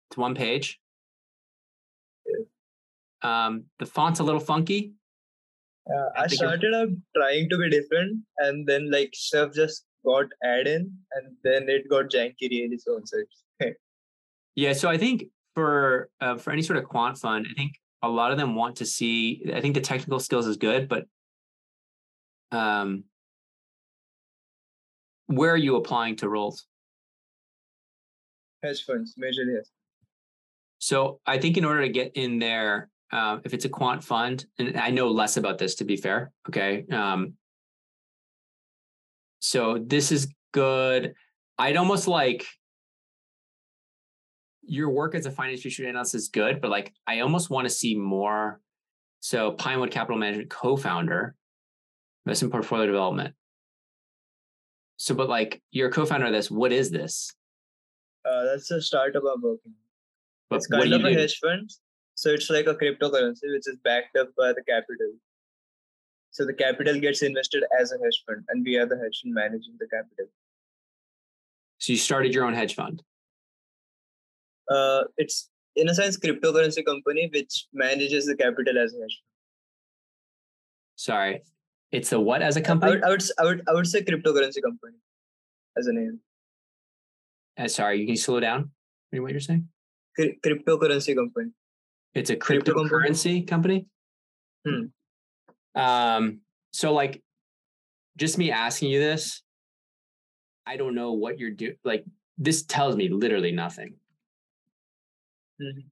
it's 0.09 0.17
one 0.17 0.35
page. 0.35 0.79
Um, 3.21 3.65
the 3.79 3.85
font's 3.87 4.19
a 4.19 4.23
little 4.23 4.39
funky. 4.39 4.93
Uh, 5.89 6.09
I 6.17 6.23
I 6.23 6.27
started 6.27 6.73
out 6.73 6.89
trying 7.15 7.49
to 7.49 7.57
be 7.57 7.69
different, 7.69 8.23
and 8.39 8.67
then 8.67 8.91
like 8.91 9.11
stuff 9.13 9.53
just 9.53 9.85
got 10.05 10.25
added 10.43 10.67
in, 10.67 10.91
and 11.13 11.35
then 11.43 11.69
it 11.69 11.89
got 11.89 12.09
janky 12.09 12.49
really. 12.49 12.77
So 12.77 12.97
it's 12.97 13.13
Yeah. 14.55 14.73
So 14.73 14.89
I 14.89 14.97
think 14.97 15.25
for 15.53 16.09
uh, 16.21 16.37
for 16.37 16.51
any 16.51 16.61
sort 16.61 16.77
of 16.77 16.85
quant 16.85 17.17
fund, 17.17 17.45
I 17.49 17.53
think 17.53 17.73
a 18.01 18.09
lot 18.09 18.31
of 18.31 18.37
them 18.37 18.55
want 18.55 18.77
to 18.77 18.85
see. 18.85 19.45
I 19.53 19.61
think 19.61 19.75
the 19.75 19.81
technical 19.81 20.19
skills 20.19 20.47
is 20.47 20.57
good, 20.57 20.87
but 20.89 21.05
um, 22.51 23.03
where 25.27 25.51
are 25.51 25.57
you 25.57 25.75
applying 25.75 26.15
to 26.17 26.29
roles? 26.29 26.67
hedge 28.65 28.83
funds, 28.83 29.15
majorly 29.19 29.55
yes. 29.55 29.69
So 30.79 31.19
I 31.25 31.37
think 31.37 31.57
in 31.57 31.65
order 31.65 31.81
to 31.81 31.89
get 31.89 32.11
in 32.15 32.39
there, 32.39 32.89
uh, 33.11 33.39
if 33.43 33.53
it's 33.53 33.65
a 33.65 33.69
quant 33.69 34.03
fund, 34.03 34.45
and 34.57 34.77
I 34.77 34.89
know 34.89 35.09
less 35.09 35.37
about 35.37 35.57
this 35.57 35.75
to 35.75 35.85
be 35.85 35.97
fair, 35.97 36.31
okay. 36.49 36.85
Um, 36.91 37.33
so 39.39 39.77
this 39.85 40.11
is 40.11 40.27
good. 40.51 41.13
I'd 41.57 41.77
almost 41.77 42.07
like 42.07 42.45
your 44.63 44.89
work 44.89 45.13
as 45.15 45.25
a 45.25 45.31
finance 45.31 45.61
future 45.61 45.87
analyst 45.87 46.15
is 46.15 46.29
good, 46.29 46.61
but 46.61 46.71
like 46.71 46.93
I 47.05 47.19
almost 47.19 47.49
want 47.49 47.65
to 47.67 47.73
see 47.73 47.95
more. 47.95 48.59
So 49.19 49.51
Pinewood 49.51 49.91
Capital 49.91 50.17
Management 50.17 50.49
co-founder, 50.49 51.35
investment 52.25 52.51
portfolio 52.51 52.85
development. 52.85 53.35
So, 54.97 55.13
but 55.13 55.29
like 55.29 55.61
you're 55.71 55.89
a 55.89 55.91
co-founder 55.91 56.27
of 56.27 56.31
this. 56.31 56.49
What 56.49 56.71
is 56.71 56.89
this? 56.89 57.33
Uh, 58.27 58.45
that's 58.45 58.71
a 58.71 58.81
startup 58.81 59.23
I'm 59.23 59.41
working. 59.41 59.73
But 60.49 60.57
It's 60.57 60.67
kind 60.67 60.93
of 60.93 61.01
a 61.01 61.11
do? 61.11 61.17
hedge 61.19 61.39
fund. 61.39 61.69
So 62.15 62.29
it's 62.29 62.49
like 62.49 62.65
a 62.67 62.73
cryptocurrency 62.73 63.51
which 63.53 63.67
is 63.67 63.77
backed 63.83 64.15
up 64.17 64.29
by 64.37 64.53
the 64.53 64.63
capital. 64.63 65.11
So 66.31 66.45
the 66.45 66.53
capital 66.53 66.99
gets 66.99 67.21
invested 67.21 67.63
as 67.79 67.91
a 67.91 67.97
hedge 68.03 68.23
fund, 68.25 68.43
and 68.49 68.65
we 68.65 68.77
are 68.77 68.85
the 68.85 68.97
hedge 68.97 69.21
fund 69.21 69.33
managing 69.33 69.75
the 69.79 69.87
capital. 69.87 70.27
So 71.79 71.93
you 71.93 71.97
started 71.97 72.33
your 72.33 72.45
own 72.45 72.53
hedge 72.53 72.75
fund. 72.75 73.03
Uh, 74.69 75.03
it's 75.17 75.49
in 75.75 75.89
a 75.89 75.93
sense 75.93 76.17
cryptocurrency 76.17 76.85
company 76.85 77.29
which 77.33 77.67
manages 77.73 78.25
the 78.25 78.35
capital 78.35 78.77
as 78.77 78.93
a 78.93 78.97
hedge 78.97 79.21
fund. 79.21 79.31
Sorry, 80.95 81.41
it's 81.91 82.11
a 82.13 82.19
what 82.19 82.41
as 82.41 82.55
a 82.55 82.61
company? 82.61 82.93
I 82.93 82.95
would, 82.95 83.03
I 83.03 83.09
would, 83.09 83.23
I 83.39 83.43
would, 83.43 83.61
I 83.69 83.73
would 83.73 83.87
say 83.87 84.01
cryptocurrency 84.01 84.61
company 84.61 84.97
as 85.77 85.87
a 85.87 85.93
name. 85.93 86.19
Uh, 87.57 87.67
sorry, 87.67 87.99
you 87.99 88.07
can 88.07 88.17
slow 88.17 88.39
down. 88.39 88.71
What 89.11 89.21
what 89.21 89.31
you're 89.31 89.41
saying? 89.41 89.67
Cry- 90.15 90.37
cryptocurrency 90.45 91.15
company. 91.15 91.51
It's 92.15 92.29
a 92.29 92.35
cryptocurrency 92.37 93.45
company. 93.45 93.85
Hmm. 94.65 94.85
Um. 95.79 96.39
So, 96.71 96.93
like, 96.93 97.21
just 98.17 98.37
me 98.37 98.51
asking 98.51 98.89
you 98.89 98.99
this, 98.99 99.43
I 100.65 100.77
don't 100.77 100.95
know 100.95 101.13
what 101.13 101.37
you're 101.39 101.51
doing. 101.51 101.75
Like, 101.83 102.05
this 102.37 102.63
tells 102.63 102.95
me 102.95 103.09
literally 103.09 103.51
nothing. 103.51 103.95
Mhm. 105.59 105.89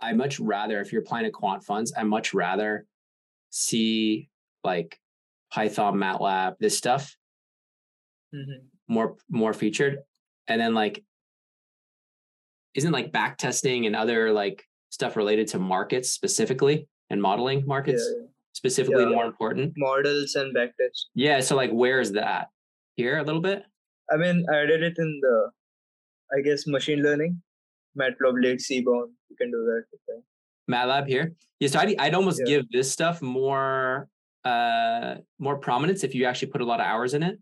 I 0.00 0.12
much 0.12 0.38
rather, 0.38 0.80
if 0.80 0.92
you're 0.92 1.02
applying 1.02 1.24
to 1.24 1.30
quant 1.30 1.64
funds, 1.64 1.92
I 1.96 2.02
much 2.04 2.32
rather 2.34 2.86
see 3.50 4.28
like 4.64 5.00
Python, 5.50 5.94
MATLAB, 5.96 6.58
this 6.58 6.76
stuff 6.76 7.16
Mhm. 8.34 8.68
more 8.86 9.16
more 9.28 9.52
featured 9.54 10.02
and 10.46 10.60
then 10.60 10.74
like 10.74 11.02
isn't 12.74 12.92
like 12.92 13.12
back 13.12 13.38
testing 13.38 13.86
and 13.86 13.96
other 13.96 14.32
like 14.32 14.64
stuff 14.90 15.16
related 15.16 15.46
to 15.48 15.58
markets 15.58 16.10
specifically 16.10 16.86
and 17.10 17.20
modeling 17.20 17.64
markets 17.66 18.02
yeah. 18.06 18.26
specifically 18.52 19.02
Yeah. 19.04 19.10
more 19.10 19.24
important 19.26 19.72
models 19.76 20.34
and 20.34 20.54
backtest. 20.54 21.06
yeah 21.14 21.40
so 21.40 21.56
like 21.56 21.70
where's 21.70 22.12
that 22.12 22.48
here 22.96 23.18
a 23.18 23.22
little 23.24 23.40
bit 23.42 23.64
I 24.10 24.16
mean, 24.16 24.46
I 24.50 24.64
did 24.64 24.82
it 24.82 24.94
in 24.96 25.20
the, 25.20 25.50
I 26.34 26.40
guess, 26.40 26.66
machine 26.66 27.02
learning, 27.02 27.42
matlab 27.94 28.16
Matplotlib, 28.18 28.58
Seaborn. 28.58 29.10
You 29.28 29.36
can 29.36 29.50
do 29.50 29.58
that. 29.70 30.22
matlab 30.70 31.06
here 31.06 31.34
yeah 31.60 31.68
so 31.68 31.78
i'd, 31.80 31.94
I'd 31.98 32.14
almost 32.14 32.40
give 32.46 32.64
this 32.70 32.90
stuff 32.90 33.20
more 33.22 34.08
uh 34.44 35.16
more 35.38 35.56
prominence 35.58 36.04
if 36.04 36.14
you 36.14 36.24
actually 36.26 36.48
put 36.52 36.60
a 36.60 36.64
lot 36.64 36.80
of 36.80 36.86
hours 36.86 37.14
in 37.14 37.22
it 37.22 37.38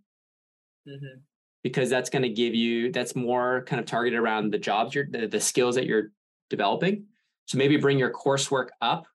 Mhm. 0.89 1.21
Because 1.63 1.91
that's 1.91 2.11
going 2.11 2.23
to 2.23 2.29
give 2.29 2.55
you 2.55 2.93
that's 2.93 3.17
more 3.17 3.65
kind 3.67 3.81
of 3.81 3.87
targeted 3.87 4.19
around 4.19 4.53
the 4.53 4.59
jobs 4.59 4.95
you're 4.95 5.07
the, 5.11 5.27
the 5.27 5.41
skills 5.41 5.75
that 5.75 5.87
you're 5.87 6.13
developing. 6.51 7.05
So 7.47 7.59
maybe 7.59 7.77
bring 7.77 7.99
your 7.99 8.13
coursework 8.13 8.69
up 8.81 9.07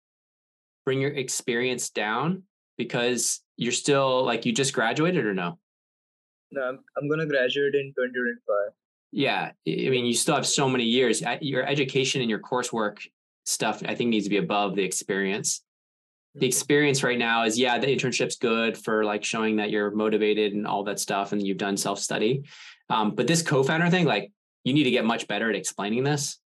bring 0.86 1.02
your 1.02 1.12
experience 1.12 1.90
down 1.90 2.44
because 2.78 3.42
you're 3.58 3.72
still 3.72 4.24
like 4.26 4.46
you 4.46 4.52
just 4.54 4.74
graduated 4.74 5.26
or 5.26 5.34
no? 5.34 5.60
No, 6.52 6.62
I'm, 6.64 6.80
I'm 6.98 7.10
gonna 7.10 7.28
graduate 7.28 7.76
in 7.76 7.94
2025. 7.96 8.74
yeah 9.12 9.52
i 9.68 9.90
mean 9.90 10.06
you 10.06 10.14
still 10.14 10.36
have 10.36 10.48
so 10.48 10.68
many 10.68 10.84
years. 10.84 11.22
Your 11.42 11.66
education 11.66 12.22
and 12.22 12.30
your 12.30 12.40
coursework 12.40 12.98
stuff 13.46 13.82
i 13.88 13.96
think 13.96 14.10
needs 14.10 14.26
to 14.26 14.30
be 14.30 14.38
above 14.38 14.76
the 14.76 14.84
experience 14.84 15.62
the 16.36 16.46
experience 16.48 17.04
right 17.04 17.18
now 17.20 17.44
is 17.44 17.60
yeah 17.60 17.78
the 17.78 17.88
internship's 17.88 18.38
good 18.38 18.78
for 18.78 19.04
like 19.04 19.24
showing 19.24 19.58
that 19.58 19.70
you're 19.70 19.92
motivated 19.92 20.54
and 20.54 20.66
all 20.66 20.84
that 20.86 21.00
stuff 21.00 21.34
and 21.34 21.46
you've 21.46 21.58
done 21.58 21.76
self-study. 21.76 22.44
Um, 22.90 23.16
but 23.16 23.28
this 23.28 23.42
co-founder 23.42 23.90
thing 23.90 24.06
like 24.06 24.32
you 24.64 24.74
need 24.74 24.84
to 24.86 24.92
get 24.92 25.06
much 25.06 25.28
better 25.28 25.50
at 25.50 25.56
explaining 25.56 26.04
this. 26.04 26.40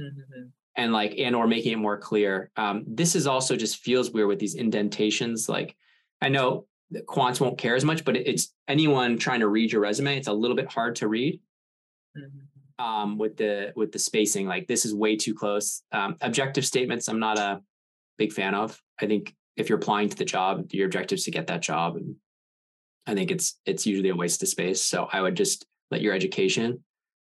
Mhm. 0.00 0.50
and 0.76 0.92
like 0.92 1.14
and 1.18 1.36
or 1.36 1.46
making 1.46 1.72
it 1.72 1.76
more 1.78 1.96
clear. 1.96 2.50
Um, 2.56 2.82
this 2.88 3.14
is 3.14 3.28
also 3.28 3.54
just 3.54 3.76
feels 3.76 4.10
weird 4.10 4.26
with 4.26 4.40
these 4.40 4.56
indentations 4.56 5.48
like 5.48 5.76
i 6.20 6.28
know 6.28 6.66
quants 7.06 7.40
won't 7.40 7.58
care 7.58 7.76
as 7.76 7.84
much 7.84 8.04
but 8.04 8.16
it's 8.16 8.52
anyone 8.68 9.16
trying 9.18 9.40
to 9.40 9.48
read 9.48 9.70
your 9.72 9.80
resume 9.80 10.16
it's 10.16 10.26
a 10.28 10.32
little 10.32 10.56
bit 10.56 10.70
hard 10.72 10.96
to 10.96 11.06
read. 11.08 11.40
Mhm. 12.16 12.84
um, 12.84 13.18
with 13.18 13.36
the 13.36 13.72
with 13.76 13.92
the 13.92 13.98
spacing 14.00 14.48
like 14.48 14.66
this 14.66 14.84
is 14.84 14.92
way 14.92 15.14
too 15.16 15.34
close. 15.34 15.82
Um, 15.92 16.16
objective 16.20 16.64
statements 16.66 17.06
i'm 17.08 17.20
not 17.20 17.38
a 17.38 17.62
big 18.18 18.32
fan 18.32 18.54
of 18.54 18.80
i 19.00 19.06
think 19.06 19.34
if 19.56 19.68
you're 19.68 19.78
applying 19.78 20.08
to 20.08 20.16
the 20.16 20.24
job 20.24 20.66
your 20.72 20.86
objective 20.86 21.18
is 21.18 21.24
to 21.24 21.30
get 21.30 21.46
that 21.46 21.62
job 21.62 21.96
and 21.96 22.16
I 23.06 23.14
think 23.14 23.30
it's 23.30 23.58
it's 23.66 23.86
usually 23.86 24.08
a 24.08 24.16
waste 24.16 24.42
of 24.42 24.48
space. 24.48 24.82
So 24.82 25.08
I 25.12 25.20
would 25.20 25.36
just 25.36 25.66
let 25.90 26.00
your 26.00 26.14
education, 26.14 26.82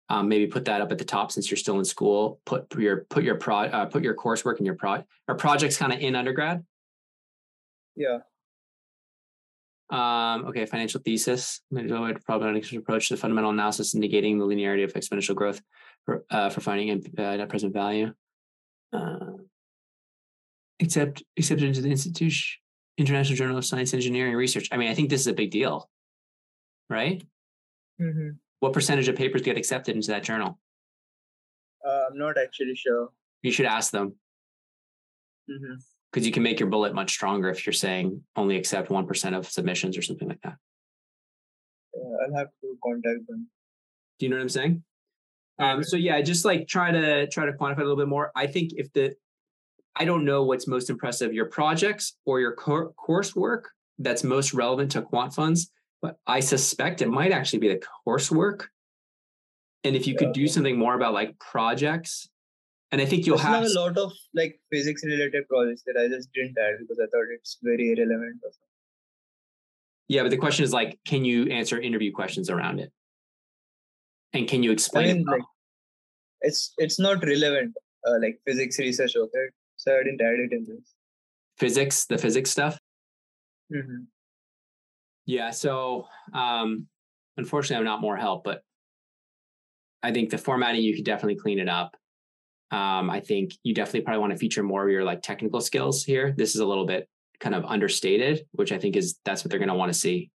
um, 0.09 0.29
maybe 0.29 0.47
put 0.47 0.65
that 0.65 0.81
up 0.81 0.91
at 0.91 0.97
the 0.97 1.05
top 1.05 1.31
since 1.31 1.49
you're 1.49 1.57
still 1.57 1.79
in 1.79 1.85
school. 1.85 2.39
Put 2.45 2.73
your 2.75 3.05
put 3.09 3.23
your 3.23 3.35
pro 3.35 3.61
uh, 3.61 3.85
put 3.85 4.03
your 4.03 4.15
coursework 4.15 4.57
and 4.57 4.65
your 4.65 4.75
pro 4.75 5.03
or 5.27 5.35
projects 5.35 5.77
kind 5.77 5.91
of 5.91 5.99
in 5.99 6.15
undergrad. 6.15 6.63
Yeah. 7.95 8.19
Um, 9.89 10.45
okay, 10.45 10.65
financial 10.65 11.01
thesis, 11.03 11.59
probabilistic 11.73 12.77
approach 12.77 13.09
to 13.09 13.17
fundamental 13.17 13.51
analysis 13.51 13.93
and 13.93 14.01
negating 14.01 14.39
the 14.39 14.45
linearity 14.45 14.85
of 14.85 14.93
exponential 14.93 15.35
growth 15.35 15.61
for, 16.05 16.23
uh, 16.29 16.49
for 16.49 16.61
finding 16.61 16.91
uh, 17.17 17.35
net 17.35 17.49
present 17.49 17.73
value. 17.73 18.13
Uh, 18.93 19.17
except 20.81 21.23
accepted 21.37 21.65
into 21.65 21.81
the 21.81 21.89
institution, 21.89 22.59
International 22.97 23.37
Journal 23.37 23.57
of 23.57 23.65
Science, 23.65 23.93
Engineering, 23.93 24.33
Research. 24.35 24.67
I 24.71 24.77
mean, 24.77 24.89
I 24.89 24.93
think 24.93 25.09
this 25.09 25.21
is 25.21 25.27
a 25.27 25.33
big 25.33 25.51
deal, 25.51 25.89
right? 26.89 27.23
Mm-hmm. 28.01 28.31
What 28.59 28.73
percentage 28.73 29.07
of 29.07 29.15
papers 29.15 29.41
get 29.41 29.57
accepted 29.57 29.95
into 29.95 30.09
that 30.09 30.23
journal? 30.23 30.59
Uh, 31.87 32.01
I'm 32.11 32.17
not 32.17 32.37
actually 32.37 32.75
sure. 32.75 33.09
You 33.41 33.51
should 33.51 33.65
ask 33.65 33.91
them. 33.91 34.15
Mm-hmm 35.49 35.75
because 36.11 36.25
you 36.25 36.31
can 36.31 36.43
make 36.43 36.59
your 36.59 36.69
bullet 36.69 36.93
much 36.93 37.11
stronger 37.11 37.49
if 37.49 37.65
you're 37.65 37.73
saying 37.73 38.21
only 38.35 38.57
accept 38.57 38.89
1% 38.89 39.37
of 39.37 39.49
submissions 39.49 39.97
or 39.97 40.01
something 40.01 40.27
like 40.27 40.41
that. 40.41 40.55
I'll 41.95 42.37
have 42.37 42.47
to 42.61 42.77
contact 42.83 43.27
them. 43.27 43.47
Do 44.19 44.25
you 44.25 44.29
know 44.29 44.37
what 44.37 44.43
I'm 44.43 44.49
saying? 44.49 44.83
Um, 45.59 45.83
so 45.83 45.95
yeah, 45.95 46.21
just 46.21 46.43
like 46.43 46.67
try 46.67 46.91
to 46.91 47.27
try 47.27 47.45
to 47.45 47.51
quantify 47.53 47.77
a 47.77 47.81
little 47.81 47.97
bit 47.97 48.07
more. 48.07 48.31
I 48.35 48.47
think 48.47 48.71
if 48.75 48.91
the, 48.93 49.13
I 49.95 50.05
don't 50.05 50.25
know 50.25 50.43
what's 50.43 50.67
most 50.67 50.89
impressive, 50.89 51.33
your 51.33 51.45
projects 51.45 52.15
or 52.25 52.39
your 52.39 52.55
coursework 52.55 53.63
that's 53.99 54.23
most 54.23 54.53
relevant 54.53 54.91
to 54.91 55.01
quant 55.01 55.33
funds, 55.33 55.69
but 56.01 56.17
I 56.25 56.39
suspect 56.39 57.01
it 57.01 57.09
might 57.09 57.31
actually 57.31 57.59
be 57.59 57.67
the 57.67 57.81
coursework. 58.07 58.65
And 59.83 59.95
if 59.95 60.07
you 60.07 60.15
could 60.15 60.33
do 60.33 60.47
something 60.47 60.77
more 60.77 60.95
about 60.95 61.13
like 61.13 61.37
projects 61.39 62.29
and 62.91 63.01
I 63.01 63.05
think 63.05 63.25
you'll 63.25 63.37
have, 63.37 63.63
have, 63.63 63.63
a 63.63 63.79
lot 63.79 63.97
of 63.97 64.11
like 64.33 64.59
physics 64.69 65.03
related 65.05 65.47
projects 65.47 65.83
that 65.85 65.95
I 65.97 66.09
just 66.09 66.31
didn't 66.33 66.57
add 66.57 66.75
because 66.79 66.99
I 66.99 67.05
thought 67.05 67.25
it's 67.33 67.57
very 67.63 67.93
irrelevant. 67.93 68.41
Yeah, 70.09 70.23
but 70.23 70.31
the 70.31 70.37
question 70.37 70.65
is 70.65 70.73
like, 70.73 70.99
can 71.05 71.23
you 71.23 71.45
answer 71.45 71.79
interview 71.79 72.11
questions 72.11 72.49
around 72.49 72.79
it? 72.79 72.91
And 74.33 74.45
can 74.45 74.61
you 74.61 74.71
explain? 74.71 75.09
I 75.09 75.13
mean, 75.13 75.25
like, 75.25 75.41
it's 76.41 76.73
it's 76.77 76.99
not 76.99 77.23
relevant, 77.23 77.73
uh, 78.05 78.19
like 78.19 78.41
physics 78.45 78.77
research, 78.77 79.15
okay? 79.15 79.47
So 79.81 79.97
I 79.97 80.03
didn't 80.03 80.21
add 80.21 80.39
it 80.39 80.53
in 80.53 80.67
this. 80.67 80.93
Physics, 81.57 82.05
the 82.05 82.19
physics 82.19 82.51
stuff. 82.51 82.77
Mm-hmm. 83.73 84.03
Yeah. 85.25 85.49
So, 85.49 86.05
um, 86.33 86.85
unfortunately, 87.35 87.77
I'm 87.77 87.85
not 87.85 87.99
more 87.99 88.15
help, 88.15 88.43
but 88.43 88.61
I 90.03 90.11
think 90.11 90.29
the 90.29 90.37
formatting 90.37 90.83
you 90.83 90.95
could 90.95 91.03
definitely 91.03 91.37
clean 91.37 91.57
it 91.57 91.67
up. 91.67 91.97
Um, 92.69 93.09
I 93.09 93.21
think 93.21 93.53
you 93.63 93.73
definitely 93.73 94.01
probably 94.01 94.19
want 94.19 94.33
to 94.33 94.37
feature 94.37 94.61
more 94.61 94.85
of 94.85 94.91
your 94.91 95.03
like 95.03 95.23
technical 95.23 95.61
skills 95.61 96.03
here. 96.03 96.35
This 96.37 96.53
is 96.53 96.61
a 96.61 96.65
little 96.65 96.85
bit 96.85 97.09
kind 97.39 97.55
of 97.55 97.65
understated, 97.65 98.45
which 98.51 98.71
I 98.71 98.77
think 98.77 98.95
is 98.95 99.17
that's 99.25 99.43
what 99.43 99.49
they're 99.49 99.59
going 99.59 99.69
to 99.69 99.75
want 99.75 99.91
to 99.91 99.97
see. 99.97 100.29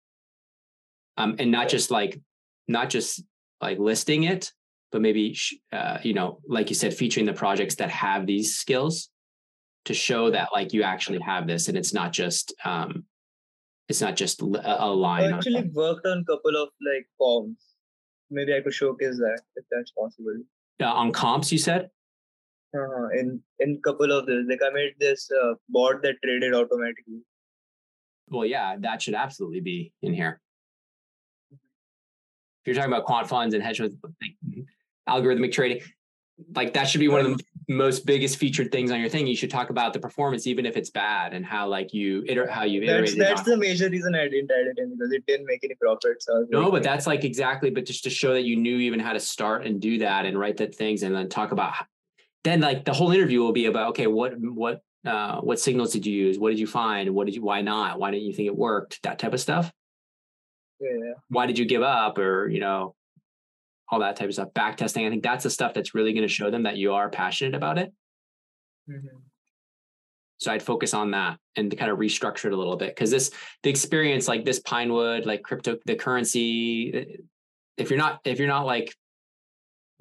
Um, 1.16 1.35
and 1.40 1.50
not 1.50 1.68
just 1.68 1.90
like, 1.90 2.20
not 2.68 2.90
just 2.90 3.24
like 3.61 3.81
listing 3.81 4.22
it, 4.22 4.52
but 4.92 5.00
maybe 5.00 5.37
uh, 5.72 5.98
you 6.05 6.14
know, 6.14 6.38
like 6.46 6.68
you 6.68 6.76
said, 6.76 6.94
featuring 6.94 7.26
the 7.26 7.33
projects 7.33 7.74
that 7.76 7.90
have 7.90 8.24
these 8.24 8.55
skills 8.55 9.09
to 9.85 9.95
show 9.95 10.31
that 10.31 10.49
like 10.53 10.73
you 10.73 10.83
actually 10.83 11.21
have 11.21 11.47
this, 11.47 11.68
and 11.68 11.77
it's 11.77 11.92
not 11.92 12.12
just 12.12 12.55
um, 12.64 13.05
it's 13.88 14.01
not 14.01 14.16
just 14.16 14.40
a, 14.42 14.85
a 14.85 14.90
line. 14.90 15.33
I 15.33 15.37
actually 15.37 15.71
worked 15.73 16.07
on 16.07 16.18
a 16.18 16.25
couple 16.25 16.57
of 16.57 16.68
like 16.81 17.07
forms. 17.18 17.59
Maybe 18.31 18.55
I 18.55 18.61
could 18.61 18.75
showcase 18.75 19.16
that 19.18 19.40
if 19.57 19.64
that's 19.71 19.90
possible. 19.90 20.38
Uh, 20.81 20.87
on 20.87 21.12
comps, 21.12 21.53
you 21.53 21.59
said. 21.59 21.90
Uh-huh. 22.75 23.09
in 23.18 23.38
in 23.59 23.79
couple 23.85 24.11
of 24.11 24.25
this, 24.25 24.47
like 24.49 24.61
I 24.66 24.73
made 24.73 24.95
this 24.99 25.31
uh, 25.31 25.55
bot 25.68 26.03
that 26.03 26.14
traded 26.25 26.55
automatically. 26.55 27.21
Well, 28.31 28.47
yeah, 28.47 28.77
that 28.81 29.03
should 29.03 29.14
absolutely 29.14 29.61
be 29.61 29.92
in 30.01 30.14
here. 30.14 30.40
If 31.53 32.66
you're 32.66 32.75
talking 32.75 32.90
about 32.90 33.05
quant 33.05 33.29
funds 33.29 33.55
and 33.55 33.62
hedge 33.62 33.79
funds, 33.79 33.95
like, 34.03 34.57
algorithmic 35.07 35.53
trading, 35.53 35.83
like 36.55 36.73
that 36.73 36.85
should 36.85 37.01
be 37.01 37.09
one 37.09 37.27
of 37.27 37.37
the 37.37 37.45
most 37.68 38.07
biggest 38.07 38.38
featured 38.38 38.72
things 38.72 38.90
on 38.90 39.01
your 39.01 39.09
thing. 39.09 39.27
You 39.27 39.37
should 39.37 39.51
talk 39.51 39.70
about 39.70 39.92
the 39.92 39.98
performance, 39.98 40.46
even 40.46 40.66
if 40.66 40.77
it's 40.77 40.90
bad, 40.90 41.35
and 41.35 41.44
how 41.44 41.68
like 41.68 41.92
you 41.92 42.25
iter- 42.29 42.48
how 42.48 42.64
you 42.64 42.85
That's 42.87 43.14
that's 43.16 43.42
the 43.42 43.57
major 43.57 43.88
reason 43.88 44.14
I 44.14 44.29
didn't 44.29 44.51
add 44.51 44.66
it 44.66 44.79
in 44.79 44.90
because 44.90 45.12
it 45.12 45.25
didn't 45.27 45.46
make 45.46 45.64
any 45.64 45.75
profits. 45.75 46.27
So 46.27 46.46
no, 46.51 46.70
but 46.70 46.83
that's 46.83 47.07
like 47.07 47.25
exactly, 47.25 47.70
but 47.70 47.87
just 47.87 48.05
to 48.05 48.11
show 48.11 48.33
that 48.35 48.44
you 48.44 48.57
knew 48.57 48.79
even 48.79 49.01
how 49.01 49.12
to 49.12 49.20
start 49.20 49.66
and 49.66 49.81
do 49.81 49.98
that 49.98 50.27
and 50.27 50.38
write 50.38 50.57
that 50.59 50.75
things, 50.75 51.03
and 51.03 51.14
then 51.14 51.29
talk 51.29 51.53
about 51.53 51.75
then 52.44 52.61
like 52.61 52.85
the 52.85 52.92
whole 52.92 53.12
interview 53.12 53.40
will 53.40 53.53
be 53.53 53.66
about 53.66 53.90
okay 53.90 54.07
what 54.07 54.35
what 54.38 54.83
uh, 55.05 55.40
what 55.40 55.59
signals 55.59 55.92
did 55.92 56.07
you 56.07 56.14
use? 56.14 56.38
What 56.38 56.51
did 56.51 56.61
you 56.61 56.66
find? 56.66 57.12
What 57.14 57.27
did 57.27 57.35
you 57.35 57.42
why 57.42 57.61
not? 57.62 57.98
Why 57.98 58.11
didn't 58.11 58.27
you 58.27 58.35
think 58.35 58.46
it 58.46 58.57
worked? 58.57 59.03
That 59.03 59.18
type 59.18 59.33
of 59.33 59.40
stuff. 59.40 59.72
Yeah. 60.81 61.14
Why 61.29 61.46
did 61.46 61.59
you 61.59 61.64
give 61.64 61.83
up? 61.83 62.18
Or 62.18 62.48
you 62.48 62.61
know 62.61 62.94
all 63.92 64.00
that 64.00 64.16
type 64.16 64.26
of 64.26 64.35
stuff 64.35 64.52
back 64.55 64.76
testing 64.76 65.07
i 65.07 65.11
think 65.11 65.22
that's 65.22 65.44
the 65.44 65.50
stuff 65.50 65.72
that's 65.74 65.94
really 65.94 66.12
going 66.12 66.26
to 66.26 66.33
show 66.33 66.50
them 66.50 66.64
that 66.64 66.76
you 66.76 66.92
are 66.92 67.09
passionate 67.09 67.55
about 67.55 67.78
it 67.78 67.92
mm-hmm. 68.90 69.18
so 70.38 70.52
i'd 70.52 70.62
focus 70.62 70.94
on 70.94 71.12
that 71.12 71.38
and 71.55 71.70
to 71.70 71.76
kind 71.76 71.90
of 71.90 71.98
restructure 71.98 72.46
it 72.46 72.52
a 72.52 72.57
little 72.57 72.76
bit 72.76 72.88
because 72.88 73.11
this 73.11 73.31
the 73.62 73.70
experience 73.70 74.26
like 74.26 74.44
this 74.44 74.59
pinewood 74.61 75.26
like 75.26 75.42
crypto 75.42 75.78
the 75.87 75.94
currency 75.94 77.20
if 77.76 77.90
you're 77.90 77.98
not 77.98 78.20
if 78.24 78.38
you're 78.38 78.48
not 78.48 78.66
like 78.66 78.92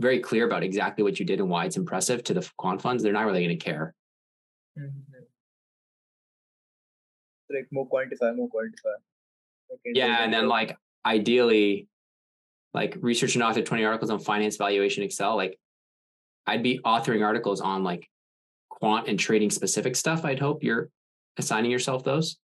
very 0.02 0.20
clear 0.20 0.46
about 0.46 0.64
exactly 0.64 1.04
what 1.04 1.20
you 1.20 1.26
did 1.26 1.40
and 1.40 1.50
why 1.50 1.66
it's 1.66 1.78
impressive 1.78 2.24
to 2.26 2.34
the 2.34 2.50
quant 2.58 2.82
funds, 2.82 3.04
they're 3.04 3.14
not 3.14 3.26
really 3.26 3.46
going 3.46 3.58
to 3.58 3.64
care. 3.64 3.94
Mm-hmm. 4.78 4.98
Like 7.54 7.68
more 7.72 7.88
quantify, 7.88 8.36
more 8.36 8.50
quantify. 8.50 8.96
Okay, 9.72 9.92
yeah, 9.94 10.24
and 10.24 10.34
then 10.34 10.48
like 10.48 10.78
ideally, 11.06 11.88
like 12.74 12.98
research 13.02 13.36
and 13.36 13.44
author 13.44 13.62
20 13.62 13.84
articles 13.84 14.12
on 14.12 14.20
finance 14.20 14.58
valuation 14.58 15.04
Excel. 15.04 15.36
Like 15.36 15.58
I'd 16.48 16.64
be 16.64 16.80
authoring 16.86 17.26
articles 17.26 17.62
on 17.62 17.84
like 17.84 18.10
quant 18.70 19.08
and 19.08 19.20
trading 19.20 19.50
specific 19.50 19.96
stuff. 19.96 20.26
I'd 20.26 20.40
hope 20.40 20.64
you're 20.64 20.90
assigning 21.38 21.72
yourself 21.72 22.04
those. 22.04 22.38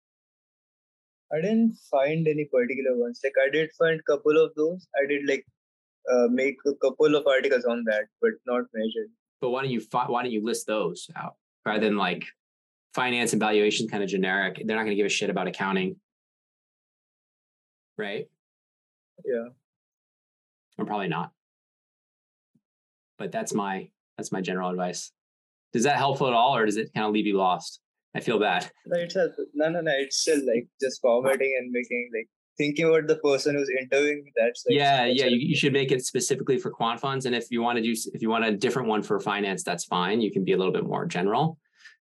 I 1.33 1.41
didn't 1.41 1.75
find 1.91 2.27
any 2.27 2.45
particular 2.45 2.97
ones. 2.97 3.19
Like 3.23 3.33
I 3.43 3.49
did 3.49 3.71
find 3.77 3.99
a 3.99 4.03
couple 4.03 4.38
of 4.43 4.53
those. 4.55 4.88
I 5.01 5.07
did 5.07 5.27
like 5.27 5.45
uh, 6.11 6.27
make 6.29 6.57
a 6.67 6.73
couple 6.75 7.15
of 7.15 7.25
articles 7.25 7.65
on 7.65 7.83
that, 7.85 8.05
but 8.21 8.31
not 8.45 8.65
measured. 8.73 9.09
But 9.41 9.49
why 9.49 9.63
don't 9.63 9.71
you 9.71 9.81
fi- 9.81 10.05
why 10.05 10.23
don't 10.23 10.31
you 10.31 10.43
list 10.43 10.67
those 10.67 11.09
out 11.15 11.35
rather 11.65 11.79
than 11.79 11.97
like 11.97 12.23
finance 12.93 13.33
and 13.33 13.39
valuation 13.39 13.88
kind 13.88 14.03
of 14.03 14.09
generic? 14.09 14.61
They're 14.63 14.75
not 14.75 14.83
going 14.83 14.95
to 14.95 14.95
give 14.95 15.05
a 15.05 15.09
shit 15.09 15.29
about 15.29 15.47
accounting, 15.47 15.95
right? 17.97 18.27
Yeah, 19.25 19.49
or 20.77 20.85
probably 20.85 21.07
not. 21.07 21.31
But 23.17 23.31
that's 23.31 23.53
my 23.53 23.89
that's 24.17 24.31
my 24.31 24.41
general 24.41 24.69
advice. 24.69 25.11
Does 25.73 25.83
that 25.83 25.97
helpful 25.97 26.27
at 26.27 26.33
all, 26.33 26.55
or 26.55 26.65
does 26.65 26.77
it 26.77 26.93
kind 26.93 27.05
of 27.05 27.13
leave 27.13 27.27
you 27.27 27.38
lost? 27.38 27.79
I 28.15 28.21
feel 28.21 28.39
bad. 28.39 28.69
No, 28.88 28.99
it's. 28.99 29.15
No, 29.53 29.69
no, 29.69 29.81
no. 29.81 29.91
It's 29.93 30.17
still 30.17 30.39
like 30.45 30.67
just 30.81 31.01
formatting 31.01 31.57
and 31.59 31.71
making 31.71 32.09
like 32.13 32.29
thinking 32.57 32.85
about 32.85 33.07
the 33.07 33.17
person 33.17 33.55
who's 33.55 33.69
interviewing 33.69 34.31
that's 34.35 34.63
like, 34.65 34.77
yeah 34.77 35.03
yeah 35.05 35.25
you, 35.25 35.38
you, 35.38 35.55
should 35.57 35.73
make 35.73 35.91
it 35.91 36.05
specifically 36.05 36.57
for 36.57 36.71
quant 36.71 36.99
funds 36.99 37.25
and 37.25 37.35
if 37.35 37.47
you 37.49 37.61
want 37.61 37.77
to 37.77 37.83
do 37.83 37.93
if 38.13 38.21
you 38.21 38.29
want 38.29 38.45
a 38.45 38.51
different 38.55 38.88
one 38.88 39.03
for 39.03 39.19
finance 39.19 39.61
that's 39.61 39.83
fine 39.83 40.21
you 40.21 40.31
can 40.31 40.45
be 40.45 40.53
a 40.53 40.57
little 40.57 40.71
bit 40.71 40.85
more 40.85 41.05
general 41.05 41.57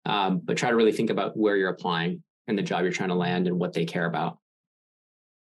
um, 0.07 0.41
but 0.43 0.57
try 0.57 0.71
to 0.71 0.75
really 0.75 0.91
think 0.91 1.11
about 1.11 1.37
where 1.37 1.55
you're 1.55 1.69
applying 1.69 2.23
and 2.47 2.57
the 2.57 2.63
job 2.63 2.81
you're 2.81 2.91
trying 2.91 3.09
to 3.09 3.15
land 3.15 3.47
and 3.47 3.59
what 3.59 3.73
they 3.73 3.85
care 3.85 4.05
about 4.05 4.39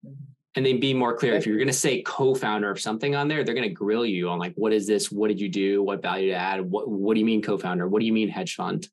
mm-hmm. 0.06 0.24
And 0.56 0.64
then 0.64 0.78
be 0.78 0.94
more 0.94 1.16
clear 1.16 1.34
if 1.34 1.46
you're 1.46 1.56
going 1.56 1.66
to 1.66 1.72
say 1.72 2.02
co-founder 2.02 2.70
of 2.70 2.80
something 2.80 3.14
on 3.14 3.28
there 3.28 3.44
they're 3.44 3.54
going 3.54 3.68
to 3.68 3.74
grill 3.74 4.06
you 4.06 4.28
on 4.28 4.38
like 4.38 4.54
what 4.54 4.72
is 4.72 4.86
this 4.86 5.10
what 5.10 5.28
did 5.28 5.40
you 5.40 5.48
do 5.48 5.82
what 5.82 6.02
value 6.02 6.30
to 6.30 6.36
add 6.36 6.60
what, 6.60 6.88
what 6.88 7.14
do 7.14 7.20
you 7.20 7.26
mean 7.26 7.42
co-founder 7.42 7.88
what 7.88 8.00
do 8.00 8.06
you 8.06 8.12
mean 8.12 8.28
hedge 8.28 8.54
fund 8.54 8.88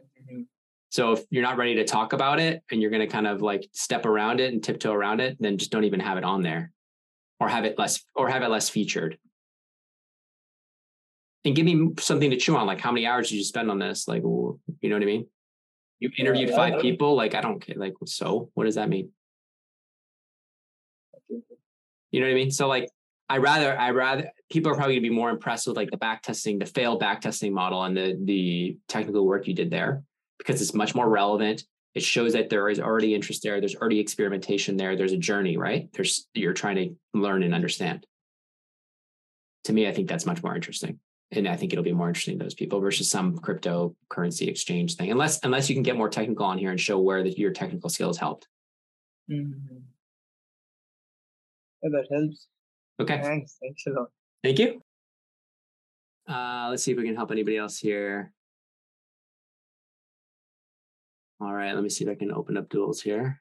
mm-hmm. 0.00 0.42
so 0.90 1.12
if 1.12 1.24
you're 1.30 1.42
not 1.42 1.56
ready 1.56 1.76
to 1.76 1.84
talk 1.84 2.12
about 2.12 2.40
it 2.40 2.62
and 2.70 2.82
you're 2.82 2.90
going 2.90 3.06
to 3.06 3.12
kind 3.12 3.26
of 3.26 3.42
like 3.42 3.68
step 3.72 4.06
around 4.06 4.40
it 4.40 4.52
and 4.52 4.62
tiptoe 4.62 4.92
around 4.92 5.20
it, 5.20 5.36
then 5.40 5.58
just 5.58 5.70
don't 5.70 5.84
even 5.84 6.00
have 6.00 6.18
it 6.18 6.24
on 6.24 6.42
there 6.42 6.72
or 7.40 7.48
have 7.48 7.64
it 7.64 7.78
less 7.78 8.04
or 8.14 8.28
have 8.28 8.42
it 8.42 8.48
less 8.48 8.68
featured. 8.68 9.18
And 11.44 11.54
give 11.54 11.64
me 11.64 11.90
something 12.00 12.30
to 12.30 12.36
chew 12.36 12.56
on. 12.56 12.66
Like 12.66 12.80
how 12.80 12.90
many 12.90 13.06
hours 13.06 13.30
did 13.30 13.36
you 13.36 13.44
spend 13.44 13.70
on 13.70 13.78
this? 13.78 14.08
Like, 14.08 14.22
you 14.22 14.58
know 14.82 14.96
what 14.96 15.02
I 15.02 15.06
mean? 15.06 15.26
You 16.00 16.10
interviewed 16.18 16.50
five 16.50 16.80
people. 16.82 17.14
Like, 17.14 17.34
I 17.34 17.40
don't 17.40 17.60
care. 17.60 17.76
Like, 17.78 17.94
so 18.04 18.50
what 18.54 18.64
does 18.64 18.74
that 18.74 18.88
mean? 18.88 19.10
You 22.16 22.22
know 22.22 22.28
what 22.28 22.32
I 22.32 22.36
mean? 22.36 22.50
So 22.50 22.66
like, 22.66 22.88
I 23.28 23.38
rather, 23.38 23.78
I 23.78 23.90
rather 23.90 24.30
people 24.50 24.72
are 24.72 24.74
probably 24.74 24.94
gonna 24.94 25.02
be 25.02 25.10
more 25.10 25.30
impressed 25.30 25.66
with 25.66 25.76
like 25.76 25.90
the 25.90 25.96
back 25.96 26.22
testing, 26.22 26.58
the 26.58 26.66
failed 26.66 27.00
back 27.00 27.20
testing 27.20 27.52
model 27.52 27.82
and 27.82 27.96
the 27.96 28.18
the 28.24 28.78
technical 28.88 29.26
work 29.26 29.46
you 29.46 29.54
did 29.54 29.70
there 29.70 30.02
because 30.38 30.62
it's 30.62 30.74
much 30.74 30.94
more 30.94 31.08
relevant 31.08 31.64
it 31.96 32.02
shows 32.02 32.34
that 32.34 32.50
there 32.50 32.68
is 32.68 32.78
already 32.78 33.14
interest 33.14 33.42
there. 33.42 33.58
There's 33.58 33.74
already 33.74 34.00
experimentation 34.00 34.76
there. 34.76 34.96
There's 34.96 35.14
a 35.14 35.16
journey, 35.16 35.56
right? 35.56 35.90
There's 35.94 36.28
you're 36.34 36.52
trying 36.52 36.76
to 36.76 36.94
learn 37.18 37.42
and 37.42 37.54
understand. 37.54 38.06
To 39.64 39.72
me, 39.72 39.88
I 39.88 39.92
think 39.92 40.06
that's 40.06 40.26
much 40.26 40.42
more 40.42 40.54
interesting. 40.54 41.00
And 41.30 41.48
I 41.48 41.56
think 41.56 41.72
it'll 41.72 41.82
be 41.82 41.94
more 41.94 42.08
interesting 42.08 42.38
to 42.38 42.44
those 42.44 42.54
people 42.54 42.80
versus 42.80 43.10
some 43.10 43.38
cryptocurrency 43.38 44.46
exchange 44.46 44.96
thing. 44.96 45.10
Unless 45.10 45.42
unless 45.42 45.70
you 45.70 45.74
can 45.74 45.82
get 45.82 45.96
more 45.96 46.10
technical 46.10 46.44
on 46.44 46.58
here 46.58 46.70
and 46.70 46.78
show 46.78 46.98
where 46.98 47.22
the, 47.22 47.30
your 47.30 47.52
technical 47.52 47.88
skills 47.88 48.18
helped. 48.18 48.46
Mm-hmm. 49.30 49.76
Yeah, 51.86 52.00
that 52.00 52.14
helps. 52.14 52.46
Okay. 53.00 53.20
Thanks. 53.22 53.56
Thanks 53.60 53.82
a 53.86 53.90
lot. 53.90 54.08
Thank 54.42 54.58
you. 54.58 54.82
Uh, 56.28 56.68
let's 56.70 56.82
see 56.82 56.92
if 56.92 56.96
we 56.98 57.04
can 57.04 57.14
help 57.14 57.30
anybody 57.30 57.56
else 57.56 57.78
here. 57.78 58.32
All 61.40 61.52
right, 61.52 61.74
let 61.74 61.82
me 61.82 61.90
see 61.90 62.04
if 62.04 62.10
I 62.10 62.14
can 62.14 62.32
open 62.32 62.56
up 62.56 62.68
duels 62.70 63.02
here. 63.02 63.40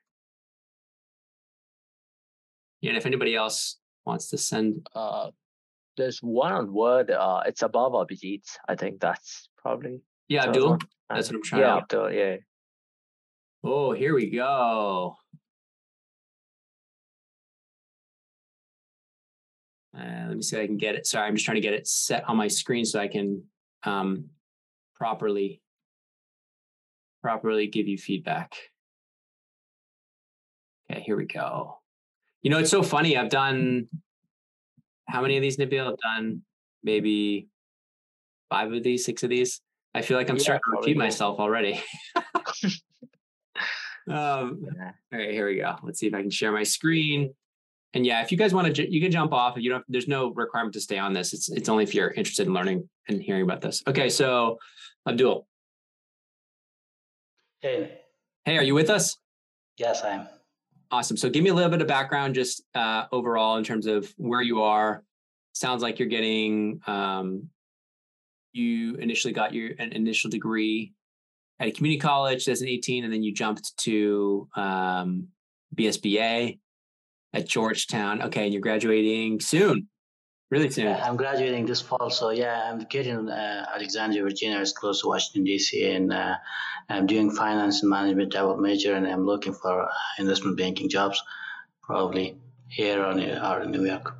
Yeah, 2.82 2.90
and 2.90 2.98
if 2.98 3.06
anybody 3.06 3.36
else 3.36 3.78
wants 4.06 4.30
to 4.30 4.38
send, 4.38 4.86
Uh, 4.94 5.32
there's 5.98 6.20
one 6.20 6.52
on 6.52 6.74
Word. 6.74 7.10
Uh, 7.10 7.42
it's 7.46 7.62
above 7.62 7.94
Abhijit. 7.94 8.44
I 8.68 8.76
think 8.76 9.00
that's 9.00 9.50
probably. 9.58 10.02
yeah, 10.28 10.42
the 10.44 10.48
Abdul. 10.50 10.78
That's 11.10 11.30
what 11.30 11.36
I'm 11.38 11.44
trying 11.44 11.62
Yeah, 11.62 11.68
to. 11.76 11.82
Abdul. 11.82 12.12
Yeah. 12.12 12.36
Oh, 13.64 13.94
here 13.94 14.14
we 14.14 14.30
go. 14.30 15.16
Uh, 19.98 20.26
let 20.28 20.36
me 20.36 20.42
see 20.42 20.58
if 20.58 20.64
I 20.64 20.68
can 20.68 20.78
get 20.78 20.96
it. 20.96 21.08
Sorry, 21.08 21.28
I'm 21.28 21.36
just 21.36 21.46
trying 21.46 21.56
to 21.56 21.62
get 21.62 21.74
it 21.74 21.88
set 21.88 22.28
on 22.28 22.36
my 22.36 22.48
screen 22.48 22.84
so 22.86 23.00
I 23.00 23.08
can 23.08 23.44
um, 23.84 24.26
properly 24.96 25.62
properly 27.22 27.68
give 27.68 27.88
you 27.88 27.98
feedback. 27.98 28.54
Okay, 30.92 31.02
here 31.02 31.16
we 31.18 31.26
go. 31.26 31.80
You 32.44 32.52
know, 32.52 32.60
it's 32.60 32.70
so 32.70 32.84
funny. 32.84 33.18
I've 33.18 33.30
done 33.32 33.88
how 35.08 35.22
many 35.22 35.38
of 35.38 35.42
these, 35.42 35.58
Nabil? 35.58 35.92
I've 35.92 35.98
done 35.98 36.44
maybe 36.84 37.48
five 38.50 38.72
of 38.72 38.84
these, 38.84 39.06
six 39.06 39.24
of 39.24 39.30
these. 39.30 39.62
I 39.96 40.02
feel 40.02 40.18
like 40.18 40.30
I'm 40.30 40.36
Yeah, 40.36 40.44
starting 40.44 40.62
to 40.72 40.80
repeat 40.80 40.98
myself 40.98 41.40
already. 41.40 41.82
um, 44.08 44.62
Yeah. 44.62 44.92
all 45.12 45.20
right, 45.20 45.32
here 45.32 45.48
we 45.48 45.56
go. 45.56 45.76
Let's 45.82 46.00
see 46.00 46.08
if 46.08 46.14
I 46.14 46.22
can 46.22 46.30
share 46.30 46.52
my 46.52 46.64
screen. 46.64 47.34
And 47.96 48.06
yeah, 48.06 48.22
if 48.22 48.30
you 48.32 48.38
guys 48.38 48.54
want 48.54 48.68
to, 48.68 48.74
ju- 48.74 48.88
you 48.90 49.00
can 49.02 49.10
jump 49.10 49.32
off. 49.32 49.58
If 49.58 49.64
you 49.64 49.70
don't, 49.70 49.84
there's 49.88 50.08
no 50.08 50.32
requirement 50.34 50.74
to 50.74 50.82
stay 50.82 50.98
on 51.00 51.14
this. 51.14 51.34
It's 51.34 51.50
it's 51.50 51.70
only 51.70 51.84
if 51.86 51.96
you're 51.96 52.12
interested 52.12 52.46
in 52.46 52.54
learning 52.54 52.88
and 53.08 53.22
hearing 53.22 53.44
about 53.44 53.62
this. 53.62 53.82
Okay, 53.88 54.10
so 54.10 54.60
Abdul, 55.08 55.48
Hey, 57.62 58.00
hey, 58.44 58.58
are 58.58 58.64
you 58.64 58.76
with 58.76 58.90
us? 58.90 59.18
yes, 59.78 60.04
I 60.04 60.10
am. 60.12 60.28
Awesome. 60.92 61.18
So 61.18 61.30
give 61.30 61.44
me 61.44 61.50
a 61.50 61.54
little 61.54 61.72
bit 61.72 61.82
of 61.82 61.88
background, 61.88 62.36
just 62.36 62.64
uh, 62.76 63.06
overall 63.12 63.58
in 63.58 63.64
terms 63.64 63.88
of 63.88 64.14
where 64.18 64.42
you 64.42 64.62
are. 64.62 65.04
Sounds 65.54 65.82
like 65.82 65.98
you're 65.98 66.08
getting. 66.10 66.82
Um, 66.88 67.50
you 68.52 68.96
initially 68.96 69.34
got 69.34 69.54
your 69.54 69.72
an 69.80 69.94
initial 69.94 70.30
degree 70.30 70.94
at 71.60 71.70
a 71.70 71.72
community 71.72 72.00
college, 72.00 72.50
as 72.50 72.62
an 72.62 72.68
18, 72.68 73.06
and 73.06 73.14
then 73.14 73.24
you 73.24 73.34
jumped 73.34 73.76
to 73.78 74.48
um, 74.56 75.30
BSBA 75.76 76.60
at 77.36 77.48
Georgetown. 77.48 78.22
Okay, 78.24 78.46
and 78.46 78.54
you're 78.54 78.62
graduating 78.62 79.40
soon, 79.42 79.88
really 80.50 80.70
soon. 80.70 80.86
Yeah, 80.86 81.04
I'm 81.06 81.18
graduating 81.18 81.66
this 81.66 81.82
fall, 81.82 82.10
so 82.10 82.30
yeah, 82.30 82.70
I'm 82.70 82.80
getting 82.86 83.30
uh, 83.30 83.66
Alexandria, 83.76 84.24
Virginia. 84.24 84.60
is 84.60 84.72
close 84.72 85.02
to 85.02 85.08
Washington 85.08 85.44
D.C., 85.44 85.92
and 85.92 86.14
uh, 86.14 86.36
I'm 86.90 87.06
doing 87.06 87.30
finance 87.32 87.82
and 87.82 87.90
management 87.90 88.32
double 88.32 88.58
major, 88.58 88.96
and 88.96 89.06
I'm 89.06 89.26
looking 89.26 89.54
for 89.54 89.84
uh, 89.84 89.90
investment 90.18 90.58
banking 90.58 90.90
jobs, 90.90 91.22
probably 91.84 92.38
here 92.70 93.04
or, 93.04 93.12
in- 93.12 93.38
or 93.38 93.62
in 93.62 93.72
New 93.72 93.86
York. 93.86 94.16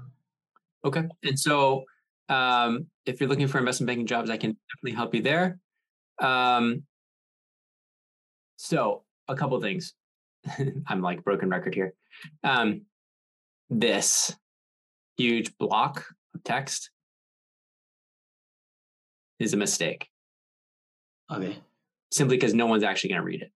Okay. 0.84 1.04
And 1.24 1.40
so 1.40 1.86
um, 2.30 2.88
if 3.06 3.20
you're 3.20 3.30
looking 3.30 3.48
for 3.48 3.58
investment 3.58 3.88
banking 3.88 4.06
jobs, 4.06 4.30
I 4.30 4.38
can 4.38 4.58
definitely 4.70 4.96
help 4.96 5.16
you 5.16 5.22
there. 5.22 5.58
Um, 6.20 6.84
so 8.58 9.04
a 9.28 9.36
couple 9.36 9.60
things. 9.62 9.94
I'm 10.88 11.02
like 11.02 11.24
broken 11.24 11.50
record 11.50 11.74
here. 11.74 11.94
Um, 12.44 12.82
this 13.70 14.36
huge 15.18 15.58
block 15.58 16.06
of 16.34 16.44
text 16.44 16.92
is 19.40 19.54
a 19.54 19.58
mistake 19.58 20.08
Okay. 21.32 21.58
simply 22.12 22.38
because 22.38 22.54
no 22.54 22.68
one's 22.68 22.84
actually 22.84 23.10
going 23.10 23.22
to 23.22 23.26
read 23.26 23.42
it. 23.42 23.52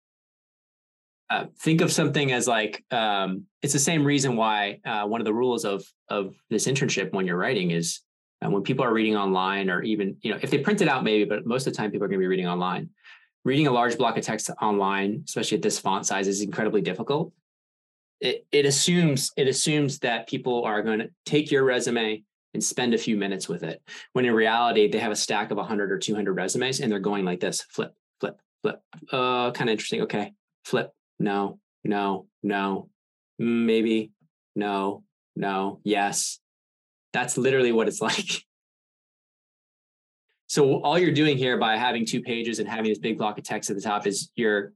Uh, 1.29 1.47
think 1.59 1.81
of 1.81 1.90
something 1.90 2.31
as 2.31 2.47
like 2.47 2.85
um, 2.92 3.47
it's 3.61 3.73
the 3.73 3.79
same 3.81 4.05
reason 4.05 4.37
why 4.37 4.79
uh, 4.85 5.05
one 5.05 5.21
of 5.21 5.25
the 5.25 5.35
rules 5.35 5.64
of 5.64 5.85
of 6.09 6.37
this 6.51 6.69
internship 6.69 7.12
when 7.12 7.27
you're 7.27 7.37
writing 7.37 7.73
is 7.73 8.01
uh, 8.45 8.49
when 8.49 8.62
people 8.62 8.85
are 8.85 8.92
reading 8.92 9.16
online 9.16 9.69
or 9.69 9.83
even 9.83 10.16
you 10.21 10.31
know 10.31 10.38
if 10.40 10.53
they 10.53 10.59
print 10.59 10.83
it 10.83 10.88
out 10.88 11.03
maybe 11.03 11.25
but 11.25 11.45
most 11.45 11.66
of 11.66 11.73
the 11.73 11.77
time 11.77 11.90
people 11.90 12.05
are 12.05 12.09
going 12.09 12.21
to 12.21 12.23
be 12.23 12.29
reading 12.29 12.47
online 12.47 12.88
reading 13.45 13.66
a 13.66 13.73
large 13.73 13.99
block 13.99 14.16
of 14.16 14.23
text 14.23 14.51
online 14.62 15.25
especially 15.27 15.57
at 15.57 15.62
this 15.62 15.81
font 15.81 16.07
size 16.07 16.29
is 16.29 16.42
incredibly 16.42 16.81
difficult 16.81 17.33
it, 18.20 18.46
it 18.50 18.64
assumes 18.64 19.33
it 19.37 19.48
assumes 19.48 19.98
that 20.00 20.29
people 20.29 20.64
are 20.64 20.83
going 20.83 21.00
to 21.00 21.11
take 21.24 21.50
your 21.50 21.64
resume 21.64 22.22
and 22.55 22.64
spend 22.64 22.94
a 22.94 22.98
few 22.98 23.16
minutes 23.16 23.48
with 23.48 23.62
it 23.62 23.83
when 24.14 24.24
in 24.24 24.35
reality 24.35 24.88
they 24.90 24.98
have 24.98 25.12
a 25.12 25.16
stack 25.16 25.50
of 25.50 25.59
100 25.59 25.92
or 25.92 25.98
200 25.98 26.33
resumes 26.33 26.81
and 26.81 26.90
they're 26.90 26.98
going 26.98 27.24
like 27.24 27.40
this 27.40 27.62
flip 27.70 27.92
flip 28.20 28.38
flip. 28.62 28.81
Uh 29.12 29.50
kind 29.52 29.68
of 29.68 29.72
interesting 29.72 30.02
okay. 30.02 30.33
Flip 30.64 30.90
no 31.18 31.59
no 31.85 32.26
no. 32.42 32.88
Maybe 33.38 34.12
no 34.55 35.05
no 35.35 35.81
yes. 35.85 36.38
That's 37.12 37.37
literally 37.37 37.72
what 37.72 37.88
it's 37.88 38.00
like. 38.11 38.42
So 40.48 40.81
all 40.83 40.98
you're 40.98 41.12
doing 41.12 41.37
here 41.37 41.59
by 41.59 41.76
having 41.76 42.07
two 42.07 42.22
pages 42.22 42.61
and 42.61 42.68
having 42.68 42.87
this 42.87 42.98
big 42.98 43.18
block 43.18 43.37
of 43.37 43.44
text 43.44 43.68
at 43.68 43.76
the 43.76 43.83
top 43.83 44.07
is 44.07 44.31
you're 44.37 44.72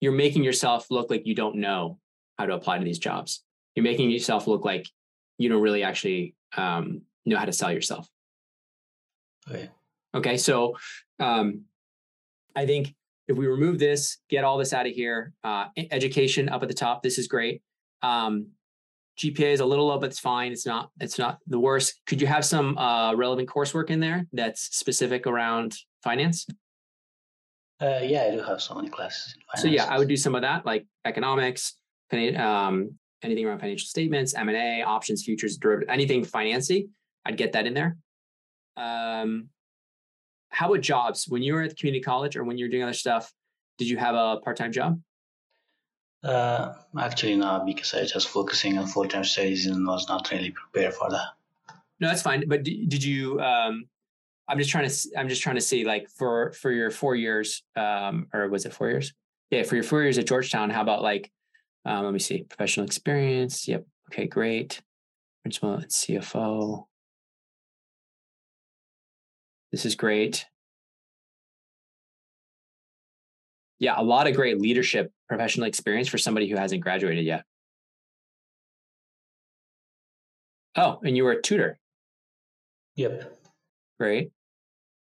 you're 0.00 0.12
making 0.12 0.44
yourself 0.44 0.86
look 0.90 1.10
like 1.10 1.26
you 1.26 1.34
don't 1.34 1.56
know 1.56 1.98
how 2.38 2.46
to 2.46 2.54
apply 2.54 2.78
to 2.78 2.84
these 2.84 2.98
jobs 2.98 3.42
you're 3.74 3.84
making 3.84 4.10
yourself 4.10 4.46
look 4.46 4.64
like 4.64 4.86
you 5.38 5.48
don't 5.48 5.62
really 5.62 5.82
actually 5.82 6.34
um, 6.56 7.02
know 7.24 7.36
how 7.36 7.44
to 7.44 7.52
sell 7.52 7.72
yourself 7.72 8.08
Okay. 9.48 9.70
Okay, 10.14 10.36
so 10.36 10.76
um, 11.20 11.62
I 12.54 12.66
think 12.66 12.94
if 13.28 13.36
we 13.36 13.46
remove 13.46 13.78
this, 13.78 14.18
get 14.30 14.44
all 14.44 14.58
this 14.58 14.72
out 14.72 14.86
of 14.86 14.92
here, 14.92 15.32
uh, 15.44 15.66
education 15.90 16.48
up 16.48 16.62
at 16.62 16.68
the 16.68 16.74
top. 16.74 17.02
This 17.02 17.18
is 17.18 17.28
great. 17.28 17.62
Um, 18.02 18.48
GPA 19.18 19.52
is 19.52 19.60
a 19.60 19.66
little 19.66 19.86
low, 19.86 19.98
but 19.98 20.10
it's 20.10 20.20
fine. 20.20 20.52
It's 20.52 20.66
not. 20.66 20.90
It's 21.00 21.18
not 21.18 21.38
the 21.46 21.58
worst. 21.58 22.00
Could 22.06 22.20
you 22.20 22.26
have 22.26 22.44
some 22.44 22.76
uh, 22.76 23.14
relevant 23.14 23.48
coursework 23.48 23.90
in 23.90 24.00
there 24.00 24.26
that's 24.32 24.76
specific 24.76 25.26
around 25.26 25.74
finance? 26.02 26.46
Uh, 27.80 28.00
yeah, 28.02 28.24
I 28.24 28.30
do 28.30 28.42
have 28.42 28.60
so 28.62 28.74
many 28.74 28.88
classes. 28.88 29.34
In 29.54 29.60
So 29.60 29.68
yeah. 29.68 29.84
I 29.84 29.98
would 29.98 30.08
do 30.08 30.16
some 30.16 30.34
of 30.34 30.42
that, 30.42 30.64
like 30.64 30.86
economics, 31.04 31.74
um, 32.12 32.98
anything 33.22 33.46
around 33.46 33.58
financial 33.58 33.86
statements, 33.86 34.34
M 34.34 34.48
and 34.48 34.56
A, 34.56 34.82
options, 34.82 35.24
futures, 35.24 35.56
derivative, 35.56 35.88
anything 35.92 36.24
financy. 36.24 36.88
I'd 37.24 37.36
get 37.36 37.52
that 37.52 37.66
in 37.66 37.74
there. 37.74 37.96
Um, 38.76 39.48
how 40.50 40.68
about 40.72 40.82
jobs? 40.82 41.26
When 41.28 41.42
you 41.42 41.54
were 41.54 41.62
at 41.62 41.70
the 41.70 41.76
community 41.76 42.02
college 42.02 42.36
or 42.36 42.44
when 42.44 42.56
you 42.58 42.66
were 42.66 42.70
doing 42.70 42.84
other 42.84 42.92
stuff, 42.92 43.32
did 43.78 43.88
you 43.88 43.96
have 43.96 44.14
a 44.14 44.38
part-time 44.42 44.72
job? 44.72 45.00
Uh, 46.24 46.72
actually, 46.98 47.36
no, 47.36 47.62
because 47.66 47.92
I 47.94 48.00
was 48.00 48.12
just 48.12 48.28
focusing 48.28 48.78
on 48.78 48.86
full-time 48.86 49.24
studies 49.24 49.66
and 49.66 49.86
was 49.86 50.08
not 50.08 50.30
really 50.30 50.50
prepared 50.50 50.94
for 50.94 51.10
that. 51.10 51.26
No, 52.00 52.08
that's 52.08 52.22
fine. 52.22 52.44
But 52.48 52.62
d- 52.62 52.86
did 52.86 53.02
you? 53.04 53.40
Um, 53.40 53.86
I'm 54.48 54.58
just 54.58 54.70
trying 54.70 54.88
to. 54.88 55.10
I'm 55.16 55.28
just 55.28 55.42
trying 55.42 55.56
to 55.56 55.60
see, 55.60 55.84
like, 55.84 56.08
for 56.08 56.52
for 56.52 56.70
your 56.70 56.90
four 56.90 57.16
years, 57.16 57.62
um, 57.74 58.26
or 58.32 58.48
was 58.48 58.64
it 58.66 58.72
four 58.72 58.88
years? 58.88 59.12
Yeah, 59.50 59.62
for 59.62 59.74
your 59.74 59.84
four 59.84 60.02
years 60.02 60.18
at 60.18 60.26
Georgetown. 60.26 60.70
How 60.70 60.82
about 60.82 61.02
like, 61.02 61.30
um, 61.86 62.04
let 62.04 62.12
me 62.12 62.18
see, 62.18 62.42
professional 62.42 62.84
experience. 62.84 63.68
Yep. 63.68 63.86
Okay, 64.10 64.26
great. 64.26 64.82
Principal 65.42 65.74
and 65.74 65.84
CFO. 65.84 66.86
This 69.70 69.86
is 69.86 69.94
great. 69.94 70.46
Yeah, 73.78 73.94
a 73.96 74.02
lot 74.02 74.26
of 74.26 74.34
great 74.34 74.60
leadership, 74.60 75.12
professional 75.28 75.66
experience 75.66 76.08
for 76.08 76.18
somebody 76.18 76.48
who 76.48 76.56
hasn't 76.56 76.82
graduated 76.82 77.24
yet. 77.24 77.44
Oh, 80.74 80.98
and 81.04 81.16
you 81.16 81.24
were 81.24 81.32
a 81.32 81.42
tutor. 81.42 81.78
Yep. 82.96 83.32
Great. 84.00 84.30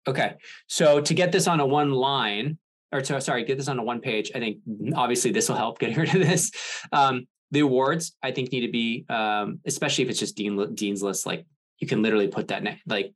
Okay. 0.07 0.35
So 0.67 1.01
to 1.01 1.13
get 1.13 1.31
this 1.31 1.47
on 1.47 1.59
a 1.59 1.65
one 1.65 1.91
line, 1.91 2.57
or 2.91 3.01
to, 3.01 3.21
sorry, 3.21 3.43
get 3.43 3.57
this 3.57 3.67
on 3.67 3.79
a 3.79 3.83
one 3.83 4.01
page, 4.01 4.31
I 4.35 4.39
think 4.39 4.57
obviously 4.95 5.31
this 5.31 5.49
will 5.49 5.55
help 5.55 5.79
getting 5.79 5.97
rid 5.97 6.13
of 6.13 6.21
this. 6.21 6.51
Um, 6.91 7.27
the 7.51 7.61
awards, 7.61 8.15
I 8.23 8.31
think, 8.31 8.51
need 8.51 8.65
to 8.65 8.71
be, 8.71 9.05
um, 9.09 9.59
especially 9.65 10.05
if 10.05 10.09
it's 10.09 10.19
just 10.19 10.35
dean, 10.35 10.73
dean's 10.73 11.03
list, 11.03 11.25
like 11.25 11.45
you 11.79 11.87
can 11.87 12.01
literally 12.01 12.27
put 12.27 12.47
that, 12.49 12.63
ne- 12.63 12.81
like 12.87 13.13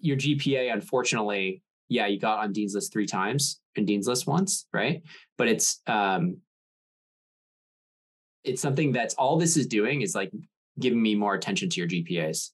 your 0.00 0.16
GPA, 0.16 0.72
unfortunately, 0.72 1.62
yeah, 1.88 2.06
you 2.06 2.18
got 2.18 2.38
on 2.38 2.52
Dean's 2.52 2.74
List 2.74 2.92
three 2.92 3.06
times 3.06 3.60
and 3.76 3.86
Dean's 3.86 4.06
List 4.06 4.26
once, 4.26 4.66
right? 4.72 5.02
But 5.36 5.48
it's 5.48 5.80
um 5.86 6.38
it's 8.44 8.62
something 8.62 8.92
that's 8.92 9.14
all 9.14 9.36
this 9.36 9.56
is 9.56 9.66
doing 9.66 10.02
is 10.02 10.14
like 10.14 10.30
giving 10.78 11.02
me 11.02 11.14
more 11.14 11.34
attention 11.34 11.68
to 11.70 11.80
your 11.80 11.88
GPAs. 11.88 12.50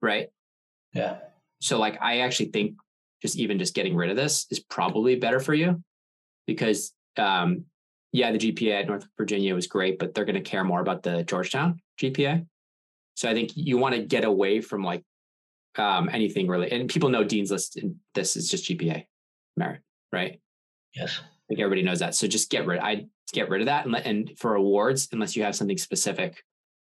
Right? 0.00 0.28
Yeah. 0.92 1.18
So 1.60 1.78
like 1.78 2.00
I 2.00 2.20
actually 2.20 2.46
think 2.46 2.76
just 3.24 3.36
even 3.36 3.58
just 3.58 3.74
getting 3.74 3.96
rid 3.96 4.10
of 4.10 4.16
this 4.16 4.46
is 4.50 4.60
probably 4.60 5.16
better 5.16 5.40
for 5.40 5.54
you 5.54 5.82
because 6.46 6.92
um 7.16 7.64
yeah, 8.14 8.30
the 8.30 8.38
GPA 8.38 8.82
at 8.82 8.86
North 8.86 9.08
Virginia 9.18 9.56
was 9.56 9.66
great, 9.66 9.98
but 9.98 10.14
they're 10.14 10.24
going 10.24 10.36
to 10.36 10.40
care 10.40 10.62
more 10.62 10.80
about 10.80 11.02
the 11.02 11.24
Georgetown 11.24 11.80
GPA. 12.00 12.46
So 13.14 13.28
I 13.28 13.34
think 13.34 13.50
you 13.56 13.76
want 13.76 13.96
to 13.96 14.02
get 14.02 14.24
away 14.24 14.60
from 14.60 14.84
like 14.84 15.02
um, 15.76 16.08
anything 16.12 16.46
really. 16.46 16.70
And 16.70 16.88
people 16.88 17.08
know 17.08 17.24
Dean's 17.24 17.50
List, 17.50 17.76
and 17.76 17.96
this 18.14 18.36
is 18.36 18.48
just 18.48 18.70
GPA 18.70 19.06
merit, 19.56 19.80
right? 20.12 20.40
Yes. 20.94 21.18
I 21.20 21.26
think 21.48 21.58
everybody 21.58 21.82
knows 21.82 21.98
that. 21.98 22.14
So 22.14 22.28
just 22.28 22.50
get 22.50 22.66
rid. 22.66 22.78
I 22.78 23.06
get 23.32 23.50
rid 23.50 23.62
of 23.62 23.66
that, 23.66 23.84
and, 23.84 23.92
let, 23.92 24.06
and 24.06 24.30
for 24.38 24.54
awards, 24.54 25.08
unless 25.10 25.34
you 25.34 25.42
have 25.42 25.56
something 25.56 25.76
specific, 25.76 26.44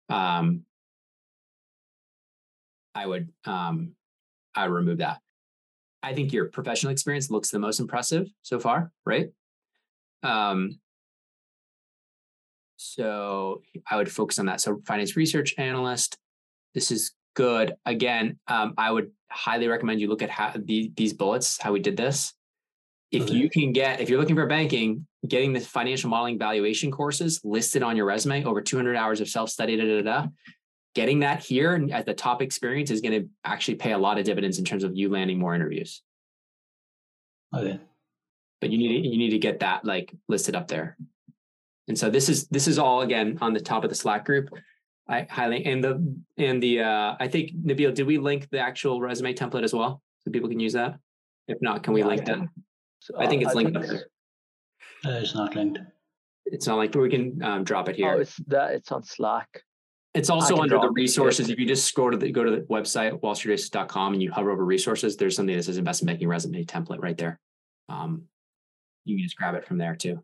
um, 0.08 0.62
I 2.94 3.04
would 3.04 3.28
um, 3.44 3.92
I 4.54 4.66
would 4.66 4.74
remove 4.74 4.98
that. 4.98 5.18
I 6.02 6.14
think 6.14 6.32
your 6.32 6.46
professional 6.46 6.92
experience 6.92 7.30
looks 7.30 7.50
the 7.50 7.58
most 7.58 7.80
impressive 7.80 8.28
so 8.42 8.60
far, 8.60 8.92
right? 9.04 9.30
Um, 10.22 10.78
so 12.76 13.62
I 13.90 13.96
would 13.96 14.10
focus 14.10 14.38
on 14.38 14.46
that. 14.46 14.60
So 14.60 14.80
finance 14.86 15.16
research 15.16 15.54
analyst, 15.58 16.16
this 16.74 16.90
is 16.90 17.12
good. 17.34 17.74
Again, 17.84 18.38
um, 18.46 18.74
I 18.78 18.90
would 18.90 19.10
highly 19.30 19.68
recommend 19.68 20.00
you 20.00 20.08
look 20.08 20.22
at 20.22 20.30
how 20.30 20.52
the, 20.56 20.92
these 20.96 21.12
bullets, 21.12 21.60
how 21.60 21.72
we 21.72 21.80
did 21.80 21.96
this. 21.96 22.32
If 23.10 23.22
Okay. 23.22 23.34
you 23.34 23.50
can 23.50 23.72
get, 23.72 24.00
if 24.00 24.10
you're 24.10 24.20
looking 24.20 24.36
for 24.36 24.46
banking, 24.46 25.06
getting 25.26 25.52
the 25.52 25.60
financial 25.60 26.10
modeling 26.10 26.38
valuation 26.38 26.90
courses 26.90 27.40
listed 27.42 27.82
on 27.82 27.96
your 27.96 28.06
resume, 28.06 28.44
over 28.44 28.60
200 28.60 28.94
hours 28.96 29.20
of 29.20 29.28
self-study, 29.28 29.76
da, 29.76 29.84
da, 29.84 30.02
da, 30.02 30.02
da, 30.02 30.26
getting 30.98 31.20
that 31.20 31.38
here 31.38 31.76
and 31.76 31.92
at 31.92 32.06
the 32.06 32.12
top 32.12 32.42
experience 32.42 32.90
is 32.90 33.00
going 33.00 33.22
to 33.22 33.28
actually 33.44 33.76
pay 33.76 33.92
a 33.92 33.98
lot 33.98 34.18
of 34.18 34.24
dividends 34.24 34.58
in 34.58 34.64
terms 34.64 34.82
of 34.82 34.96
you 34.96 35.08
landing 35.08 35.38
more 35.38 35.54
interviews. 35.54 36.02
Okay. 37.54 37.78
But 38.60 38.70
you 38.70 38.78
need 38.78 38.88
to, 38.88 39.08
you 39.08 39.16
need 39.16 39.30
to 39.30 39.38
get 39.38 39.60
that 39.60 39.84
like 39.84 40.12
listed 40.28 40.56
up 40.56 40.66
there. 40.66 40.96
And 41.86 41.96
so 41.96 42.10
this 42.10 42.28
is 42.28 42.48
this 42.48 42.66
is 42.66 42.80
all 42.80 43.02
again 43.02 43.38
on 43.40 43.52
the 43.52 43.60
top 43.60 43.84
of 43.84 43.90
the 43.90 43.94
Slack 43.94 44.24
group. 44.24 44.48
I 45.08 45.24
highly 45.30 45.64
and 45.66 45.82
the 45.84 45.92
and 46.36 46.60
the 46.60 46.80
uh 46.80 47.14
I 47.20 47.28
think 47.28 47.52
Nabil, 47.52 47.94
did 47.94 48.04
we 48.04 48.18
link 48.18 48.48
the 48.50 48.58
actual 48.58 49.00
resume 49.00 49.32
template 49.34 49.62
as 49.62 49.72
well? 49.72 50.02
So 50.22 50.32
people 50.32 50.48
can 50.48 50.58
use 50.58 50.72
that? 50.72 50.98
If 51.46 51.58
not, 51.62 51.84
can 51.84 51.94
we 51.94 52.00
Yeah, 52.00 52.06
I 52.06 52.08
link 52.08 52.24
that? 52.26 52.40
So, 52.98 53.14
I 53.20 53.28
think 53.28 53.44
uh, 53.44 53.46
it's 53.46 53.54
linked 53.54 53.76
up 53.76 53.84
it's- 53.84 54.02
Uh, 55.06 55.20
it's 55.22 55.34
not 55.36 55.54
linked. 55.54 55.78
It's 56.46 56.66
not 56.66 56.76
like 56.76 56.92
we 56.92 57.08
can 57.08 57.40
um, 57.48 57.62
drop 57.62 57.88
it 57.88 57.94
here. 57.94 58.14
Oh, 58.14 58.20
it's 58.20 58.36
that. 58.48 58.72
It's 58.72 58.90
on 58.90 59.04
Slack. 59.04 59.62
It's 60.14 60.30
also 60.30 60.56
under 60.56 60.78
the 60.78 60.90
resources. 60.90 61.50
If 61.50 61.58
you 61.58 61.66
just 61.66 61.86
scroll 61.86 62.10
to 62.10 62.16
the 62.16 62.32
go 62.32 62.42
to 62.42 62.50
the 62.50 62.60
website 62.62 63.20
wallstreetoasis.com 63.20 64.14
and 64.14 64.22
you 64.22 64.32
hover 64.32 64.50
over 64.50 64.64
resources, 64.64 65.16
there's 65.16 65.36
something 65.36 65.56
that 65.56 65.62
says 65.62 65.78
investment 65.78 66.14
banking 66.14 66.28
resume 66.28 66.64
template 66.64 67.02
right 67.02 67.16
there. 67.16 67.38
Um, 67.88 68.24
you 69.04 69.16
can 69.16 69.24
just 69.24 69.36
grab 69.36 69.54
it 69.54 69.66
from 69.66 69.78
there 69.78 69.94
too. 69.94 70.22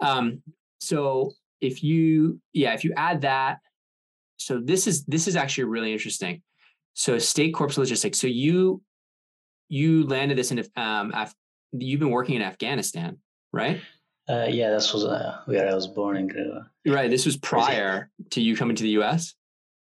Um, 0.00 0.42
so 0.80 1.32
if 1.60 1.82
you 1.82 2.40
yeah, 2.52 2.74
if 2.74 2.84
you 2.84 2.92
add 2.96 3.22
that, 3.22 3.58
so 4.36 4.58
this 4.58 4.86
is 4.86 5.04
this 5.04 5.28
is 5.28 5.36
actually 5.36 5.64
really 5.64 5.92
interesting. 5.92 6.42
So 6.94 7.18
state 7.18 7.52
corps 7.54 7.76
logistics. 7.76 8.18
So 8.18 8.26
you 8.26 8.82
you 9.68 10.06
landed 10.06 10.38
this 10.38 10.50
in 10.50 10.64
um 10.76 11.12
Af- 11.14 11.34
you've 11.72 12.00
been 12.00 12.10
working 12.10 12.36
in 12.36 12.42
Afghanistan, 12.42 13.18
right? 13.52 13.80
Uh, 14.28 14.46
yeah, 14.48 14.70
this 14.70 14.92
was 14.92 15.04
uh, 15.04 15.40
where 15.44 15.68
I 15.68 15.74
was 15.74 15.86
born 15.86 16.16
in 16.16 16.28
Grenoble. 16.28 16.64
Right. 16.86 17.10
This 17.10 17.26
was 17.26 17.36
prior 17.36 18.10
to 18.30 18.40
you 18.40 18.56
coming 18.56 18.76
to 18.76 18.82
the 18.82 19.00
US. 19.00 19.34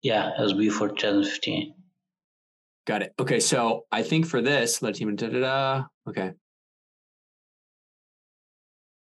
Yeah, 0.01 0.31
it 0.37 0.41
was 0.41 0.53
before 0.53 0.89
2015. 0.89 1.73
Got 2.87 3.03
it. 3.03 3.13
Okay, 3.19 3.39
so 3.39 3.85
I 3.91 4.03
think 4.03 4.25
for 4.25 4.41
this, 4.41 4.81
let 4.81 4.95
team 4.95 5.15
da 5.15 5.27
da 5.27 5.39
da. 5.39 5.83
Okay. 6.07 6.31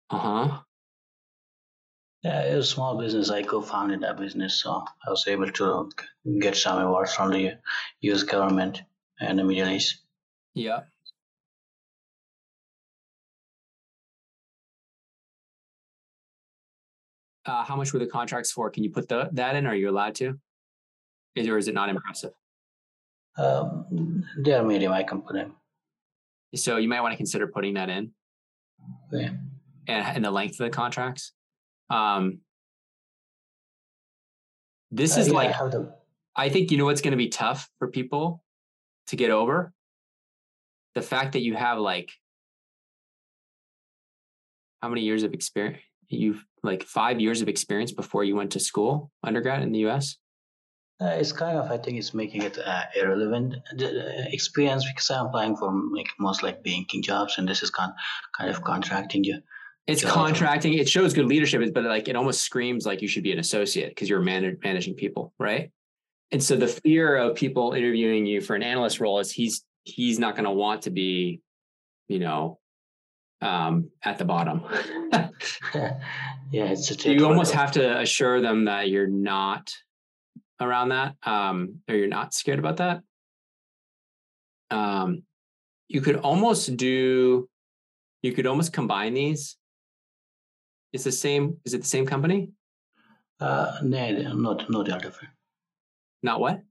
Uh 0.09 0.17
huh. 0.17 0.59
Yeah, 2.23 2.43
it 2.43 2.55
was 2.55 2.67
a 2.69 2.73
small 2.73 2.97
business. 2.97 3.29
I 3.29 3.41
co-founded 3.43 4.01
that 4.01 4.17
business, 4.17 4.61
so 4.61 4.83
I 5.05 5.09
was 5.09 5.25
able 5.27 5.51
to 5.51 5.89
get 6.39 6.55
some 6.55 6.79
awards 6.79 7.13
from 7.13 7.31
the 7.31 7.57
U.S. 8.01 8.23
government 8.23 8.81
and 9.19 9.39
the 9.39 9.43
Middle 9.43 9.69
East. 9.69 10.03
Yeah. 10.53 10.81
Uh, 17.45 17.63
how 17.63 17.75
much 17.75 17.91
were 17.91 17.99
the 17.99 18.07
contracts 18.07 18.51
for? 18.51 18.69
Can 18.69 18.83
you 18.83 18.89
put 18.89 19.09
the, 19.09 19.29
that 19.33 19.55
in? 19.55 19.65
Are 19.67 19.75
you 19.75 19.89
allowed 19.89 20.15
to? 20.15 20.39
Is, 21.35 21.47
or 21.47 21.57
is 21.57 21.67
it 21.67 21.73
not 21.73 21.89
impressive? 21.89 22.31
Um, 23.37 24.23
they 24.37 24.53
are 24.53 24.63
medium. 24.63 24.93
I 24.93 25.03
can 25.03 25.21
put 25.21 25.33
them. 25.33 25.55
So 26.55 26.77
you 26.77 26.87
might 26.87 27.01
want 27.01 27.13
to 27.13 27.17
consider 27.17 27.47
putting 27.47 27.73
that 27.73 27.89
in 27.89 28.11
Yeah. 29.11 29.31
and, 29.87 30.17
and 30.17 30.23
the 30.25 30.31
length 30.31 30.59
of 30.59 30.65
the 30.65 30.69
contracts. 30.69 31.33
Um, 31.89 32.39
this 34.91 35.17
Uh, 35.17 35.21
is 35.21 35.27
yeah, 35.27 35.33
like 35.33 35.55
I. 35.55 36.45
I 36.45 36.49
think 36.49 36.71
you 36.71 36.77
know 36.77 36.85
what's 36.85 37.01
going 37.01 37.11
to 37.11 37.17
be 37.17 37.29
tough 37.29 37.69
for 37.79 37.87
people 37.87 38.43
to 39.07 39.15
get 39.15 39.31
over 39.31 39.73
the 40.95 41.01
fact 41.01 41.33
that 41.33 41.41
you 41.41 41.55
have 41.55 41.79
like 41.79 42.11
how 44.81 44.89
many 44.89 45.01
years 45.01 45.23
of 45.23 45.33
experience 45.33 45.81
you've 46.07 46.45
like 46.63 46.83
five 46.83 47.19
years 47.19 47.41
of 47.41 47.47
experience 47.47 47.91
before 47.91 48.23
you 48.23 48.35
went 48.35 48.51
to 48.51 48.59
school 48.59 49.11
undergrad 49.23 49.61
in 49.61 49.71
the 49.71 49.79
US. 49.87 50.17
Uh, 51.01 51.07
it's 51.07 51.31
kind 51.31 51.57
of, 51.57 51.69
I 51.69 51.77
think 51.77 51.97
it's 51.97 52.13
making 52.13 52.43
it 52.43 52.57
uh, 52.57 52.83
irrelevant 52.95 53.55
the, 53.75 53.87
uh, 53.87 54.25
experience 54.31 54.85
because 54.87 55.09
I'm 55.11 55.25
applying 55.25 55.57
for 55.57 55.73
like 55.93 56.07
most 56.19 56.43
like 56.43 56.63
banking 56.63 57.01
jobs, 57.01 57.37
and 57.37 57.47
this 57.47 57.61
is 57.61 57.69
con- 57.69 57.93
kind 58.37 58.49
of 58.49 58.63
contracting 58.63 59.23
you. 59.23 59.39
It's 59.85 60.03
contracting. 60.03 60.75
It 60.75 60.87
shows 60.87 61.13
good 61.13 61.25
leadership, 61.25 61.61
but 61.73 61.83
like 61.83 62.07
it 62.07 62.15
almost 62.15 62.41
screams 62.41 62.85
like 62.85 63.01
you 63.01 63.07
should 63.09 63.23
be 63.23 63.33
an 63.33 63.39
associate 63.39 63.89
because 63.89 64.07
you're 64.07 64.21
man- 64.21 64.57
managing 64.63 64.93
people, 64.93 65.33
right? 65.39 65.71
And 66.31 66.41
so 66.41 66.55
the 66.55 66.67
fear 66.67 67.17
of 67.17 67.35
people 67.35 67.73
interviewing 67.73 68.25
you 68.25 68.39
for 68.39 68.55
an 68.55 68.63
analyst 68.63 69.01
role 69.01 69.19
is 69.19 69.29
he's 69.31 69.65
he's 69.83 70.19
not 70.19 70.35
going 70.35 70.45
to 70.45 70.51
want 70.51 70.83
to 70.83 70.89
be, 70.89 71.41
you 72.07 72.19
know, 72.19 72.59
um, 73.43 73.89
at 74.03 74.17
the 74.17 74.25
bottom. 74.25 74.63
yeah, 75.11 75.99
it's 76.51 77.05
a 77.05 77.13
you 77.13 77.25
almost 77.27 77.53
have 77.53 77.71
to 77.73 77.99
assure 77.99 78.41
them 78.41 78.65
that 78.65 78.89
you're 78.89 79.07
not 79.07 79.73
around 80.59 80.89
that, 80.89 81.15
um, 81.23 81.79
or 81.89 81.95
you're 81.95 82.07
not 82.07 82.33
scared 82.33 82.59
about 82.59 82.77
that. 82.77 83.01
Um, 84.71 85.23
you 85.87 86.01
could 86.01 86.17
almost 86.17 86.75
do, 86.77 87.49
you 88.21 88.31
could 88.31 88.47
almost 88.47 88.73
combine 88.73 89.13
these. 89.13 89.57
It's 90.93 91.03
the 91.03 91.11
same. 91.11 91.57
Is 91.65 91.73
it 91.73 91.81
the 91.81 91.87
same 91.87 92.05
company? 92.05 92.51
Uh, 93.39 93.79
no, 93.83 94.33
not 94.33 94.69
no, 94.69 94.83
they 94.83 94.91
are 94.91 94.99
different. 94.99 95.33
Not 96.21 96.39
what? 96.39 96.61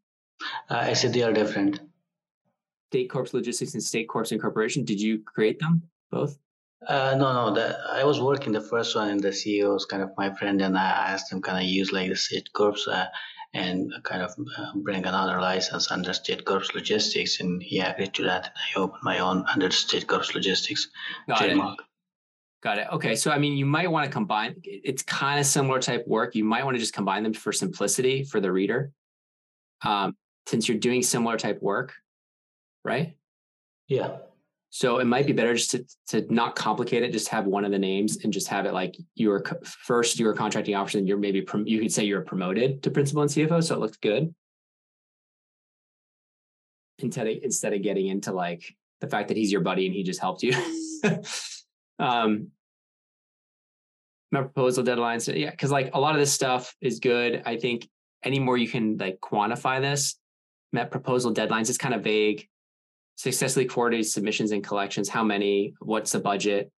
Uh, 0.70 0.76
I 0.76 0.94
said 0.94 1.12
they 1.12 1.22
are 1.22 1.32
different. 1.32 1.80
State 2.90 3.10
Corps 3.10 3.32
Logistics 3.32 3.74
and 3.74 3.82
State 3.82 4.08
Corps 4.08 4.32
Incorporation. 4.32 4.84
Did 4.84 5.00
you 5.00 5.20
create 5.20 5.58
them 5.58 5.82
both? 6.10 6.38
Uh, 6.88 7.14
no, 7.16 7.32
no. 7.32 7.54
The, 7.54 7.78
I 7.90 8.04
was 8.04 8.20
working 8.20 8.52
the 8.52 8.60
first 8.60 8.96
one, 8.96 9.08
and 9.08 9.20
the 9.20 9.28
CEO 9.28 9.72
was 9.72 9.84
kind 9.84 10.02
of 10.02 10.10
my 10.16 10.34
friend, 10.34 10.60
and 10.60 10.76
I 10.76 11.12
asked 11.12 11.32
him, 11.32 11.40
can 11.40 11.56
I 11.56 11.62
use 11.62 11.92
like 11.92 12.08
the 12.08 12.16
State 12.16 12.52
Corps 12.52 12.76
uh, 12.88 13.06
and 13.54 13.92
kind 14.02 14.22
of 14.22 14.34
uh, 14.58 14.72
bring 14.76 15.04
another 15.04 15.40
license 15.40 15.90
under 15.90 16.12
State 16.12 16.44
Corps 16.44 16.74
Logistics, 16.74 17.40
and 17.40 17.62
he 17.62 17.80
agreed 17.80 18.14
to 18.14 18.24
that. 18.24 18.46
And 18.46 18.54
I 18.76 18.80
opened 18.80 19.02
my 19.02 19.18
own 19.18 19.44
under 19.52 19.70
State 19.70 20.06
Corps 20.06 20.34
Logistics 20.34 20.88
Got 21.28 21.42
it. 21.42 21.44
trademark. 21.44 21.78
Got 22.62 22.78
it. 22.78 22.86
Okay. 22.92 23.16
So, 23.16 23.30
I 23.30 23.38
mean, 23.38 23.56
you 23.56 23.66
might 23.66 23.90
want 23.90 24.06
to 24.06 24.10
combine, 24.10 24.54
it's 24.64 25.02
kind 25.02 25.40
of 25.40 25.46
similar 25.46 25.80
type 25.80 26.06
work. 26.06 26.34
You 26.36 26.44
might 26.44 26.64
want 26.64 26.76
to 26.76 26.80
just 26.80 26.94
combine 26.94 27.24
them 27.24 27.34
for 27.34 27.52
simplicity 27.52 28.22
for 28.22 28.40
the 28.40 28.52
reader. 28.52 28.92
Um, 29.84 30.16
since 30.46 30.68
you're 30.68 30.78
doing 30.78 31.02
similar 31.02 31.36
type 31.36 31.60
work, 31.60 31.92
right? 32.84 33.14
Yeah, 33.88 34.18
So 34.74 35.00
it 35.00 35.04
might 35.04 35.26
be 35.26 35.34
better 35.34 35.52
just 35.52 35.72
to, 35.72 35.84
to 36.08 36.34
not 36.34 36.56
complicate 36.56 37.02
it, 37.02 37.12
just 37.12 37.28
have 37.28 37.44
one 37.44 37.66
of 37.66 37.72
the 37.72 37.78
names 37.78 38.24
and 38.24 38.32
just 38.32 38.48
have 38.48 38.64
it 38.64 38.72
like 38.72 38.96
you 39.14 39.28
were 39.28 39.44
first 39.64 40.18
you 40.18 40.24
were 40.24 40.32
contracting 40.32 40.74
officer 40.74 40.96
and 40.96 41.06
you're 41.06 41.18
maybe, 41.18 41.46
you 41.66 41.78
could 41.78 41.92
say 41.92 42.04
you're 42.04 42.22
promoted 42.22 42.82
to 42.82 42.90
principal 42.90 43.20
and 43.20 43.30
CFO. 43.30 43.62
So 43.62 43.74
it 43.74 43.80
looks 43.80 43.98
good. 43.98 44.34
Instead 47.00 47.26
of, 47.26 47.36
instead 47.42 47.74
of 47.74 47.82
getting 47.82 48.06
into 48.06 48.32
like 48.32 48.74
the 49.02 49.08
fact 49.08 49.28
that 49.28 49.36
he's 49.36 49.52
your 49.52 49.60
buddy 49.60 49.84
and 49.84 49.94
he 49.94 50.02
just 50.02 50.20
helped 50.20 50.42
you. 50.42 50.54
um, 51.98 52.48
my 54.30 54.40
proposal 54.40 54.82
deadlines. 54.82 55.38
Yeah. 55.38 55.54
Cause 55.54 55.70
like 55.70 55.90
a 55.92 56.00
lot 56.00 56.14
of 56.14 56.20
this 56.20 56.32
stuff 56.32 56.74
is 56.80 56.98
good. 56.98 57.42
I 57.44 57.58
think 57.58 57.86
any 58.24 58.38
more 58.38 58.56
you 58.56 58.68
can 58.68 58.96
like 58.96 59.20
quantify 59.20 59.82
this, 59.82 60.18
met 60.72 60.90
proposal 60.90 61.34
deadlines, 61.34 61.68
it's 61.68 61.76
kind 61.76 61.92
of 61.92 62.02
vague. 62.02 62.48
Successfully 63.16 63.66
coordinated 63.66 64.10
submissions 64.10 64.52
and 64.52 64.64
collections. 64.64 65.08
How 65.08 65.22
many? 65.22 65.74
What's 65.80 66.12
the 66.12 66.20
budget? 66.20 66.70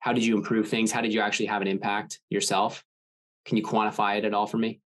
How 0.00 0.12
did 0.12 0.24
you 0.24 0.36
improve 0.36 0.68
things? 0.68 0.92
How 0.92 1.00
did 1.00 1.14
you 1.14 1.20
actually 1.20 1.46
have 1.46 1.62
an 1.62 1.68
impact 1.68 2.20
yourself? 2.28 2.84
Can 3.44 3.56
you 3.56 3.62
quantify 3.62 4.18
it 4.18 4.24
at 4.24 4.34
all 4.34 4.46
for 4.46 4.58
me? 4.58 4.80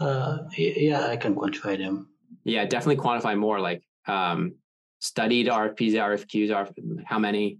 Uh, 0.00 0.38
yeah, 0.56 1.06
I 1.06 1.16
can 1.16 1.34
quantify 1.34 1.78
them. 1.78 2.08
Yeah, 2.44 2.64
definitely 2.64 3.02
quantify 3.02 3.38
more. 3.38 3.60
Like 3.60 3.82
um, 4.06 4.54
studied 4.98 5.46
RFPs, 5.46 5.92
RFQs, 5.92 7.04
how 7.04 7.18
many? 7.18 7.58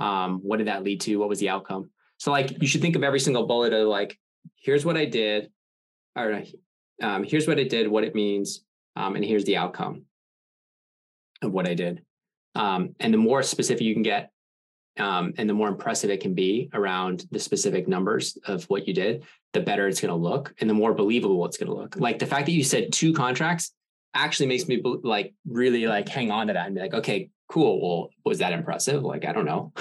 Um, 0.00 0.40
what 0.42 0.58
did 0.58 0.68
that 0.68 0.84
lead 0.84 1.00
to? 1.02 1.16
What 1.16 1.28
was 1.28 1.40
the 1.40 1.48
outcome? 1.48 1.90
So 2.18 2.30
like 2.30 2.60
you 2.62 2.68
should 2.68 2.80
think 2.80 2.96
of 2.96 3.02
every 3.02 3.20
single 3.20 3.46
bullet 3.46 3.72
of 3.72 3.88
like, 3.88 4.18
here's 4.56 4.84
what 4.84 4.96
I 4.96 5.04
did, 5.04 5.50
or 6.16 6.42
um, 7.02 7.24
here's 7.24 7.48
what 7.48 7.58
I 7.58 7.64
did, 7.64 7.88
what 7.88 8.04
it 8.04 8.14
means, 8.14 8.64
um, 8.96 9.16
and 9.16 9.24
here's 9.24 9.44
the 9.44 9.56
outcome 9.56 10.04
of 11.44 11.52
what 11.52 11.68
I 11.68 11.74
did. 11.74 12.02
Um, 12.54 12.94
and 13.00 13.12
the 13.12 13.18
more 13.18 13.42
specific 13.42 13.82
you 13.82 13.94
can 13.94 14.02
get, 14.02 14.30
um, 14.98 15.34
and 15.38 15.48
the 15.48 15.54
more 15.54 15.68
impressive 15.68 16.10
it 16.10 16.20
can 16.20 16.34
be 16.34 16.70
around 16.72 17.26
the 17.32 17.38
specific 17.38 17.88
numbers 17.88 18.38
of 18.46 18.64
what 18.64 18.86
you 18.86 18.94
did, 18.94 19.24
the 19.52 19.60
better 19.60 19.88
it's 19.88 20.00
going 20.00 20.10
to 20.10 20.14
look, 20.14 20.54
and 20.60 20.70
the 20.70 20.74
more 20.74 20.94
believable 20.94 21.44
it's 21.46 21.56
going 21.56 21.68
to 21.68 21.74
look. 21.74 21.96
Like 21.96 22.18
the 22.18 22.26
fact 22.26 22.46
that 22.46 22.52
you 22.52 22.62
said 22.62 22.92
two 22.92 23.12
contracts 23.12 23.72
actually 24.14 24.46
makes 24.46 24.68
me 24.68 24.80
like 25.02 25.34
really 25.46 25.86
like 25.86 26.08
hang 26.08 26.30
on 26.30 26.46
to 26.46 26.52
that 26.52 26.66
and 26.66 26.74
be 26.74 26.80
like, 26.80 26.94
okay, 26.94 27.30
cool. 27.48 27.80
Well, 27.80 28.10
was 28.24 28.38
that 28.38 28.52
impressive? 28.52 29.02
Like, 29.02 29.24
I 29.24 29.32
don't 29.32 29.44
know. 29.44 29.72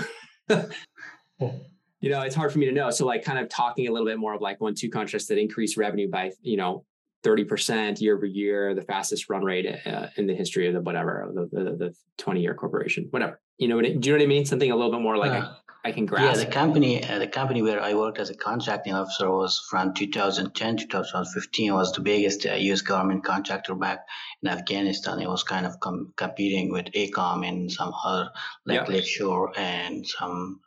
you 0.50 2.10
know, 2.10 2.22
it's 2.22 2.36
hard 2.36 2.52
for 2.52 2.60
me 2.60 2.66
to 2.66 2.72
know. 2.72 2.90
So 2.90 3.06
like 3.06 3.24
kind 3.24 3.40
of 3.40 3.50
talking 3.50 3.88
a 3.88 3.92
little 3.92 4.08
bit 4.08 4.18
more 4.18 4.34
of 4.34 4.42
like 4.42 4.60
one, 4.60 4.74
two 4.74 4.90
contracts 4.90 5.28
that 5.28 5.38
increase 5.38 5.78
revenue 5.78 6.10
by, 6.10 6.32
you 6.42 6.58
know, 6.58 6.86
30% 7.24 8.02
year 8.02 8.16
over 8.16 8.26
year, 8.26 8.76
the 8.76 8.82
fastest 8.82 9.30
run 9.30 9.44
rate 9.44 9.66
uh, 9.86 10.08
in 10.18 10.28
the 10.28 10.36
history 10.36 10.68
of 10.68 10.74
the 10.74 10.82
whatever, 10.82 11.32
the, 11.34 11.50
the, 11.52 11.64
the 11.76 11.96
20 12.18 12.42
year 12.42 12.54
corporation, 12.54 13.08
whatever. 13.12 13.40
You 13.58 13.68
know 13.68 13.78
what? 13.78 13.86
It, 13.86 14.02
do 14.02 14.10
you 14.10 14.14
know 14.14 14.20
what 14.20 14.26
I 14.26 14.28
mean? 14.28 14.46
Something 14.46 14.72
a 14.72 14.76
little 14.76 14.92
bit 14.92 15.02
more 15.02 15.18
like 15.18 15.32
uh, 15.32 15.54
I, 15.86 15.90
I, 15.90 15.92
can 15.92 16.06
grasp. 16.06 16.38
Yeah, 16.38 16.46
the 16.46 16.52
company, 16.52 17.04
uh, 17.04 17.20
the 17.20 17.28
company 17.28 17.62
where 17.62 17.82
I 17.82 17.94
worked 17.94 18.20
as 18.20 18.30
a 18.30 18.36
contracting 18.36 18.94
officer 18.94 19.30
was 19.30 19.66
from 19.70 19.94
2010 19.94 20.78
to 20.78 20.88
2015. 20.88 21.74
was 21.74 21.94
the 21.94 22.02
biggest 22.02 22.44
U.S. 22.46 22.82
Uh, 22.82 22.86
government 22.86 23.24
contractor 23.24 23.76
back 23.76 24.00
in 24.42 24.50
Afghanistan. 24.50 25.20
It 25.20 25.30
was 25.30 25.44
kind 25.44 25.66
of 25.66 25.80
com- 25.80 26.14
competing 26.18 26.72
with 26.72 26.86
AECOM 26.88 27.48
and 27.48 27.72
some 27.72 27.94
other 28.04 28.32
like 28.66 28.82
yep. 28.82 28.90
Lakeshore 28.90 29.54
and 29.56 30.06
some 30.06 30.60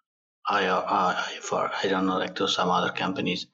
I, 0.49 1.39
for 1.41 1.71
I 1.83 1.89
don't 1.89 2.07
know 2.07 2.19
like 2.19 2.37
those 2.37 2.55
some 2.55 2.71
other 2.71 2.93
companies. 2.93 3.47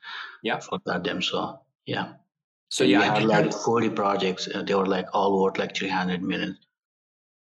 Yeah, 0.42 0.58
forgot 0.60 1.04
them. 1.04 1.22
So 1.22 1.60
yeah. 1.86 2.12
So 2.72 2.84
yeah, 2.84 3.00
we 3.00 3.04
had 3.04 3.24
like 3.24 3.52
40 3.52 3.90
projects. 3.90 4.48
they 4.64 4.74
were 4.74 4.86
like 4.86 5.06
all 5.12 5.42
worth 5.42 5.58
like 5.58 5.76
300 5.76 6.22
million. 6.22 6.56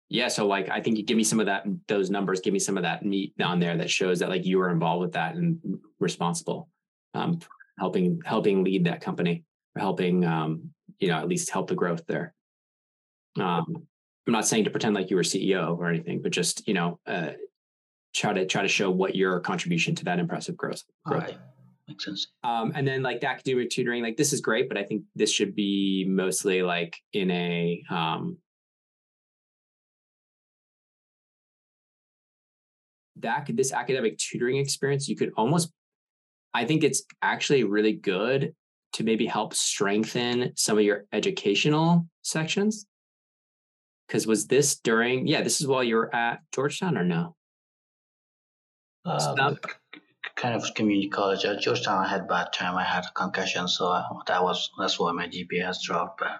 Yeah, 0.10 0.28
so 0.28 0.46
like 0.46 0.70
I 0.70 0.80
think 0.80 0.96
you 0.96 1.04
give 1.04 1.18
me 1.18 1.24
some 1.24 1.40
of 1.40 1.48
that 1.48 1.66
those 1.88 2.12
numbers, 2.12 2.40
give 2.40 2.54
me 2.54 2.60
some 2.60 2.78
of 2.78 2.84
that 2.84 3.04
meat 3.04 3.34
on 3.42 3.60
there 3.60 3.76
that 3.78 3.90
shows 3.90 4.20
that 4.20 4.30
like 4.30 4.46
you 4.46 4.60
were 4.60 4.70
involved 4.70 5.02
with 5.02 5.14
that 5.14 5.34
and 5.34 5.60
responsible, 6.00 6.70
um, 7.16 7.40
helping 7.80 8.22
helping 8.26 8.64
lead 8.64 8.86
that 8.86 9.02
company, 9.02 9.44
or 9.76 9.82
helping 9.82 10.24
um, 10.24 10.70
you 11.00 11.08
know 11.08 11.18
at 11.18 11.28
least 11.28 11.50
help 11.50 11.68
the 11.68 11.76
growth 11.76 12.06
there. 12.06 12.36
Um, 13.40 13.88
I'm 14.28 14.34
not 14.34 14.46
saying 14.46 14.66
to 14.66 14.70
pretend 14.70 14.94
like 14.94 15.10
you 15.10 15.16
were 15.16 15.24
CEO 15.24 15.76
or 15.76 15.88
anything, 15.88 16.22
but 16.22 16.32
just 16.32 16.68
you 16.68 16.76
know 16.76 17.00
uh, 17.08 17.32
try 18.14 18.34
to 18.34 18.46
try 18.46 18.62
to 18.62 18.68
show 18.68 18.92
what 18.92 19.16
your 19.16 19.40
contribution 19.40 19.96
to 19.96 20.06
that 20.06 20.20
impressive 20.20 20.56
growth. 20.56 20.84
growth. 21.04 21.24
Right. 21.24 21.38
Makes 21.88 22.06
sense. 22.06 22.28
Um, 22.44 22.74
and 22.76 22.86
then 22.86 23.02
like 23.02 23.22
the 23.22 23.30
academic 23.30 23.70
tutoring, 23.70 24.04
like 24.04 24.18
this 24.18 24.34
is 24.34 24.42
great, 24.42 24.68
but 24.68 24.78
I 24.78 24.84
think 24.84 25.04
this 25.16 25.32
should 25.32 25.56
be 25.56 26.06
mostly 26.08 26.62
like 26.62 26.98
in 27.14 27.32
a 27.32 27.82
um, 27.90 28.38
that 33.22 33.48
this 33.50 33.72
academic 33.72 34.18
tutoring 34.18 34.58
experience, 34.58 35.08
you 35.08 35.16
could 35.16 35.32
almost, 35.38 35.72
I 36.54 36.66
think 36.66 36.84
it's 36.84 37.04
actually 37.22 37.64
really 37.64 37.94
good 37.94 38.54
to 38.94 39.04
maybe 39.04 39.26
help 39.26 39.54
strengthen 39.54 40.52
some 40.56 40.78
of 40.78 40.84
your 40.84 41.06
educational 41.14 42.06
sections. 42.22 42.86
Because 44.08 44.26
was 44.26 44.48
this 44.48 44.80
during, 44.80 45.28
yeah, 45.28 45.42
this 45.42 45.60
is 45.60 45.68
while 45.68 45.84
you 45.84 45.96
were 45.96 46.14
at 46.16 46.40
Georgetown 46.54 46.98
or 46.98 47.04
no? 47.04 47.36
Uh, 49.06 49.56
kind 50.38 50.56
of 50.56 50.74
community 50.76 51.10
college. 51.10 51.44
At 51.44 51.60
Georgetown, 51.60 52.06
I 52.06 52.08
had 52.08 52.28
bad 52.28 52.54
time. 52.54 52.78
I 52.78 52.84
had 52.84 53.04
a 53.04 53.12
concussion, 53.14 53.68
so 53.68 53.88
I, 53.88 54.04
that 54.28 54.42
was 54.42 54.70
that's 54.80 55.00
why 55.00 55.12
my 55.12 55.28
GPA 55.28 55.66
has 55.66 55.82
dropped. 55.84 56.20
But 56.20 56.40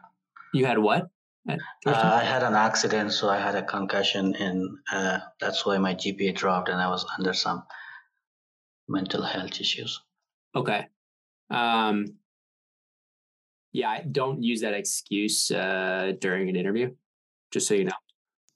you 0.54 0.66
had 0.66 0.78
what? 0.78 1.10
Uh, 1.50 1.58
I 1.86 2.24
had 2.24 2.44
an 2.44 2.56
accident, 2.56 3.14
so 3.14 3.30
I 3.30 3.38
had 3.38 3.56
a 3.56 3.64
concussion, 3.64 4.36
and 4.36 4.78
uh, 4.92 5.20
that's 5.40 5.66
why 5.66 5.78
my 5.78 5.96
GPA 5.96 6.36
dropped, 6.36 6.70
and 6.70 6.80
I 6.80 6.90
was 6.90 7.06
under 7.18 7.34
some 7.34 7.64
mental 8.88 9.22
health 9.24 9.60
issues. 9.60 10.02
Okay. 10.56 10.88
Um, 11.50 12.18
yeah, 13.72 14.02
don't 14.12 14.44
use 14.44 14.62
that 14.62 14.74
excuse 14.74 15.50
uh, 15.52 16.14
during 16.20 16.50
an 16.50 16.56
interview, 16.56 16.92
just 17.52 17.68
so 17.68 17.76
you 17.76 17.86
know. 17.86 17.92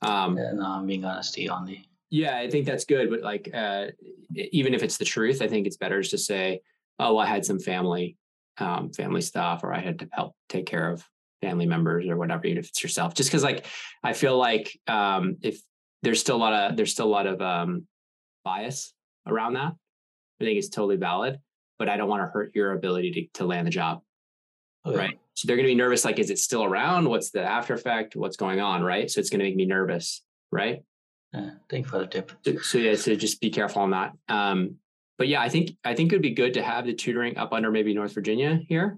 Um, 0.01 0.37
yeah, 0.37 0.51
no, 0.53 0.65
I'm 0.65 0.87
being 0.87 1.05
honest 1.05 1.39
only. 1.49 1.87
Yeah, 2.11 2.37
I 2.37 2.49
think 2.49 2.65
that's 2.65 2.85
good, 2.85 3.09
but 3.09 3.21
like, 3.21 3.49
uh, 3.53 3.87
even 4.35 4.73
if 4.73 4.83
it's 4.83 4.97
the 4.97 5.05
truth, 5.05 5.41
I 5.41 5.47
think 5.47 5.65
it's 5.65 5.77
better 5.77 6.03
to 6.03 6.17
say, 6.17 6.59
"Oh, 6.99 7.17
I 7.17 7.25
had 7.25 7.45
some 7.45 7.57
family, 7.57 8.17
um, 8.57 8.91
family 8.91 9.21
stuff, 9.21 9.63
or 9.63 9.73
I 9.73 9.79
had 9.79 9.99
to 9.99 10.09
help 10.11 10.35
take 10.49 10.65
care 10.65 10.91
of 10.91 11.03
family 11.41 11.65
members 11.65 12.07
or 12.07 12.17
whatever, 12.17 12.45
even 12.45 12.57
if 12.57 12.69
it's 12.69 12.83
yourself. 12.83 13.13
Just 13.13 13.29
because 13.29 13.43
like 13.43 13.65
I 14.03 14.13
feel 14.13 14.37
like 14.37 14.77
um, 14.87 15.37
if 15.41 15.59
there's 16.03 16.19
still 16.19 16.35
a 16.35 16.37
lot 16.37 16.53
of 16.53 16.77
there's 16.77 16.91
still 16.91 17.07
a 17.07 17.09
lot 17.09 17.27
of 17.27 17.41
um, 17.41 17.87
bias 18.43 18.93
around 19.27 19.53
that. 19.53 19.73
I 20.39 20.43
think 20.43 20.57
it's 20.57 20.69
totally 20.69 20.97
valid, 20.97 21.39
but 21.79 21.89
I 21.89 21.97
don't 21.97 22.09
want 22.09 22.23
to 22.23 22.27
hurt 22.27 22.55
your 22.55 22.73
ability 22.73 23.11
to 23.11 23.39
to 23.39 23.45
land 23.45 23.67
the 23.67 23.71
job. 23.71 24.01
Okay. 24.85 24.97
Right. 24.97 25.19
So 25.35 25.47
they're 25.47 25.55
going 25.55 25.67
to 25.67 25.71
be 25.71 25.75
nervous. 25.75 26.03
Like, 26.03 26.19
is 26.19 26.29
it 26.29 26.39
still 26.39 26.63
around? 26.63 27.07
What's 27.07 27.29
the 27.29 27.43
after 27.43 27.73
effect? 27.73 28.15
What's 28.15 28.35
going 28.37 28.59
on? 28.59 28.83
Right. 28.83 29.09
So 29.09 29.19
it's 29.19 29.29
going 29.29 29.39
to 29.39 29.45
make 29.45 29.55
me 29.55 29.65
nervous. 29.65 30.23
Right. 30.51 30.83
Uh, 31.33 31.51
thank 31.69 31.85
you 31.85 31.91
for 31.91 31.99
the 31.99 32.07
tip. 32.07 32.31
So, 32.43 32.57
so, 32.57 32.77
yeah, 32.77 32.95
so 32.95 33.15
just 33.15 33.39
be 33.39 33.49
careful 33.49 33.81
on 33.81 33.91
that. 33.91 34.13
Um, 34.27 34.75
but 35.17 35.27
yeah, 35.27 35.41
I 35.41 35.49
think 35.49 35.71
I 35.83 35.93
think 35.93 36.11
it 36.11 36.15
would 36.15 36.21
be 36.21 36.33
good 36.33 36.55
to 36.55 36.63
have 36.63 36.85
the 36.85 36.93
tutoring 36.93 37.37
up 37.37 37.53
under 37.53 37.71
maybe 37.71 37.93
North 37.93 38.13
Virginia 38.13 38.59
here 38.67 38.97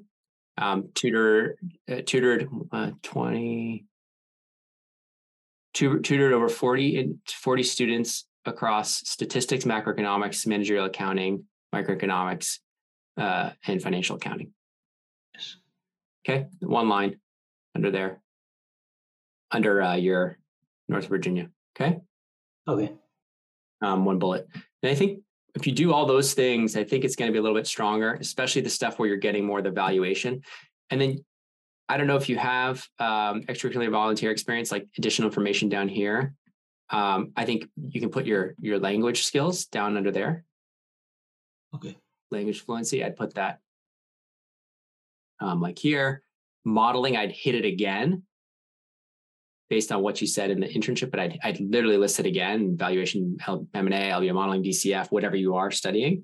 um, 0.57 0.89
tutor, 0.93 1.57
uh, 1.91 2.01
tutored 2.05 2.47
uh, 2.71 2.91
20, 3.01 3.85
tutored 5.73 6.33
over 6.33 6.49
40, 6.49 7.15
40 7.27 7.63
students 7.63 8.25
across 8.45 9.07
statistics, 9.09 9.65
macroeconomics, 9.65 10.45
managerial 10.45 10.85
accounting, 10.85 11.45
microeconomics, 11.73 12.59
uh, 13.17 13.51
and 13.67 13.81
financial 13.81 14.17
accounting. 14.17 14.51
Yes. 15.33 15.57
Okay, 16.27 16.47
one 16.59 16.89
line 16.89 17.17
under 17.75 17.91
there, 17.91 18.21
under 19.51 19.81
uh, 19.81 19.95
your 19.95 20.37
North 20.87 21.07
Virginia. 21.07 21.49
Okay. 21.75 21.99
Okay. 22.67 22.93
Um, 23.81 24.05
one 24.05 24.19
bullet. 24.19 24.47
And 24.81 24.91
I 24.91 24.95
think 24.95 25.19
if 25.55 25.67
you 25.67 25.73
do 25.73 25.93
all 25.93 26.05
those 26.05 26.33
things, 26.33 26.75
I 26.75 26.83
think 26.83 27.03
it's 27.03 27.15
going 27.15 27.29
to 27.29 27.33
be 27.33 27.39
a 27.39 27.41
little 27.41 27.57
bit 27.57 27.67
stronger, 27.67 28.15
especially 28.15 28.61
the 28.61 28.69
stuff 28.69 28.97
where 28.97 29.07
you're 29.07 29.17
getting 29.17 29.45
more 29.45 29.59
of 29.59 29.63
the 29.63 29.71
valuation. 29.71 30.41
And 30.89 30.99
then 30.99 31.23
I 31.89 31.97
don't 31.97 32.07
know 32.07 32.15
if 32.15 32.29
you 32.29 32.37
have 32.37 32.85
um, 32.99 33.43
extracurricular 33.43 33.91
volunteer 33.91 34.31
experience, 34.31 34.71
like 34.71 34.87
additional 34.97 35.27
information 35.27 35.69
down 35.69 35.89
here. 35.89 36.33
Um, 36.89 37.33
I 37.35 37.45
think 37.45 37.65
you 37.77 37.99
can 37.99 38.09
put 38.09 38.25
your 38.25 38.55
your 38.59 38.79
language 38.79 39.23
skills 39.23 39.65
down 39.65 39.97
under 39.97 40.11
there. 40.11 40.43
Okay. 41.75 41.97
Language 42.31 42.61
fluency, 42.61 43.03
I'd 43.03 43.15
put 43.15 43.35
that 43.35 43.59
um, 45.39 45.61
like 45.61 45.77
here. 45.77 46.23
Modeling, 46.65 47.17
I'd 47.17 47.31
hit 47.31 47.55
it 47.55 47.65
again 47.65 48.23
based 49.69 49.91
on 49.91 50.01
what 50.01 50.21
you 50.21 50.27
said 50.27 50.51
in 50.51 50.59
the 50.59 50.67
internship, 50.67 51.11
but 51.11 51.19
I'd, 51.19 51.39
I'd 51.43 51.59
literally 51.59 51.97
list 51.97 52.19
it 52.19 52.25
again, 52.25 52.77
valuation, 52.77 53.37
M&A, 53.73 54.11
LBO 54.11 54.33
modeling, 54.33 54.63
DCF, 54.63 55.07
whatever 55.11 55.35
you 55.35 55.55
are 55.55 55.71
studying. 55.71 56.23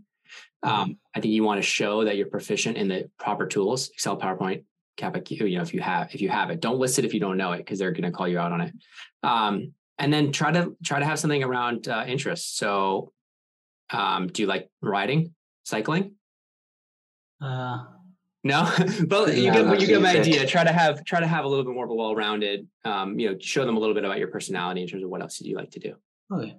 Mm-hmm. 0.64 0.70
Um, 0.70 0.98
I 1.16 1.20
think 1.20 1.34
you 1.34 1.44
want 1.44 1.60
to 1.62 1.68
show 1.68 2.04
that 2.04 2.18
you're 2.18 2.28
proficient 2.28 2.78
in 2.78 2.88
the 2.88 3.10
proper 3.18 3.48
tools, 3.48 3.90
Excel, 3.90 4.20
PowerPoint, 4.20 4.64
CAPA, 4.98 5.22
you 5.30 5.58
know, 5.58 5.62
if 5.62 5.74
you 5.74 5.82
have, 5.82 6.14
if 6.14 6.22
you 6.22 6.30
have 6.30 6.50
it, 6.50 6.60
don't 6.60 6.78
list 6.78 7.00
it 7.00 7.06
if 7.06 7.14
you 7.14 7.20
don't 7.20 7.38
know 7.38 7.54
it, 7.54 7.60
because 7.60 7.80
they're 7.80 7.92
going 7.92 8.04
to 8.04 8.12
call 8.12 8.28
you 8.28 8.40
out 8.40 8.52
on 8.52 8.62
it. 8.62 8.74
Um, 9.24 9.74
and 9.98 10.14
then 10.14 10.32
try 10.32 10.52
to, 10.52 10.76
try 10.84 11.00
to 11.00 11.06
have 11.06 11.20
something 11.20 11.44
around 11.44 11.88
uh, 11.88 12.04
interest. 12.08 12.58
So 12.58 13.14
um, 13.92 14.28
do 14.28 14.42
you 14.42 14.48
like 14.48 14.70
riding, 14.82 15.34
cycling? 15.64 16.16
Uh, 17.42 17.86
no, 18.44 18.72
but 19.08 19.36
you 19.36 19.52
get 19.52 19.82
you 19.82 19.88
get 19.88 20.02
my 20.02 20.18
idea. 20.18 20.46
Try 20.46 20.64
to 20.64 20.72
have 20.72 21.04
try 21.04 21.20
to 21.20 21.28
have 21.28 21.46
a 21.46 21.48
little 21.48 21.66
bit 21.66 21.74
more 21.74 21.86
of 21.86 21.92
a 21.92 21.96
well-rounded. 21.96 22.68
Um, 22.86 23.20
you 23.20 23.32
know, 23.32 23.38
show 23.40 23.66
them 23.66 23.76
a 23.78 23.80
little 23.80 23.96
bit 23.96 24.06
about 24.06 24.18
your 24.18 24.30
personality 24.30 24.82
in 24.82 24.88
terms 24.88 25.04
of 25.04 25.10
what 25.10 25.22
else 25.22 25.38
do 25.38 25.50
you 25.50 25.56
like 25.56 25.72
to 25.72 25.80
do. 25.80 25.96
Okay. 26.32 26.56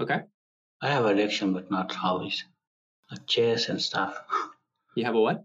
Okay. 0.00 0.20
I 0.80 0.88
have 0.88 1.04
addiction, 1.04 1.52
but 1.52 1.70
not 1.70 1.92
hobbies, 1.92 2.44
like 3.10 3.26
chess 3.26 3.68
and 3.68 3.80
stuff. 3.80 4.18
You 4.96 5.04
have 5.06 5.16
a 5.16 5.20
what? 5.20 5.44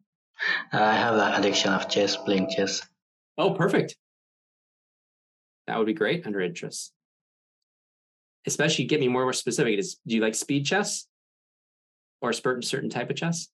I 0.71 0.93
have 0.93 1.15
an 1.15 1.33
addiction 1.33 1.73
of 1.73 1.89
chess, 1.89 2.15
playing 2.15 2.51
chess. 2.55 2.87
Oh, 3.35 3.55
perfect. 3.55 3.97
That 5.65 5.79
would 5.79 5.87
be 5.87 5.93
great 5.93 6.27
under 6.27 6.39
interests. 6.39 6.91
Especially 8.45 8.85
get 8.85 8.99
me 8.99 9.07
more 9.07 9.23
more 9.23 9.33
specific. 9.33 9.79
Is 9.79 9.97
do 10.05 10.15
you 10.15 10.21
like 10.21 10.35
speed 10.35 10.67
chess 10.67 11.07
or 12.21 12.29
a 12.29 12.33
certain 12.33 12.61
certain 12.61 12.89
type 12.91 13.09
of 13.09 13.15
chess? 13.15 13.47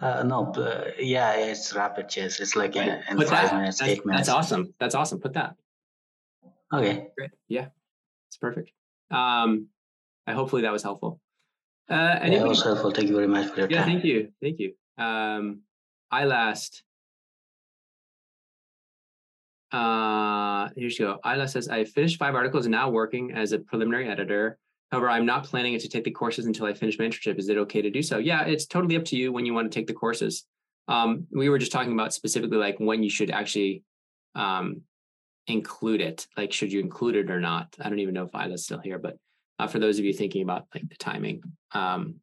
Uh, 0.00 0.22
no, 0.24 0.52
uh, 0.52 0.90
yeah, 0.98 1.32
it's 1.36 1.74
rapid 1.74 2.08
chess. 2.08 2.38
It's 2.40 2.54
like 2.54 2.74
Right. 2.74 2.88
in, 2.88 3.18
in 3.20 3.26
five 3.26 3.50
that. 3.50 3.54
minutes, 3.54 3.78
That's, 3.78 3.90
eight 3.92 4.04
minutes. 4.06 4.26
that's 4.28 4.36
awesome. 4.36 4.74
That's 4.78 4.94
awesome. 4.94 5.20
Put 5.20 5.32
that. 5.34 5.56
Okay. 6.72 7.08
Great. 7.16 7.30
Yeah, 7.48 7.68
it's 8.28 8.36
perfect. 8.36 8.72
Um, 9.10 9.68
I 10.26 10.32
hopefully 10.34 10.62
that 10.62 10.72
was 10.72 10.82
helpful. 10.82 11.20
Uh, 11.88 11.94
Yeah, 11.94 12.18
anybody? 12.20 12.38
that 12.40 12.48
was 12.48 12.62
helpful. 12.62 12.90
Thank 12.90 13.08
you 13.08 13.14
very 13.14 13.28
much 13.28 13.46
for 13.52 13.60
your 13.60 13.70
Yeah, 13.70 13.78
time. 13.84 13.88
thank 13.88 14.04
you, 14.04 14.32
thank 14.42 14.58
you. 14.58 14.74
Um, 14.98 15.60
I 16.10 16.24
last. 16.24 16.82
Uh, 19.72 20.68
here 20.76 20.88
you 20.88 20.98
go. 20.98 21.18
Isla 21.24 21.48
says, 21.48 21.68
I 21.68 21.84
finished 21.84 22.18
five 22.18 22.34
articles 22.34 22.66
and 22.66 22.72
now 22.72 22.88
working 22.90 23.32
as 23.32 23.52
a 23.52 23.58
preliminary 23.58 24.08
editor. 24.08 24.58
However, 24.90 25.10
I'm 25.10 25.26
not 25.26 25.44
planning 25.44 25.78
to 25.78 25.88
take 25.88 26.04
the 26.04 26.10
courses 26.10 26.46
until 26.46 26.66
I 26.66 26.74
finish 26.74 26.98
my 26.98 27.06
internship. 27.06 27.38
Is 27.38 27.48
it 27.48 27.58
okay 27.58 27.82
to 27.82 27.90
do 27.90 28.02
so? 28.02 28.18
Yeah, 28.18 28.44
it's 28.44 28.66
totally 28.66 28.96
up 28.96 29.04
to 29.06 29.16
you 29.16 29.32
when 29.32 29.44
you 29.44 29.52
want 29.52 29.70
to 29.70 29.76
take 29.76 29.86
the 29.86 29.94
courses. 29.94 30.44
Um, 30.88 31.26
we 31.32 31.48
were 31.48 31.58
just 31.58 31.72
talking 31.72 31.92
about 31.92 32.14
specifically 32.14 32.58
like 32.58 32.76
when 32.78 33.02
you 33.02 33.10
should 33.10 33.30
actually 33.30 33.82
um, 34.36 34.82
include 35.48 36.00
it. 36.00 36.28
Like, 36.36 36.52
should 36.52 36.72
you 36.72 36.80
include 36.80 37.16
it 37.16 37.30
or 37.30 37.40
not? 37.40 37.74
I 37.80 37.88
don't 37.88 37.98
even 37.98 38.14
know 38.14 38.24
if 38.24 38.34
Isla's 38.34 38.64
still 38.64 38.78
here, 38.78 38.98
but 38.98 39.18
uh, 39.58 39.66
for 39.66 39.80
those 39.80 39.98
of 39.98 40.04
you 40.04 40.12
thinking 40.12 40.42
about 40.42 40.66
like 40.72 40.88
the 40.88 40.96
timing, 40.96 41.42
um, 41.72 42.16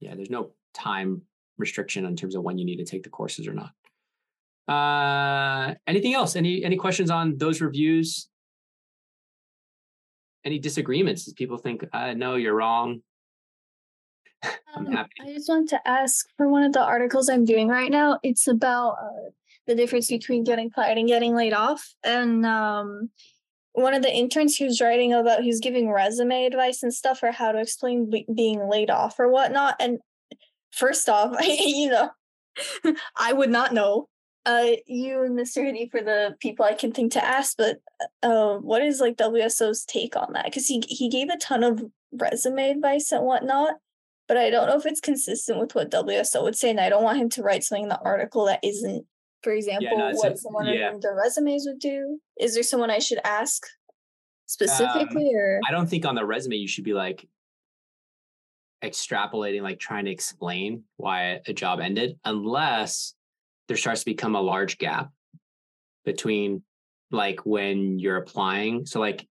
yeah, 0.00 0.14
there's 0.14 0.30
no 0.30 0.52
time 0.72 1.22
restriction 1.58 2.06
in 2.06 2.16
terms 2.16 2.34
of 2.34 2.42
when 2.42 2.58
you 2.58 2.64
need 2.64 2.76
to 2.76 2.84
take 2.84 3.02
the 3.02 3.10
courses 3.10 3.46
or 3.46 3.54
not. 3.54 3.72
Uh, 4.68 5.74
anything 5.86 6.14
else? 6.14 6.36
Any 6.36 6.64
any 6.64 6.76
questions 6.76 7.10
on 7.10 7.36
those 7.36 7.60
reviews? 7.60 8.28
Any 10.44 10.58
disagreements? 10.58 11.24
Does 11.24 11.34
people 11.34 11.56
think, 11.58 11.84
uh, 11.92 12.14
no, 12.14 12.34
you're 12.34 12.54
wrong? 12.54 13.00
I'm 14.42 14.86
Um, 14.86 14.92
happy. 14.92 15.10
I 15.20 15.32
just 15.32 15.48
want 15.48 15.68
to 15.70 15.88
ask 15.88 16.26
for 16.36 16.48
one 16.48 16.64
of 16.64 16.72
the 16.72 16.82
articles 16.82 17.28
I'm 17.28 17.44
doing 17.44 17.68
right 17.68 17.90
now. 17.90 18.18
It's 18.22 18.48
about 18.48 18.96
uh, 19.00 19.30
the 19.66 19.74
difference 19.76 20.08
between 20.08 20.42
getting 20.42 20.70
fired 20.70 20.98
and 20.98 21.06
getting 21.06 21.36
laid 21.36 21.52
off. 21.52 21.94
And 22.02 22.44
um, 22.44 23.10
one 23.72 23.94
of 23.94 24.02
the 24.02 24.12
interns 24.12 24.56
who's 24.56 24.80
writing 24.80 25.12
about, 25.12 25.42
he's 25.44 25.60
giving 25.60 25.90
resume 25.90 26.44
advice 26.46 26.82
and 26.82 26.92
stuff 26.92 27.20
for 27.20 27.30
how 27.30 27.52
to 27.52 27.60
explain 27.60 28.10
be- 28.10 28.26
being 28.34 28.68
laid 28.68 28.90
off 28.90 29.20
or 29.20 29.28
whatnot. 29.30 29.76
And 29.78 29.98
first 30.72 31.08
off, 31.08 31.36
you 31.46 31.90
know, 31.90 32.10
I 33.16 33.32
would 33.32 33.50
not 33.50 33.72
know. 33.72 34.08
Uh, 34.44 34.70
you 34.86 35.22
and 35.22 35.38
Mr. 35.38 35.64
Hoodie 35.64 35.88
for 35.90 36.02
the 36.02 36.34
people 36.40 36.64
I 36.64 36.74
can 36.74 36.92
think 36.92 37.12
to 37.12 37.24
ask, 37.24 37.56
but 37.56 37.78
uh, 38.22 38.56
what 38.56 38.82
is 38.82 39.00
like 39.00 39.16
WSO's 39.16 39.84
take 39.84 40.16
on 40.16 40.32
that? 40.32 40.46
Because 40.46 40.66
he 40.66 40.82
he 40.88 41.08
gave 41.08 41.28
a 41.28 41.38
ton 41.38 41.62
of 41.62 41.84
resume 42.12 42.70
advice 42.70 43.12
and 43.12 43.24
whatnot 43.24 43.74
but 44.32 44.36
I 44.36 44.48
don't 44.48 44.66
know 44.66 44.76
if 44.76 44.86
it's 44.86 45.00
consistent 45.00 45.58
with 45.58 45.74
what 45.74 45.90
WSO 45.90 46.42
would 46.42 46.56
say, 46.56 46.70
and 46.70 46.80
I 46.80 46.88
don't 46.88 47.02
want 47.02 47.18
him 47.18 47.28
to 47.30 47.42
write 47.42 47.64
something 47.64 47.84
in 47.84 47.88
the 47.88 48.00
article 48.00 48.46
that 48.46 48.60
isn't, 48.62 49.04
for 49.42 49.52
example, 49.52 49.98
no, 49.98 50.10
what 50.12 50.32
a- 50.32 50.36
someone 50.38 50.68
yeah. 50.68 50.90
in 50.90 51.00
their 51.00 51.14
resumes 51.14 51.66
would 51.66 51.78
do. 51.78 52.18
Is 52.40 52.54
there 52.54 52.62
someone 52.62 52.90
I 52.90 52.98
should 52.98 53.18
ask 53.24 53.62
specifically, 54.46 55.32
or 55.34 55.60
I 55.68 55.70
don't 55.70 55.86
think 55.86 56.06
on 56.06 56.14
the 56.14 56.24
resume 56.24 56.56
you 56.56 56.66
should 56.66 56.84
be 56.84 56.94
like 56.94 57.28
extrapolating, 58.82 59.60
like 59.60 59.78
trying 59.78 60.06
to 60.06 60.10
explain 60.10 60.84
why 60.96 61.40
a 61.46 61.52
job 61.52 61.80
ended, 61.80 62.18
unless 62.24 63.14
there 63.68 63.76
starts 63.76 64.00
to 64.00 64.06
become 64.06 64.34
a 64.34 64.40
large 64.40 64.78
gap 64.78 65.10
between 66.04 66.62
like 67.10 67.44
when 67.44 67.98
you're 67.98 68.16
applying. 68.16 68.86
So 68.86 69.00
like 69.00 69.26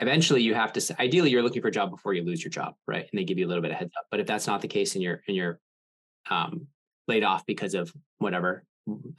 eventually 0.00 0.42
you 0.42 0.54
have 0.54 0.72
to 0.74 1.00
ideally 1.00 1.30
you're 1.30 1.42
looking 1.42 1.62
for 1.62 1.68
a 1.68 1.72
job 1.72 1.90
before 1.90 2.14
you 2.14 2.22
lose 2.22 2.42
your 2.42 2.50
job, 2.50 2.74
right? 2.86 3.06
And 3.10 3.18
they 3.18 3.24
give 3.24 3.38
you 3.38 3.46
a 3.46 3.48
little 3.48 3.62
bit 3.62 3.72
of 3.72 3.76
heads 3.76 3.92
up. 3.98 4.06
But 4.10 4.20
if 4.20 4.26
that's 4.26 4.46
not 4.46 4.62
the 4.62 4.68
case 4.68 4.94
and 4.94 5.02
you're 5.02 5.22
and 5.26 5.36
you're 5.36 5.58
um, 6.30 6.66
laid 7.06 7.24
off 7.24 7.44
because 7.46 7.74
of 7.74 7.92
whatever 8.18 8.64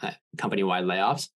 uh, 0.01 0.11
company-wide 0.37 0.85
layoffs, 0.85 1.29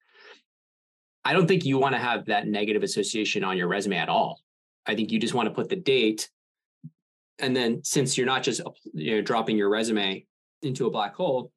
I 1.25 1.33
don't 1.33 1.47
think 1.47 1.65
you 1.65 1.77
want 1.77 1.95
to 1.95 1.99
have 1.99 2.25
that 2.25 2.47
negative 2.47 2.83
association 2.83 3.43
on 3.43 3.57
your 3.57 3.67
resume 3.67 3.97
at 3.97 4.09
all. 4.09 4.39
I 4.85 4.95
think 4.95 5.11
you 5.11 5.19
just 5.19 5.33
want 5.33 5.47
to 5.47 5.53
put 5.53 5.69
the 5.69 5.75
date. 5.75 6.29
And 7.39 7.55
then 7.55 7.83
since 7.83 8.17
you're 8.17 8.27
not 8.27 8.43
just 8.43 8.61
you 8.93 9.15
know, 9.15 9.21
dropping 9.21 9.57
your 9.57 9.69
resume 9.69 10.25
into 10.61 10.85
a 10.85 10.91
black 10.91 11.15
hole, 11.15 11.51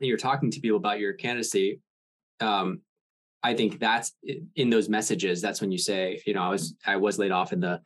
you're 0.00 0.16
talking 0.16 0.50
to 0.50 0.60
people 0.60 0.76
about 0.78 1.00
your 1.00 1.12
candidacy, 1.12 1.80
um, 2.40 2.80
I 3.42 3.54
think 3.54 3.78
that's 3.78 4.12
in 4.56 4.68
those 4.68 4.88
messages. 4.88 5.40
That's 5.40 5.60
when 5.60 5.70
you 5.70 5.78
say, 5.78 6.20
you 6.26 6.34
know, 6.34 6.42
I 6.42 6.48
was 6.48 6.74
I 6.84 6.96
was 6.96 7.18
laid 7.20 7.30
off 7.30 7.52
in 7.52 7.60
the 7.60 7.80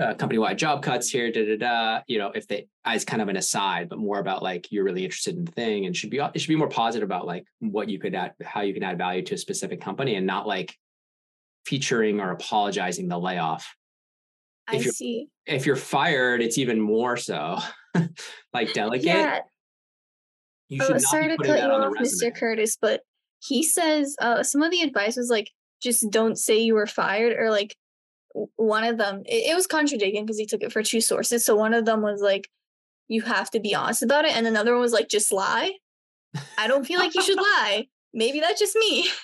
uh, 0.00 0.14
company-wide 0.14 0.56
job 0.58 0.80
cuts 0.82 1.08
here, 1.10 1.30
da 1.32 1.44
da 1.44 1.56
da. 1.56 2.00
You 2.06 2.18
know, 2.18 2.30
if 2.34 2.46
they 2.46 2.68
as 2.84 3.04
kind 3.04 3.20
of 3.20 3.28
an 3.28 3.36
aside, 3.36 3.88
but 3.88 3.98
more 3.98 4.20
about 4.20 4.44
like 4.44 4.70
you're 4.70 4.84
really 4.84 5.04
interested 5.04 5.36
in 5.36 5.44
the 5.44 5.52
thing, 5.52 5.86
and 5.86 5.96
should 5.96 6.10
be 6.10 6.18
it 6.18 6.40
should 6.40 6.48
be 6.48 6.56
more 6.56 6.68
positive 6.68 7.06
about 7.06 7.26
like 7.26 7.44
what 7.58 7.88
you 7.88 7.98
could 7.98 8.14
add, 8.14 8.34
how 8.44 8.60
you 8.60 8.72
can 8.72 8.84
add 8.84 8.96
value 8.96 9.22
to 9.22 9.34
a 9.34 9.38
specific 9.38 9.80
company, 9.80 10.14
and 10.14 10.26
not 10.26 10.46
like 10.46 10.76
featuring 11.66 12.20
or 12.20 12.30
apologizing 12.30 13.08
the 13.08 13.18
layoff. 13.18 13.74
I 14.68 14.76
if 14.76 14.84
you're- 14.84 14.92
see. 14.92 15.28
If 15.46 15.66
you're 15.66 15.74
fired, 15.74 16.40
it's 16.40 16.58
even 16.58 16.80
more 16.80 17.16
so. 17.16 17.58
like 18.54 18.72
delegate, 18.72 19.06
Yeah. 19.06 19.40
You 20.68 20.80
Oh, 20.82 20.86
should 20.86 20.92
not 20.94 21.00
sorry 21.02 21.28
be 21.28 21.36
to 21.36 21.44
cut 21.44 21.58
you 21.58 21.64
off. 21.66 21.92
Mr. 22.00 22.34
Curtis, 22.34 22.76
but 22.80 23.00
he 23.40 23.62
says 23.62 24.14
uh, 24.20 24.42
some 24.42 24.62
of 24.62 24.70
the 24.70 24.82
advice 24.82 25.16
was 25.16 25.28
like, 25.30 25.50
just 25.82 26.10
don't 26.10 26.38
say 26.38 26.58
you 26.60 26.74
were 26.74 26.86
fired, 26.86 27.36
or 27.38 27.50
like 27.50 27.76
one 28.56 28.84
of 28.84 28.98
them. 28.98 29.22
It, 29.26 29.50
it 29.50 29.54
was 29.54 29.66
contradicting 29.66 30.24
because 30.24 30.38
he 30.38 30.46
took 30.46 30.62
it 30.62 30.72
for 30.72 30.82
two 30.82 31.00
sources. 31.00 31.44
So 31.44 31.56
one 31.56 31.74
of 31.74 31.84
them 31.84 32.02
was 32.02 32.20
like, 32.22 32.48
you 33.08 33.22
have 33.22 33.50
to 33.50 33.60
be 33.60 33.74
honest 33.74 34.02
about 34.02 34.24
it, 34.24 34.34
and 34.36 34.46
another 34.46 34.72
one 34.72 34.80
was 34.80 34.92
like, 34.92 35.08
just 35.08 35.32
lie. 35.32 35.72
I 36.56 36.66
don't 36.68 36.86
feel 36.86 36.98
like 36.98 37.14
you 37.14 37.22
should 37.22 37.36
lie. 37.38 37.88
Maybe 38.14 38.40
that's 38.40 38.60
just 38.60 38.76
me. 38.76 39.08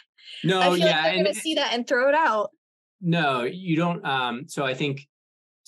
No, 0.45 0.61
I 0.61 0.67
feel 0.67 0.79
yeah, 0.79 0.85
like 0.85 1.03
they're 1.03 1.13
and- 1.15 1.25
gonna 1.25 1.35
see 1.35 1.55
that 1.55 1.73
and 1.73 1.85
throw 1.85 2.09
it 2.09 2.15
out. 2.15 2.51
No, 3.01 3.43
you 3.43 3.75
don't. 3.75 4.05
Um, 4.05 4.45
so 4.47 4.65
I 4.65 4.73
think 4.75 5.01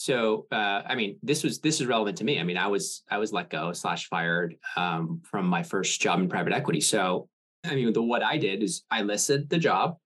so. 0.00 0.46
Uh, 0.50 0.80
I 0.86 0.94
mean, 0.94 1.18
this 1.22 1.44
was 1.44 1.60
this 1.60 1.78
is 1.80 1.86
relevant 1.86 2.16
to 2.18 2.24
me. 2.24 2.40
I 2.40 2.42
mean, 2.42 2.56
I 2.56 2.68
was 2.68 3.02
I 3.10 3.18
was 3.18 3.34
let 3.34 3.50
go 3.50 3.72
slash 3.72 4.08
fired 4.08 4.56
um, 4.76 5.20
from 5.30 5.44
my 5.46 5.62
first 5.62 6.00
job 6.00 6.20
in 6.20 6.28
private 6.28 6.54
equity. 6.54 6.80
So 6.80 7.28
I 7.64 7.74
mean, 7.74 7.92
the 7.92 8.02
what 8.02 8.22
I 8.22 8.38
did 8.38 8.62
is 8.62 8.84
I 8.90 9.02
listed 9.02 9.50
the 9.50 9.58
job, 9.58 9.98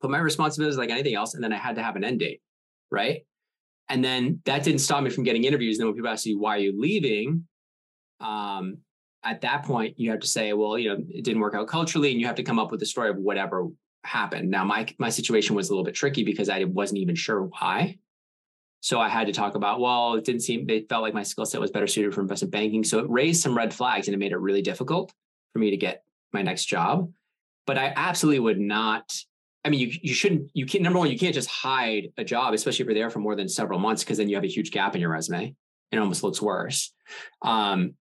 put 0.00 0.10
my 0.10 0.18
responsibilities 0.18 0.76
like 0.76 0.90
anything 0.90 1.14
else, 1.14 1.32
and 1.34 1.42
then 1.42 1.54
I 1.54 1.56
had 1.56 1.76
to 1.76 1.82
have 1.82 1.96
an 1.96 2.04
end 2.04 2.20
date, 2.20 2.42
right? 2.90 3.24
And 3.88 4.04
then 4.04 4.40
that 4.44 4.62
didn't 4.62 4.80
stop 4.80 5.02
me 5.02 5.10
from 5.10 5.24
getting 5.24 5.44
interviews. 5.44 5.78
And 5.78 5.82
Then 5.82 5.88
when 5.88 5.96
people 5.96 6.10
ask 6.10 6.26
you 6.26 6.38
why 6.38 6.56
are 6.56 6.60
you 6.60 6.78
leaving, 6.78 7.46
um, 8.20 8.78
at 9.24 9.40
that 9.40 9.64
point 9.64 9.98
you 9.98 10.10
have 10.10 10.20
to 10.20 10.26
say, 10.26 10.52
well, 10.52 10.78
you 10.78 10.90
know, 10.90 11.02
it 11.08 11.24
didn't 11.24 11.40
work 11.40 11.54
out 11.54 11.66
culturally, 11.66 12.10
and 12.10 12.20
you 12.20 12.26
have 12.26 12.36
to 12.36 12.42
come 12.42 12.58
up 12.58 12.70
with 12.70 12.82
a 12.82 12.86
story 12.86 13.08
of 13.08 13.16
whatever 13.16 13.68
happened. 14.04 14.50
Now 14.50 14.64
my 14.64 14.86
my 14.98 15.08
situation 15.08 15.56
was 15.56 15.70
a 15.70 15.72
little 15.72 15.84
bit 15.84 15.94
tricky 15.94 16.24
because 16.24 16.50
I 16.50 16.64
wasn't 16.64 16.98
even 16.98 17.14
sure 17.14 17.44
why. 17.44 17.96
So 18.82 18.98
I 19.00 19.08
had 19.08 19.28
to 19.28 19.32
talk 19.32 19.54
about, 19.54 19.78
well, 19.78 20.14
it 20.14 20.24
didn't 20.24 20.40
seem 20.40 20.66
they 20.66 20.80
felt 20.80 21.02
like 21.02 21.14
my 21.14 21.22
skill 21.22 21.46
set 21.46 21.60
was 21.60 21.70
better 21.70 21.86
suited 21.86 22.12
for 22.12 22.20
investment 22.20 22.50
banking. 22.50 22.82
So 22.82 22.98
it 22.98 23.08
raised 23.08 23.40
some 23.40 23.56
red 23.56 23.72
flags 23.72 24.08
and 24.08 24.14
it 24.14 24.18
made 24.18 24.32
it 24.32 24.38
really 24.38 24.60
difficult 24.60 25.12
for 25.52 25.60
me 25.60 25.70
to 25.70 25.76
get 25.76 26.02
my 26.32 26.42
next 26.42 26.64
job. 26.64 27.08
But 27.64 27.78
I 27.78 27.92
absolutely 27.94 28.40
would 28.40 28.58
not. 28.58 29.16
I 29.64 29.70
mean, 29.70 29.78
you 29.78 29.92
you 30.02 30.12
shouldn't. 30.12 30.50
You 30.52 30.66
can't. 30.66 30.82
Number 30.82 30.98
one, 30.98 31.12
you 31.12 31.18
can't 31.18 31.32
just 31.32 31.48
hide 31.48 32.08
a 32.18 32.24
job, 32.24 32.54
especially 32.54 32.82
if 32.82 32.86
you're 32.86 32.94
there 32.94 33.08
for 33.08 33.20
more 33.20 33.36
than 33.36 33.48
several 33.48 33.78
months, 33.78 34.02
because 34.02 34.18
then 34.18 34.28
you 34.28 34.34
have 34.34 34.42
a 34.42 34.48
huge 34.48 34.72
gap 34.72 34.96
in 34.96 35.00
your 35.00 35.10
resume. 35.10 35.54
It 35.92 35.98
almost 35.98 36.24
looks 36.24 36.42
worse. 36.42 36.92
Um, 37.40 37.94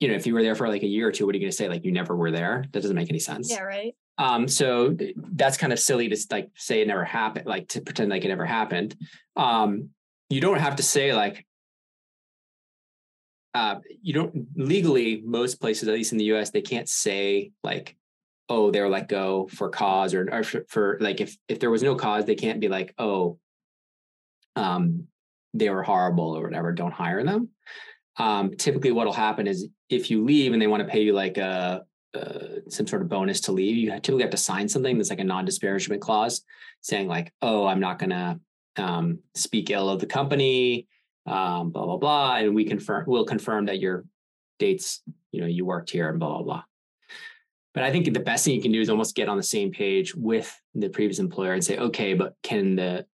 you 0.00 0.08
know, 0.08 0.14
if 0.14 0.26
you 0.26 0.34
were 0.34 0.42
there 0.42 0.54
for 0.54 0.68
like 0.68 0.82
a 0.82 0.86
year 0.86 1.08
or 1.08 1.12
two, 1.12 1.24
what 1.24 1.34
are 1.34 1.38
you 1.38 1.44
going 1.44 1.50
to 1.50 1.56
say? 1.56 1.70
Like 1.70 1.86
you 1.86 1.92
never 1.92 2.14
were 2.14 2.30
there? 2.30 2.66
That 2.72 2.82
doesn't 2.82 2.94
make 2.94 3.08
any 3.08 3.20
sense. 3.20 3.50
Yeah, 3.50 3.62
right. 3.62 3.94
Um, 4.18 4.48
so 4.48 4.92
th- 4.92 5.14
that's 5.16 5.56
kind 5.56 5.72
of 5.72 5.78
silly 5.78 6.10
to 6.10 6.26
like 6.30 6.50
say 6.56 6.82
it 6.82 6.88
never 6.88 7.04
happened, 7.04 7.46
like 7.46 7.68
to 7.68 7.80
pretend 7.80 8.10
like 8.10 8.24
it 8.24 8.28
never 8.28 8.44
happened. 8.44 8.94
Um, 9.34 9.90
you 10.28 10.40
don't 10.40 10.58
have 10.58 10.76
to 10.76 10.82
say 10.82 11.14
like, 11.14 11.46
uh, 13.54 13.76
you 14.02 14.12
don't 14.12 14.46
legally 14.54 15.22
most 15.24 15.60
places, 15.60 15.88
at 15.88 15.94
least 15.94 16.12
in 16.12 16.18
the 16.18 16.26
U.S., 16.26 16.50
they 16.50 16.60
can't 16.60 16.88
say 16.88 17.52
like, 17.62 17.96
oh, 18.48 18.70
they 18.70 18.80
were 18.80 18.88
let 18.88 19.08
go 19.08 19.48
for 19.48 19.70
cause 19.70 20.14
or, 20.14 20.28
or 20.30 20.42
for, 20.42 20.64
for 20.68 20.98
like 21.00 21.20
if 21.20 21.36
if 21.48 21.58
there 21.58 21.70
was 21.70 21.82
no 21.82 21.94
cause, 21.94 22.24
they 22.24 22.34
can't 22.34 22.60
be 22.60 22.68
like, 22.68 22.94
oh, 22.98 23.38
um, 24.56 25.06
they 25.54 25.70
were 25.70 25.82
horrible 25.82 26.36
or 26.36 26.42
whatever. 26.42 26.72
Don't 26.72 26.92
hire 26.92 27.24
them. 27.24 27.48
Um, 28.18 28.56
typically, 28.56 28.92
what'll 28.92 29.12
happen 29.12 29.46
is 29.46 29.68
if 29.88 30.10
you 30.10 30.24
leave 30.24 30.52
and 30.52 30.60
they 30.60 30.66
want 30.66 30.82
to 30.82 30.88
pay 30.88 31.02
you 31.02 31.12
like 31.12 31.38
a 31.38 31.84
uh, 32.14 32.60
some 32.68 32.86
sort 32.86 33.02
of 33.02 33.08
bonus 33.08 33.40
to 33.42 33.52
leave, 33.52 33.76
you 33.76 33.90
typically 33.90 34.22
have 34.22 34.30
to 34.30 34.36
sign 34.36 34.68
something 34.68 34.96
that's 34.96 35.10
like 35.10 35.20
a 35.20 35.24
non-disparagement 35.24 36.00
clause, 36.00 36.42
saying 36.80 37.08
like, 37.08 37.32
"Oh, 37.42 37.66
I'm 37.66 37.80
not 37.80 37.98
gonna 37.98 38.40
um, 38.78 39.20
speak 39.34 39.70
ill 39.70 39.88
of 39.88 40.00
the 40.00 40.06
company, 40.06 40.86
um, 41.26 41.70
blah 41.70 41.84
blah 41.84 41.96
blah," 41.96 42.36
and 42.36 42.54
we 42.54 42.64
confirm 42.64 43.04
we'll 43.06 43.24
confirm 43.24 43.66
that 43.66 43.80
your 43.80 44.04
dates, 44.58 45.02
you 45.32 45.40
know, 45.40 45.46
you 45.46 45.64
worked 45.64 45.90
here 45.90 46.08
and 46.08 46.18
blah 46.18 46.28
blah 46.28 46.42
blah. 46.42 46.62
But 47.74 47.84
I 47.84 47.92
think 47.92 48.12
the 48.12 48.20
best 48.20 48.44
thing 48.44 48.54
you 48.54 48.62
can 48.62 48.72
do 48.72 48.80
is 48.80 48.88
almost 48.88 49.14
get 49.14 49.28
on 49.28 49.36
the 49.36 49.42
same 49.42 49.70
page 49.70 50.14
with 50.14 50.50
the 50.74 50.88
previous 50.88 51.18
employer 51.18 51.52
and 51.52 51.62
say, 51.62 51.76
okay, 51.76 52.14
but 52.14 52.34
can 52.42 52.76
the 52.76 53.06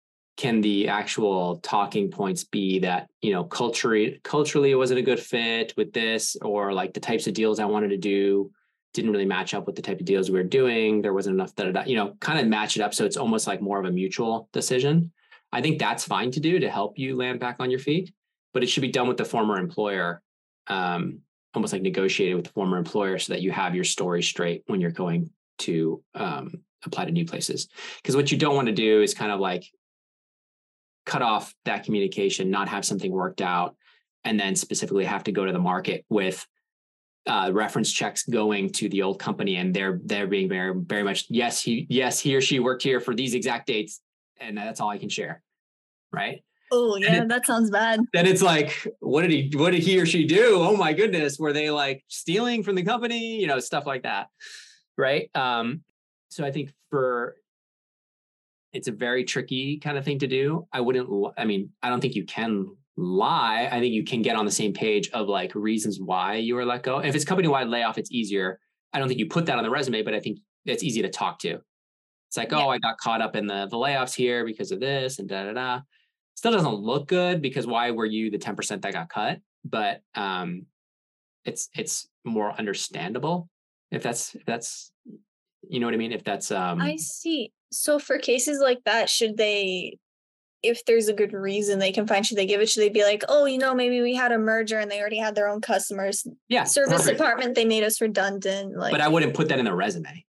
can 0.40 0.62
the 0.62 0.88
actual 0.88 1.58
talking 1.58 2.10
points 2.10 2.44
be 2.44 2.78
that 2.78 3.10
you 3.20 3.30
know 3.30 3.44
culturally 3.44 4.18
culturally 4.24 4.70
it 4.70 4.74
wasn't 4.74 4.98
a 4.98 5.02
good 5.02 5.20
fit 5.20 5.74
with 5.76 5.92
this 5.92 6.34
or 6.40 6.72
like 6.72 6.94
the 6.94 7.00
types 7.00 7.26
of 7.26 7.34
deals 7.34 7.60
i 7.60 7.64
wanted 7.66 7.88
to 7.88 7.98
do 7.98 8.50
didn't 8.94 9.10
really 9.10 9.26
match 9.26 9.52
up 9.52 9.66
with 9.66 9.76
the 9.76 9.82
type 9.82 10.00
of 10.00 10.06
deals 10.06 10.30
we 10.30 10.38
were 10.38 10.44
doing 10.44 11.02
there 11.02 11.12
wasn't 11.12 11.34
enough 11.34 11.54
that 11.56 11.86
you 11.86 11.94
know 11.94 12.14
kind 12.20 12.40
of 12.40 12.46
match 12.46 12.76
it 12.76 12.82
up 12.82 12.94
so 12.94 13.04
it's 13.04 13.18
almost 13.18 13.46
like 13.46 13.60
more 13.60 13.78
of 13.78 13.84
a 13.84 13.90
mutual 13.90 14.48
decision 14.52 15.12
i 15.52 15.60
think 15.60 15.78
that's 15.78 16.04
fine 16.04 16.30
to 16.30 16.40
do 16.40 16.58
to 16.58 16.70
help 16.70 16.98
you 16.98 17.16
land 17.16 17.40
back 17.40 17.56
on 17.58 17.70
your 17.70 17.80
feet 17.80 18.12
but 18.52 18.62
it 18.62 18.66
should 18.66 18.82
be 18.82 18.88
done 18.88 19.08
with 19.08 19.16
the 19.16 19.24
former 19.24 19.58
employer 19.58 20.22
um, 20.66 21.20
almost 21.54 21.72
like 21.72 21.82
negotiated 21.82 22.36
with 22.36 22.44
the 22.44 22.52
former 22.52 22.78
employer 22.78 23.18
so 23.18 23.32
that 23.32 23.42
you 23.42 23.50
have 23.50 23.74
your 23.74 23.84
story 23.84 24.22
straight 24.22 24.62
when 24.66 24.80
you're 24.80 24.90
going 24.90 25.30
to 25.58 26.02
um, 26.14 26.62
apply 26.84 27.04
to 27.04 27.10
new 27.10 27.24
places. 27.24 27.68
Because 27.96 28.16
what 28.16 28.30
you 28.30 28.38
don't 28.38 28.54
want 28.54 28.68
to 28.68 28.74
do 28.74 29.02
is 29.02 29.14
kind 29.14 29.32
of 29.32 29.40
like 29.40 29.64
cut 31.06 31.22
off 31.22 31.54
that 31.64 31.84
communication, 31.84 32.50
not 32.50 32.68
have 32.68 32.84
something 32.84 33.10
worked 33.10 33.40
out, 33.40 33.76
and 34.24 34.38
then 34.38 34.54
specifically 34.54 35.04
have 35.04 35.24
to 35.24 35.32
go 35.32 35.44
to 35.44 35.52
the 35.52 35.58
market 35.58 36.04
with 36.08 36.46
uh, 37.26 37.50
reference 37.52 37.92
checks 37.92 38.24
going 38.24 38.70
to 38.70 38.88
the 38.88 39.02
old 39.02 39.18
company, 39.18 39.56
and 39.56 39.74
they're 39.74 40.00
they're 40.04 40.26
being 40.26 40.48
very 40.48 40.72
very 40.74 41.02
much 41.02 41.26
yes 41.28 41.62
he 41.62 41.86
yes 41.90 42.18
he 42.18 42.34
or 42.34 42.40
she 42.40 42.60
worked 42.60 42.82
here 42.82 43.00
for 43.00 43.14
these 43.14 43.34
exact 43.34 43.66
dates, 43.66 44.00
and 44.40 44.56
that's 44.56 44.80
all 44.80 44.90
I 44.90 44.98
can 44.98 45.08
share, 45.08 45.42
right? 46.12 46.42
Oh 46.72 46.96
yeah, 46.96 47.22
it, 47.22 47.28
that 47.28 47.46
sounds 47.46 47.70
bad. 47.70 48.00
Then 48.12 48.26
it's 48.26 48.42
like, 48.42 48.86
what 49.00 49.22
did 49.22 49.30
he 49.30 49.50
what 49.54 49.72
did 49.72 49.82
he 49.82 50.00
or 50.00 50.06
she 50.06 50.24
do? 50.24 50.56
Oh 50.56 50.76
my 50.76 50.92
goodness, 50.92 51.38
were 51.38 51.52
they 51.52 51.70
like 51.70 52.04
stealing 52.08 52.62
from 52.62 52.76
the 52.76 52.84
company? 52.84 53.40
You 53.40 53.46
know, 53.46 53.58
stuff 53.58 53.86
like 53.86 54.04
that, 54.04 54.28
right? 54.96 55.28
Um, 55.34 55.82
so 56.30 56.44
I 56.44 56.52
think 56.52 56.72
for 56.90 57.36
it's 58.72 58.88
a 58.88 58.92
very 58.92 59.24
tricky 59.24 59.78
kind 59.78 59.98
of 59.98 60.04
thing 60.04 60.20
to 60.20 60.26
do. 60.26 60.66
I 60.72 60.80
wouldn't, 60.80 61.08
I 61.36 61.44
mean, 61.44 61.70
I 61.82 61.88
don't 61.88 62.00
think 62.00 62.14
you 62.14 62.24
can 62.24 62.66
lie. 62.96 63.68
I 63.70 63.80
think 63.80 63.92
you 63.92 64.04
can 64.04 64.22
get 64.22 64.36
on 64.36 64.44
the 64.44 64.50
same 64.50 64.72
page 64.72 65.10
of 65.10 65.28
like 65.28 65.54
reasons 65.54 65.98
why 66.00 66.36
you 66.36 66.54
were 66.54 66.64
let 66.64 66.82
go. 66.82 66.98
If 66.98 67.14
it's 67.14 67.24
company 67.24 67.48
wide 67.48 67.68
layoff, 67.68 67.98
it's 67.98 68.12
easier. 68.12 68.60
I 68.92 68.98
don't 68.98 69.08
think 69.08 69.18
you 69.18 69.26
put 69.26 69.46
that 69.46 69.58
on 69.58 69.64
the 69.64 69.70
resume, 69.70 70.02
but 70.02 70.14
I 70.14 70.20
think 70.20 70.38
it's 70.66 70.82
easy 70.82 71.02
to 71.02 71.08
talk 71.08 71.38
to. 71.40 71.60
It's 72.30 72.36
like, 72.36 72.52
yeah. 72.52 72.64
oh, 72.64 72.68
I 72.68 72.78
got 72.78 72.96
caught 72.98 73.20
up 73.20 73.34
in 73.34 73.48
the, 73.48 73.66
the 73.68 73.76
layoffs 73.76 74.14
here 74.14 74.44
because 74.44 74.70
of 74.70 74.78
this 74.78 75.18
and 75.18 75.28
da 75.28 75.46
da 75.46 75.52
da. 75.52 75.80
Still 76.36 76.52
doesn't 76.52 76.74
look 76.74 77.08
good 77.08 77.42
because 77.42 77.66
why 77.66 77.90
were 77.90 78.06
you 78.06 78.30
the 78.30 78.38
10% 78.38 78.82
that 78.82 78.92
got 78.92 79.08
cut? 79.08 79.40
But 79.64 80.02
um 80.14 80.66
it's 81.44 81.68
it's 81.74 82.08
more 82.24 82.52
understandable 82.56 83.48
if 83.90 84.04
that's 84.04 84.36
if 84.36 84.44
that's 84.44 84.92
you 85.68 85.80
know 85.80 85.86
what 85.86 85.94
I 85.94 85.98
mean? 85.98 86.12
If 86.12 86.22
that's 86.22 86.52
um 86.52 86.80
I 86.80 86.94
see. 86.98 87.50
So 87.72 87.98
for 87.98 88.16
cases 88.18 88.60
like 88.60 88.78
that, 88.84 89.10
should 89.10 89.36
they 89.36 89.98
if 90.62 90.84
there's 90.84 91.08
a 91.08 91.12
good 91.12 91.32
reason 91.32 91.80
they 91.80 91.90
can 91.90 92.06
find, 92.06 92.24
should 92.24 92.38
they 92.38 92.46
give 92.46 92.60
it? 92.60 92.68
Should 92.68 92.82
they 92.82 92.90
be 92.90 93.02
like, 93.02 93.24
oh, 93.28 93.46
you 93.46 93.58
know, 93.58 93.74
maybe 93.74 94.02
we 94.02 94.14
had 94.14 94.30
a 94.30 94.38
merger 94.38 94.78
and 94.78 94.88
they 94.88 95.00
already 95.00 95.18
had 95.18 95.34
their 95.34 95.48
own 95.48 95.60
customers? 95.60 96.24
Yeah. 96.48 96.62
Service 96.62 97.02
perfect. 97.02 97.18
department, 97.18 97.54
they 97.56 97.64
made 97.64 97.82
us 97.82 98.00
redundant. 98.00 98.76
Like 98.76 98.92
But 98.92 99.00
I 99.00 99.08
wouldn't 99.08 99.34
put 99.34 99.48
that 99.48 99.58
in 99.58 99.64
the 99.64 99.74
resume. 99.74 100.24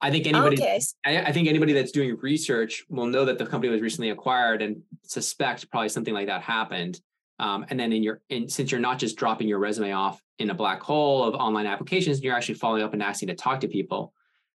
I 0.00 0.10
think 0.10 0.26
anybody 0.26 0.56
okay. 0.56 0.80
I, 1.04 1.22
I 1.22 1.32
think 1.32 1.48
anybody 1.48 1.72
that's 1.72 1.92
doing 1.92 2.16
research 2.20 2.84
will 2.88 3.06
know 3.06 3.24
that 3.24 3.38
the 3.38 3.46
company 3.46 3.72
was 3.72 3.80
recently 3.80 4.10
acquired 4.10 4.60
and 4.60 4.82
suspect 5.02 5.70
probably 5.70 5.88
something 5.88 6.12
like 6.12 6.26
that 6.26 6.42
happened. 6.42 7.00
Um, 7.38 7.66
and 7.70 7.78
then 7.78 7.92
in 7.92 8.02
your 8.02 8.20
in, 8.28 8.48
since 8.48 8.70
you're 8.70 8.80
not 8.80 8.98
just 8.98 9.16
dropping 9.16 9.48
your 9.48 9.58
resume 9.58 9.92
off 9.92 10.22
in 10.38 10.50
a 10.50 10.54
black 10.54 10.82
hole 10.82 11.24
of 11.24 11.34
online 11.34 11.66
applications, 11.66 12.22
you're 12.22 12.34
actually 12.34 12.54
following 12.56 12.82
up 12.82 12.92
and 12.92 13.02
asking 13.02 13.28
to 13.28 13.34
talk 13.34 13.60
to 13.60 13.68
people 13.68 14.12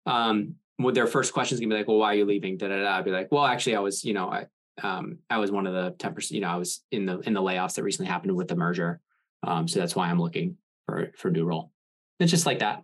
um, 0.05 0.55
with 0.79 0.95
their 0.95 1.07
first 1.07 1.33
questions 1.33 1.59
gonna 1.59 1.69
be 1.69 1.77
like, 1.77 1.87
well, 1.87 1.97
why 1.97 2.13
are 2.13 2.15
you 2.15 2.25
leaving? 2.25 2.57
Da 2.57 2.67
da 2.67 2.81
da. 2.81 2.97
I'd 2.97 3.05
be 3.05 3.11
like, 3.11 3.31
well, 3.31 3.45
actually, 3.45 3.75
I 3.75 3.79
was, 3.79 4.03
you 4.03 4.13
know, 4.13 4.29
I 4.29 4.45
um, 4.81 5.19
I 5.29 5.37
was 5.37 5.51
one 5.51 5.67
of 5.67 5.73
the 5.73 5.95
ten 5.97 6.13
percent, 6.13 6.35
you 6.35 6.41
know, 6.41 6.49
I 6.49 6.55
was 6.55 6.83
in 6.91 7.05
the 7.05 7.19
in 7.19 7.33
the 7.33 7.41
layoffs 7.41 7.75
that 7.75 7.83
recently 7.83 8.09
happened 8.11 8.35
with 8.35 8.47
the 8.47 8.55
merger. 8.55 8.99
Um, 9.43 9.67
so 9.67 9.79
that's 9.79 9.95
why 9.95 10.09
I'm 10.09 10.21
looking 10.21 10.57
for 10.85 11.11
for 11.15 11.29
new 11.29 11.45
role. 11.45 11.71
It's 12.19 12.31
just 12.31 12.45
like 12.45 12.59
that. 12.59 12.83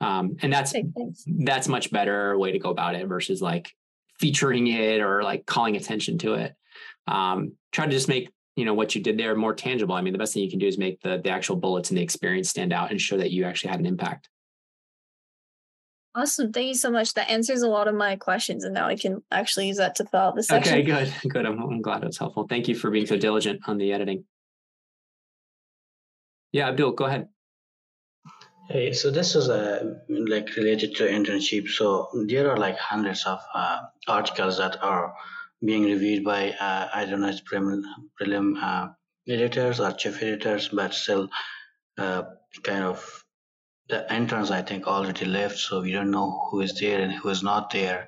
Um, 0.00 0.36
and 0.40 0.52
that's 0.52 0.74
that's 1.26 1.68
much 1.68 1.90
better 1.90 2.38
way 2.38 2.52
to 2.52 2.58
go 2.58 2.70
about 2.70 2.94
it 2.94 3.06
versus 3.06 3.42
like 3.42 3.74
featuring 4.18 4.66
it 4.68 5.00
or 5.00 5.22
like 5.22 5.46
calling 5.46 5.76
attention 5.76 6.18
to 6.18 6.34
it. 6.34 6.54
Um, 7.06 7.52
try 7.72 7.86
to 7.86 7.92
just 7.92 8.08
make 8.08 8.30
you 8.56 8.64
know 8.64 8.74
what 8.74 8.94
you 8.94 9.02
did 9.02 9.18
there 9.18 9.34
more 9.34 9.54
tangible. 9.54 9.94
I 9.94 10.00
mean, 10.00 10.12
the 10.12 10.18
best 10.18 10.34
thing 10.34 10.42
you 10.42 10.50
can 10.50 10.58
do 10.58 10.66
is 10.66 10.78
make 10.78 11.00
the 11.00 11.20
the 11.22 11.30
actual 11.30 11.56
bullets 11.56 11.90
and 11.90 11.98
the 11.98 12.02
experience 12.02 12.48
stand 12.48 12.72
out 12.72 12.90
and 12.90 13.00
show 13.00 13.18
that 13.18 13.30
you 13.30 13.44
actually 13.44 13.70
had 13.70 13.80
an 13.80 13.86
impact. 13.86 14.28
Awesome. 16.14 16.52
Thank 16.52 16.66
you 16.66 16.74
so 16.74 16.90
much. 16.90 17.14
That 17.14 17.30
answers 17.30 17.62
a 17.62 17.68
lot 17.68 17.86
of 17.86 17.94
my 17.94 18.16
questions, 18.16 18.64
and 18.64 18.74
now 18.74 18.86
I 18.86 18.96
can 18.96 19.22
actually 19.30 19.68
use 19.68 19.76
that 19.76 19.94
to 19.96 20.04
fill 20.04 20.20
out 20.20 20.34
the 20.34 20.42
section. 20.42 20.74
Okay, 20.74 20.82
good. 20.82 21.12
Good. 21.28 21.46
I'm, 21.46 21.60
I'm 21.62 21.82
glad 21.82 22.02
it 22.02 22.06
was 22.06 22.18
helpful. 22.18 22.46
Thank 22.48 22.66
you 22.66 22.74
for 22.74 22.90
being 22.90 23.06
so 23.06 23.16
diligent 23.16 23.60
on 23.66 23.78
the 23.78 23.92
editing. 23.92 24.24
Yeah, 26.52 26.68
Abdul, 26.68 26.92
go 26.92 27.04
ahead. 27.04 27.28
Hey, 28.70 28.92
so 28.92 29.10
this 29.10 29.34
is 29.34 29.48
uh, 29.48 29.96
like 30.08 30.54
related 30.56 30.94
to 30.96 31.08
internship. 31.08 31.68
So 31.68 32.08
there 32.28 32.48
are 32.50 32.56
like 32.56 32.78
hundreds 32.78 33.26
of 33.26 33.40
uh, 33.52 33.80
articles 34.06 34.58
that 34.58 34.80
are 34.80 35.12
being 35.64 35.84
reviewed 35.84 36.22
by 36.22 36.50
uh, 36.52 36.88
I 36.94 37.04
don't 37.04 37.20
know 37.20 37.28
it's 37.28 37.40
prelim, 37.40 37.82
prelim 38.20 38.62
uh, 38.62 38.88
editors 39.28 39.80
or 39.80 39.90
chief 39.92 40.22
editors, 40.22 40.68
but 40.68 40.94
still 40.94 41.28
uh, 41.98 42.22
kind 42.62 42.84
of 42.84 43.24
the 43.90 44.10
entrance 44.12 44.50
i 44.50 44.62
think 44.62 44.86
already 44.86 45.24
left 45.24 45.58
so 45.58 45.80
we 45.82 45.92
don't 45.92 46.12
know 46.12 46.48
who 46.48 46.60
is 46.60 46.78
there 46.78 47.00
and 47.00 47.12
who 47.12 47.28
is 47.28 47.42
not 47.42 47.70
there 47.70 48.06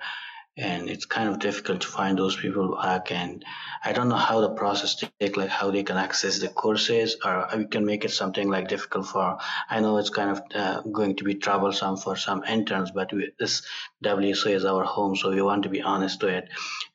and 0.56 0.90
it's 0.90 1.06
kind 1.06 1.30
of 1.30 1.38
difficult 1.38 1.80
to 1.80 1.88
find 1.88 2.18
those 2.18 2.36
people 2.36 2.78
back 2.82 3.10
and 3.10 3.42
i 3.84 3.92
don't 3.92 4.08
know 4.08 4.16
how 4.16 4.40
the 4.40 4.50
process 4.50 4.94
take 4.96 5.36
like 5.36 5.48
how 5.48 5.70
they 5.70 5.82
can 5.82 5.96
access 5.96 6.40
the 6.40 6.48
courses 6.48 7.16
or 7.24 7.48
we 7.56 7.64
can 7.64 7.86
make 7.86 8.04
it 8.04 8.10
something 8.10 8.50
like 8.50 8.68
difficult 8.68 9.06
for 9.06 9.38
i 9.70 9.80
know 9.80 9.96
it's 9.96 10.10
kind 10.10 10.30
of 10.30 10.42
uh, 10.54 10.82
going 10.82 11.16
to 11.16 11.24
be 11.24 11.34
troublesome 11.34 11.96
for 11.96 12.16
some 12.16 12.44
interns 12.44 12.90
but 12.90 13.10
we, 13.14 13.32
this 13.38 13.62
wso 14.04 14.50
is 14.50 14.66
our 14.66 14.84
home 14.84 15.16
so 15.16 15.30
we 15.30 15.40
want 15.40 15.62
to 15.62 15.70
be 15.70 15.80
honest 15.80 16.20
to 16.20 16.26
it 16.26 16.48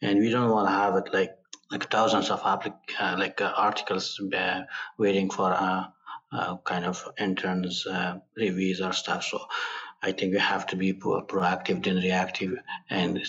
and 0.03 0.19
we 0.19 0.29
don't 0.29 0.51
want 0.51 0.67
to 0.67 0.71
have 0.71 0.95
it 0.95 1.11
like 1.11 1.31
like 1.71 1.89
thousands 1.89 2.29
of 2.29 2.41
applic- 2.41 2.95
uh, 2.99 3.15
like 3.17 3.41
uh, 3.41 3.51
articles 3.55 4.21
uh, 4.33 4.61
waiting 4.97 5.29
for 5.29 5.51
uh, 5.51 5.85
uh, 6.31 6.57
kind 6.57 6.85
of 6.85 7.03
interns 7.19 7.85
reviews 8.35 8.81
or 8.81 8.93
stuff. 8.93 9.23
So 9.23 9.39
I 10.01 10.11
think 10.11 10.33
we 10.33 10.39
have 10.39 10.67
to 10.67 10.75
be 10.75 10.93
proactive 10.93 11.83
than 11.83 11.97
reactive 11.97 12.57
and 12.89 13.19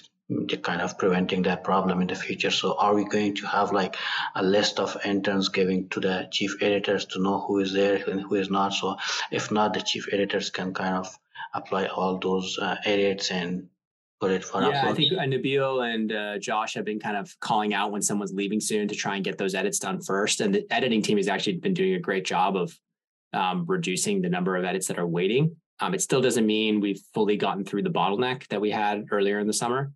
kind 0.62 0.82
of 0.82 0.98
preventing 0.98 1.42
that 1.42 1.64
problem 1.64 2.00
in 2.00 2.06
the 2.06 2.14
future. 2.14 2.50
So 2.50 2.74
are 2.78 2.94
we 2.94 3.04
going 3.04 3.34
to 3.36 3.46
have 3.46 3.72
like 3.72 3.96
a 4.34 4.42
list 4.42 4.78
of 4.78 4.96
interns 5.04 5.48
giving 5.48 5.88
to 5.88 6.00
the 6.00 6.28
chief 6.30 6.54
editors 6.60 7.06
to 7.06 7.22
know 7.22 7.40
who 7.40 7.60
is 7.60 7.72
there 7.72 7.96
and 8.08 8.20
who 8.20 8.34
is 8.34 8.50
not? 8.50 8.74
So 8.74 8.96
if 9.30 9.50
not, 9.50 9.72
the 9.72 9.80
chief 9.80 10.06
editors 10.12 10.50
can 10.50 10.74
kind 10.74 10.94
of 10.94 11.18
apply 11.54 11.86
all 11.86 12.18
those 12.18 12.58
uh, 12.58 12.76
edits 12.84 13.30
and 13.30 13.68
put 14.20 14.30
it 14.30 14.44
for 14.44 14.60
yeah, 14.60 14.84
upload. 14.84 14.90
I 14.90 14.94
think 14.94 15.12
uh, 15.12 15.20
Nabil 15.20 15.94
and 15.94 16.12
uh, 16.12 16.38
Josh 16.38 16.74
have 16.74 16.84
been 16.84 17.00
kind 17.00 17.16
of 17.16 17.34
calling 17.40 17.72
out 17.72 17.90
when 17.92 18.02
someone's 18.02 18.32
leaving 18.32 18.60
soon 18.60 18.88
to 18.88 18.94
try 18.94 19.14
and 19.16 19.24
get 19.24 19.38
those 19.38 19.54
edits 19.54 19.78
done 19.78 20.02
first. 20.02 20.40
And 20.40 20.54
the 20.54 20.66
editing 20.70 21.02
team 21.02 21.16
has 21.16 21.28
actually 21.28 21.56
been 21.56 21.74
doing 21.74 21.94
a 21.94 22.00
great 22.00 22.26
job 22.26 22.56
of 22.56 22.76
um, 23.32 23.64
reducing 23.66 24.20
the 24.20 24.28
number 24.28 24.56
of 24.56 24.64
edits 24.64 24.88
that 24.88 24.98
are 24.98 25.06
waiting. 25.06 25.56
Um, 25.80 25.94
it 25.94 26.02
still 26.02 26.20
doesn't 26.20 26.46
mean 26.46 26.80
we've 26.80 27.00
fully 27.14 27.36
gotten 27.36 27.64
through 27.64 27.84
the 27.84 27.90
bottleneck 27.90 28.46
that 28.48 28.60
we 28.60 28.70
had 28.70 29.06
earlier 29.10 29.38
in 29.38 29.46
the 29.46 29.52
summer. 29.52 29.92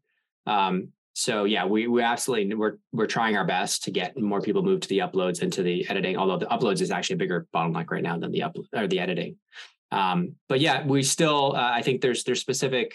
Um, 0.47 0.89
so 1.15 1.45
yeah, 1.45 1.67
we 1.67 1.87
we 1.89 2.03
absolutely 2.03 2.55
we're 2.55 2.79
we're 2.93 3.07
trying 3.07 3.37
our 3.37 3.45
best 3.45 3.85
to 3.85 3.91
get 3.91 4.19
more 4.19 4.41
people 4.41 4.63
moved 4.63 4.85
to 4.85 4.89
the 4.89 4.99
uploads 4.99 5.43
and 5.43 5.53
to 5.53 5.63
the 5.63 5.89
editing. 5.89 6.17
Although 6.17 6.39
the 6.39 6.47
uploads 6.47 6.81
is 6.81 6.91
actually 6.91 7.15
a 7.15 7.19
bigger 7.19 7.47
bottleneck 7.55 7.91
right 7.91 8.03
now 8.03 8.19
than 8.19 8.33
the 8.33 8.43
up 8.43 8.57
or 8.75 8.87
the 8.87 8.99
editing. 8.99 9.37
Um, 9.91 10.37
but 10.49 10.61
yeah, 10.61 10.87
we 10.87 11.03
still 11.03 11.55
uh, 11.55 11.71
I 11.73 11.83
think 11.83 12.01
there's 12.01 12.25
there's 12.25 12.41
specific 12.41 12.95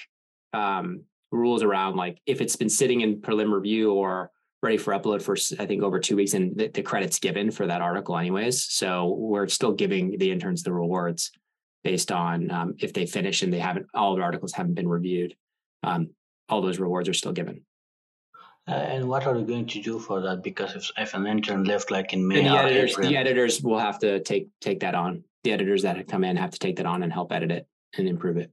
um, 0.54 1.04
rules 1.32 1.62
around 1.62 1.96
like 1.96 2.20
if 2.26 2.42
it's 2.42 2.56
been 2.56 2.70
sitting 2.70 3.02
in 3.02 3.22
prelim 3.22 3.54
review 3.54 3.94
or 3.94 4.32
ready 4.64 4.78
for 4.78 4.94
upload 4.94 5.22
for 5.22 5.38
I 5.62 5.68
think 5.68 5.84
over 5.84 6.00
two 6.00 6.16
weeks, 6.16 6.34
and 6.34 6.58
the, 6.58 6.70
the 6.70 6.82
credits 6.82 7.20
given 7.20 7.52
for 7.52 7.68
that 7.68 7.82
article, 7.82 8.18
anyways. 8.18 8.64
So 8.64 9.16
we're 9.18 9.48
still 9.48 9.72
giving 9.72 10.18
the 10.18 10.32
interns 10.32 10.64
the 10.64 10.74
rewards 10.74 11.32
based 11.84 12.12
on 12.12 12.50
um, 12.52 12.76
if 12.80 12.94
they 12.94 13.06
finish 13.06 13.44
and 13.44 13.54
they 13.54 13.60
haven't 13.60 13.86
all 13.94 14.16
the 14.16 14.24
articles 14.24 14.54
haven't 14.54 14.74
been 14.74 14.88
reviewed. 14.88 15.36
Um, 15.84 16.10
all 16.50 16.62
those 16.62 16.80
rewards 16.80 17.10
are 17.10 17.14
still 17.14 17.34
given. 17.34 17.62
Uh, 18.68 18.72
and 18.72 19.08
what 19.08 19.26
are 19.26 19.34
we 19.34 19.44
going 19.44 19.66
to 19.66 19.82
do 19.82 19.98
for 19.98 20.20
that? 20.22 20.44
Because 20.44 20.76
if, 20.76 20.92
if 20.98 21.14
an 21.14 21.26
intern 21.26 21.64
left 21.64 21.90
like 21.90 22.12
in 22.12 22.28
May, 22.28 22.44
the 22.44 22.50
editors, 22.50 22.92
April, 22.92 23.08
the 23.08 23.18
editors 23.18 23.62
will 23.62 23.80
have 23.80 23.98
to 24.00 24.22
take 24.22 24.50
take 24.60 24.82
that 24.82 24.94
on. 24.94 25.24
The 25.44 25.54
editors 25.54 25.84
that 25.84 26.06
come 26.08 26.26
in 26.26 26.36
have 26.36 26.52
to 26.52 26.60
take 26.60 26.76
that 26.78 26.86
on 26.86 27.02
and 27.04 27.14
help 27.14 27.32
edit 27.32 27.52
it 27.52 27.68
and 27.98 28.10
improve 28.10 28.36
it. 28.36 28.52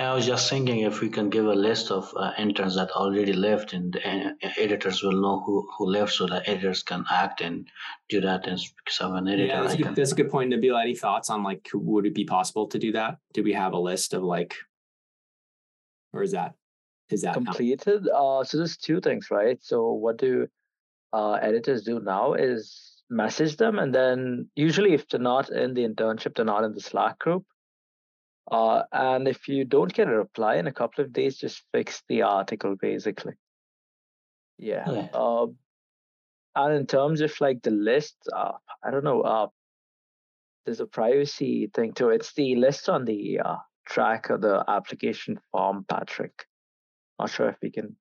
I 0.00 0.14
was 0.14 0.26
just 0.26 0.48
thinking 0.48 0.80
if 0.80 1.02
we 1.02 1.10
can 1.10 1.28
give 1.28 1.46
a 1.46 1.54
list 1.54 1.90
of 1.90 2.10
uh, 2.16 2.32
interns 2.38 2.74
that 2.76 2.90
already 2.92 3.34
left, 3.34 3.74
and 3.74 3.92
the 3.92 4.34
uh, 4.42 4.50
editors 4.56 5.02
will 5.02 5.20
know 5.20 5.40
who, 5.40 5.68
who 5.76 5.86
left, 5.86 6.14
so 6.14 6.26
the 6.26 6.42
editors 6.48 6.82
can 6.82 7.04
act 7.10 7.42
and 7.42 7.68
do 8.08 8.22
that. 8.22 8.46
And 8.46 8.58
because 8.78 9.00
of 9.00 9.14
an 9.14 9.28
editor, 9.28 9.46
yeah, 9.46 9.60
that's, 9.60 9.74
a 9.74 9.76
good, 9.76 9.94
that's 9.94 10.12
a 10.12 10.14
good 10.16 10.30
point. 10.30 10.52
Nabila, 10.52 10.82
any 10.82 10.96
thoughts 10.96 11.30
on 11.30 11.42
like 11.44 11.68
would 11.74 12.06
it 12.06 12.14
be 12.14 12.24
possible 12.24 12.66
to 12.68 12.78
do 12.78 12.92
that? 12.92 13.18
Do 13.34 13.44
we 13.44 13.52
have 13.52 13.72
a 13.74 13.78
list 13.78 14.14
of 14.14 14.24
like, 14.24 14.54
or 16.12 16.22
is 16.22 16.32
that 16.32 16.54
is 17.14 17.22
that 17.22 17.34
completed? 17.34 18.08
Uh, 18.08 18.44
so 18.44 18.58
there's 18.58 18.76
two 18.76 19.00
things, 19.00 19.30
right? 19.30 19.58
So 19.62 19.92
what 19.92 20.18
do 20.18 20.46
uh, 21.12 21.32
editors 21.32 21.82
do 21.82 22.00
now 22.00 22.34
is 22.34 23.02
message 23.08 23.56
them, 23.56 23.78
and 23.78 23.94
then 23.94 24.48
usually 24.54 24.94
if 24.94 25.08
they're 25.08 25.20
not 25.20 25.50
in 25.50 25.74
the 25.74 25.86
internship, 25.86 26.34
they're 26.34 26.44
not 26.44 26.64
in 26.64 26.74
the 26.74 26.80
Slack 26.80 27.18
group 27.18 27.44
uh, 28.50 28.82
and 28.92 29.26
if 29.26 29.48
you 29.48 29.64
don't 29.64 29.92
get 29.92 30.08
a 30.08 30.16
reply 30.16 30.56
in 30.56 30.66
a 30.66 30.72
couple 30.72 31.04
of 31.04 31.12
days, 31.12 31.38
just 31.38 31.62
fix 31.72 32.02
the 32.08 32.22
article 32.22 32.76
basically. 32.80 33.34
Yeah. 34.58 34.90
yeah. 34.90 35.08
Uh, 35.14 35.46
and 36.54 36.74
in 36.74 36.86
terms 36.86 37.20
of 37.20 37.32
like 37.40 37.62
the 37.62 37.70
list, 37.70 38.16
uh, 38.34 38.52
I 38.82 38.90
don't 38.90 39.04
know. 39.04 39.22
Uh, 39.22 39.46
there's 40.64 40.80
a 40.80 40.86
privacy 40.86 41.70
thing 41.74 41.92
too. 41.92 42.10
It's 42.10 42.32
the 42.34 42.56
list 42.56 42.88
on 42.88 43.04
the 43.04 43.40
uh, 43.44 43.56
track 43.86 44.30
of 44.30 44.40
the 44.40 44.64
application 44.68 45.40
form, 45.50 45.84
Patrick. 45.88 46.46
Not 47.18 47.30
sure 47.30 47.48
if 47.48 47.56
we 47.62 47.70
can. 47.70 47.96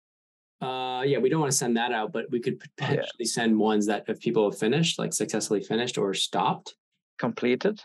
Uh, 0.61 1.01
yeah, 1.01 1.17
we 1.17 1.29
don't 1.29 1.41
want 1.41 1.51
to 1.51 1.57
send 1.57 1.75
that 1.75 1.91
out, 1.91 2.13
but 2.13 2.31
we 2.31 2.39
could 2.39 2.59
potentially 2.59 3.09
yeah. 3.19 3.25
send 3.25 3.57
ones 3.57 3.85
that 3.87 4.05
if 4.07 4.19
people 4.19 4.49
have 4.49 4.57
finished, 4.57 4.97
like 4.97 5.13
successfully 5.13 5.61
finished 5.61 5.97
or 5.97 6.13
stopped, 6.13 6.75
completed. 7.19 7.81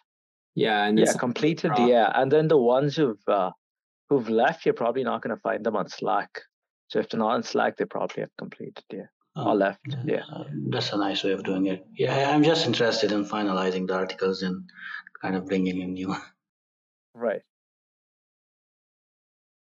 Yeah, 0.54 0.84
and 0.84 0.98
yeah, 0.98 1.12
completed. 1.18 1.72
Yeah, 1.78 2.12
and 2.14 2.30
then 2.30 2.48
the 2.48 2.56
ones 2.56 2.96
who've 2.96 3.28
uh, 3.28 3.50
who've 4.08 4.28
left, 4.28 4.64
you're 4.64 4.74
probably 4.74 5.04
not 5.04 5.22
going 5.22 5.34
to 5.34 5.40
find 5.40 5.64
them 5.64 5.76
on 5.76 5.88
Slack. 5.88 6.40
So 6.88 7.00
if 7.00 7.08
they're 7.08 7.18
not 7.18 7.34
on 7.34 7.42
Slack, 7.42 7.76
they 7.76 7.84
probably 7.84 8.22
have 8.22 8.36
completed. 8.38 8.84
Yeah, 8.92 9.06
oh, 9.36 9.48
or 9.48 9.54
left. 9.56 9.80
Yeah, 10.04 10.22
uh, 10.32 10.44
that's 10.68 10.92
a 10.92 10.96
nice 10.96 11.24
way 11.24 11.32
of 11.32 11.42
doing 11.44 11.66
it. 11.66 11.84
Yeah, 11.96 12.30
I'm 12.30 12.44
just 12.44 12.66
interested 12.66 13.12
in 13.12 13.24
finalizing 13.24 13.86
the 13.86 13.94
articles 13.94 14.42
and 14.42 14.68
kind 15.20 15.34
of 15.36 15.46
bringing 15.46 15.80
in 15.80 15.94
new. 15.94 16.14
Right. 17.14 17.42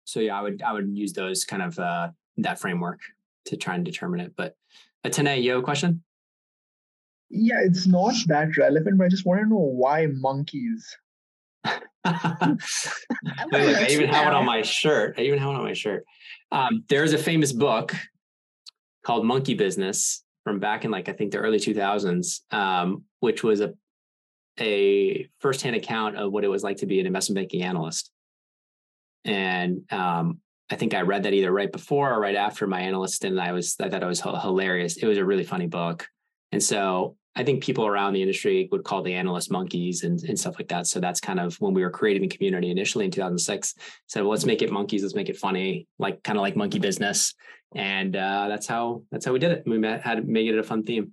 So 0.05 0.19
yeah, 0.19 0.39
I 0.39 0.41
would 0.41 0.61
I 0.61 0.73
would 0.73 0.89
use 0.95 1.13
those 1.13 1.43
kind 1.43 1.61
of 1.61 1.77
uh, 1.77 2.09
that 2.37 2.59
framework 2.59 3.01
to 3.45 3.57
try 3.57 3.75
and 3.75 3.83
determine 3.83 4.21
it. 4.21 4.33
But 4.35 4.55
Atene, 5.03 5.41
you 5.43 5.51
have 5.51 5.59
a 5.59 5.63
question? 5.63 6.03
yeah, 7.29 7.59
it's 7.61 7.87
not 7.87 8.13
that 8.27 8.55
relevant, 8.57 8.97
but 8.97 9.05
I 9.05 9.09
just 9.09 9.25
want 9.25 9.41
to 9.41 9.47
know 9.47 9.55
why 9.55 10.07
monkeys. 10.07 10.95
I, 11.65 12.57
I 13.53 13.87
even 13.89 14.09
have 14.09 14.25
one 14.25 14.35
on 14.35 14.45
my 14.45 14.61
shirt. 14.61 15.15
I 15.17 15.21
even 15.21 15.39
have 15.39 15.47
one 15.47 15.57
on 15.57 15.63
my 15.63 15.73
shirt. 15.73 16.05
Um, 16.51 16.83
there's 16.89 17.13
a 17.13 17.17
famous 17.17 17.51
book 17.51 17.93
called 19.03 19.25
Monkey 19.25 19.55
Business 19.55 20.23
from 20.43 20.59
back 20.59 20.85
in 20.85 20.91
like 20.91 21.09
I 21.09 21.13
think 21.13 21.31
the 21.31 21.39
early 21.39 21.57
2000s, 21.57 22.41
um, 22.53 23.03
which 23.19 23.43
was 23.43 23.61
a 23.61 23.73
a 24.59 25.27
firsthand 25.39 25.75
account 25.75 26.15
of 26.15 26.31
what 26.31 26.45
it 26.45 26.47
was 26.47 26.63
like 26.63 26.77
to 26.77 26.85
be 26.85 26.99
an 26.99 27.07
investment 27.07 27.35
banking 27.35 27.63
analyst. 27.63 28.11
And 29.25 29.91
um, 29.91 30.39
I 30.69 30.75
think 30.75 30.93
I 30.93 31.01
read 31.01 31.23
that 31.23 31.33
either 31.33 31.51
right 31.51 31.71
before 31.71 32.13
or 32.13 32.19
right 32.19 32.35
after 32.35 32.67
my 32.67 32.81
analyst, 32.81 33.25
and 33.25 33.39
I 33.39 33.51
was 33.51 33.75
I 33.81 33.89
thought 33.89 34.03
it 34.03 34.07
was 34.07 34.21
hilarious. 34.21 34.97
It 34.97 35.05
was 35.05 35.17
a 35.17 35.25
really 35.25 35.43
funny 35.43 35.67
book. 35.67 36.07
And 36.51 36.63
so 36.63 37.17
I 37.35 37.43
think 37.43 37.61
people 37.61 37.85
around 37.85 38.13
the 38.13 38.21
industry 38.21 38.69
would 38.71 38.85
call 38.85 39.01
the 39.03 39.13
analyst 39.13 39.51
monkeys 39.51 40.03
and, 40.03 40.21
and 40.23 40.39
stuff 40.39 40.55
like 40.57 40.69
that. 40.69 40.87
So 40.87 41.01
that's 41.01 41.19
kind 41.19 41.39
of 41.39 41.55
when 41.55 41.73
we 41.73 41.83
were 41.83 41.89
creating 41.89 42.21
the 42.21 42.29
community 42.29 42.71
initially 42.71 43.03
in 43.03 43.11
2006. 43.11 43.73
Said, 44.07 44.21
well, 44.21 44.29
let's 44.29 44.45
make 44.45 44.61
it 44.61 44.71
monkeys. 44.71 45.03
Let's 45.03 45.15
make 45.15 45.27
it 45.27 45.35
funny, 45.35 45.85
like 45.99 46.23
kind 46.23 46.37
of 46.37 46.43
like 46.43 46.55
monkey 46.55 46.79
business. 46.79 47.33
And 47.75 48.15
uh, 48.15 48.47
that's 48.47 48.67
how 48.67 49.03
that's 49.11 49.25
how 49.25 49.33
we 49.33 49.39
did 49.39 49.51
it. 49.51 49.63
We 49.65 49.77
met, 49.77 50.01
had 50.01 50.25
made 50.25 50.53
it 50.53 50.57
a 50.57 50.63
fun 50.63 50.83
theme. 50.83 51.11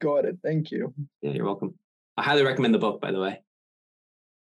Got 0.00 0.24
it. 0.24 0.38
Thank 0.42 0.72
you. 0.72 0.92
Yeah, 1.22 1.30
you're 1.30 1.44
welcome. 1.44 1.74
I 2.16 2.24
highly 2.24 2.42
recommend 2.42 2.74
the 2.74 2.78
book, 2.78 3.00
by 3.00 3.12
the 3.12 3.20
way. 3.20 3.40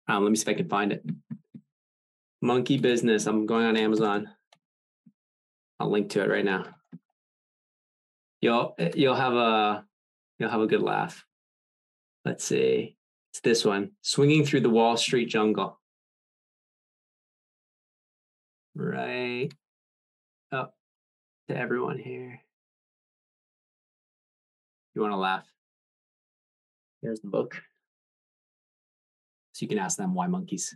Um, 0.06 0.22
let 0.22 0.30
me 0.30 0.36
see 0.36 0.42
if 0.42 0.48
I 0.48 0.54
can 0.54 0.68
find 0.68 0.92
it. 0.92 1.02
Monkey 2.44 2.78
Business. 2.78 3.26
I'm 3.26 3.46
going 3.46 3.66
on 3.66 3.76
Amazon. 3.76 4.30
I'll 5.80 5.90
link 5.90 6.10
to 6.10 6.22
it 6.22 6.30
right 6.30 6.44
now 6.44 6.66
you'll 8.44 8.76
you'll 8.94 9.14
have 9.14 9.32
a 9.32 9.84
you'll 10.38 10.50
have 10.50 10.60
a 10.60 10.66
good 10.66 10.82
laugh. 10.82 11.24
Let's 12.26 12.44
see. 12.44 12.96
It's 13.32 13.40
this 13.40 13.64
one. 13.64 13.92
Swinging 14.02 14.44
through 14.44 14.60
the 14.60 14.70
Wall 14.70 14.96
Street 14.96 15.30
jungle. 15.30 15.80
Right 18.74 19.50
up 20.52 20.74
to 21.48 21.56
everyone 21.56 21.98
here. 21.98 22.40
You 24.94 25.00
want 25.00 25.12
to 25.12 25.16
laugh? 25.16 25.46
Here's 27.00 27.20
the 27.20 27.28
book. 27.28 27.62
So 29.52 29.62
you 29.64 29.68
can 29.68 29.78
ask 29.78 29.96
them 29.96 30.14
why 30.14 30.26
monkeys. 30.26 30.74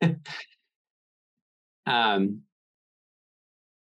um, 1.86 2.42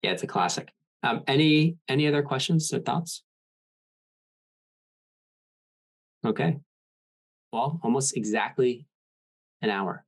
yeah, 0.01 0.11
it's 0.11 0.23
a 0.23 0.27
classic. 0.27 0.71
Um, 1.03 1.23
any 1.27 1.77
any 1.87 2.07
other 2.07 2.23
questions 2.23 2.73
or 2.73 2.79
thoughts? 2.79 3.23
Okay. 6.25 6.57
Well, 7.51 7.79
almost 7.83 8.17
exactly 8.17 8.85
an 9.61 9.69
hour. 9.69 10.03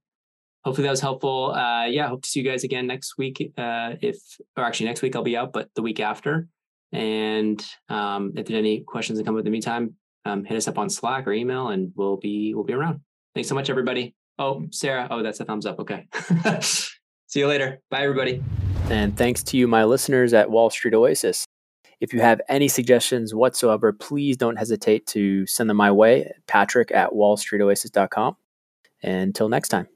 Hopefully 0.65 0.85
that 0.85 0.91
was 0.91 0.99
helpful. 1.01 1.53
Uh, 1.53 1.85
yeah, 1.85 2.07
hope 2.07 2.23
to 2.23 2.29
see 2.29 2.41
you 2.41 2.49
guys 2.49 2.63
again 2.63 2.87
next 2.87 3.17
week. 3.17 3.53
Uh, 3.57 3.95
if 4.01 4.17
or 4.57 4.63
actually 4.63 4.87
next 4.87 5.01
week 5.01 5.15
I'll 5.15 5.23
be 5.23 5.37
out, 5.37 5.53
but 5.53 5.69
the 5.75 5.81
week 5.81 5.99
after. 5.99 6.47
And 6.91 7.63
um, 7.87 8.33
if 8.35 8.47
there's 8.47 8.57
any 8.57 8.81
questions 8.81 9.17
that 9.17 9.25
come 9.25 9.35
up 9.35 9.39
in 9.39 9.45
the 9.45 9.51
meantime, 9.51 9.95
um, 10.25 10.43
hit 10.43 10.57
us 10.57 10.67
up 10.67 10.77
on 10.77 10.89
Slack 10.89 11.27
or 11.27 11.33
email, 11.33 11.69
and 11.69 11.91
we'll 11.95 12.17
be 12.17 12.53
we'll 12.53 12.65
be 12.65 12.73
around. 12.73 13.01
Thanks 13.33 13.47
so 13.47 13.55
much, 13.55 13.69
everybody. 13.69 14.15
Oh, 14.39 14.65
Sarah. 14.71 15.07
Oh, 15.11 15.21
that's 15.21 15.39
a 15.41 15.45
thumbs 15.45 15.65
up. 15.65 15.79
Okay. 15.79 16.07
see 16.61 17.39
you 17.41 17.47
later. 17.47 17.81
Bye, 17.91 18.03
everybody. 18.03 18.41
And 18.89 19.15
thanks 19.15 19.43
to 19.43 19.57
you, 19.57 19.67
my 19.67 19.83
listeners 19.83 20.33
at 20.33 20.49
Wall 20.49 20.69
Street 20.69 20.93
Oasis. 20.93 21.45
If 21.99 22.13
you 22.13 22.21
have 22.21 22.39
any 22.47 22.69
suggestions 22.69 23.35
whatsoever, 23.35 23.91
please 23.91 24.37
don't 24.37 24.55
hesitate 24.55 25.05
to 25.07 25.45
send 25.45 25.69
them 25.69 25.77
my 25.77 25.91
way, 25.91 26.31
patrick 26.47 26.91
at 26.91 27.11
wallstreetoasis.com. 27.11 28.37
Until 29.03 29.49
next 29.49 29.69
time. 29.69 29.87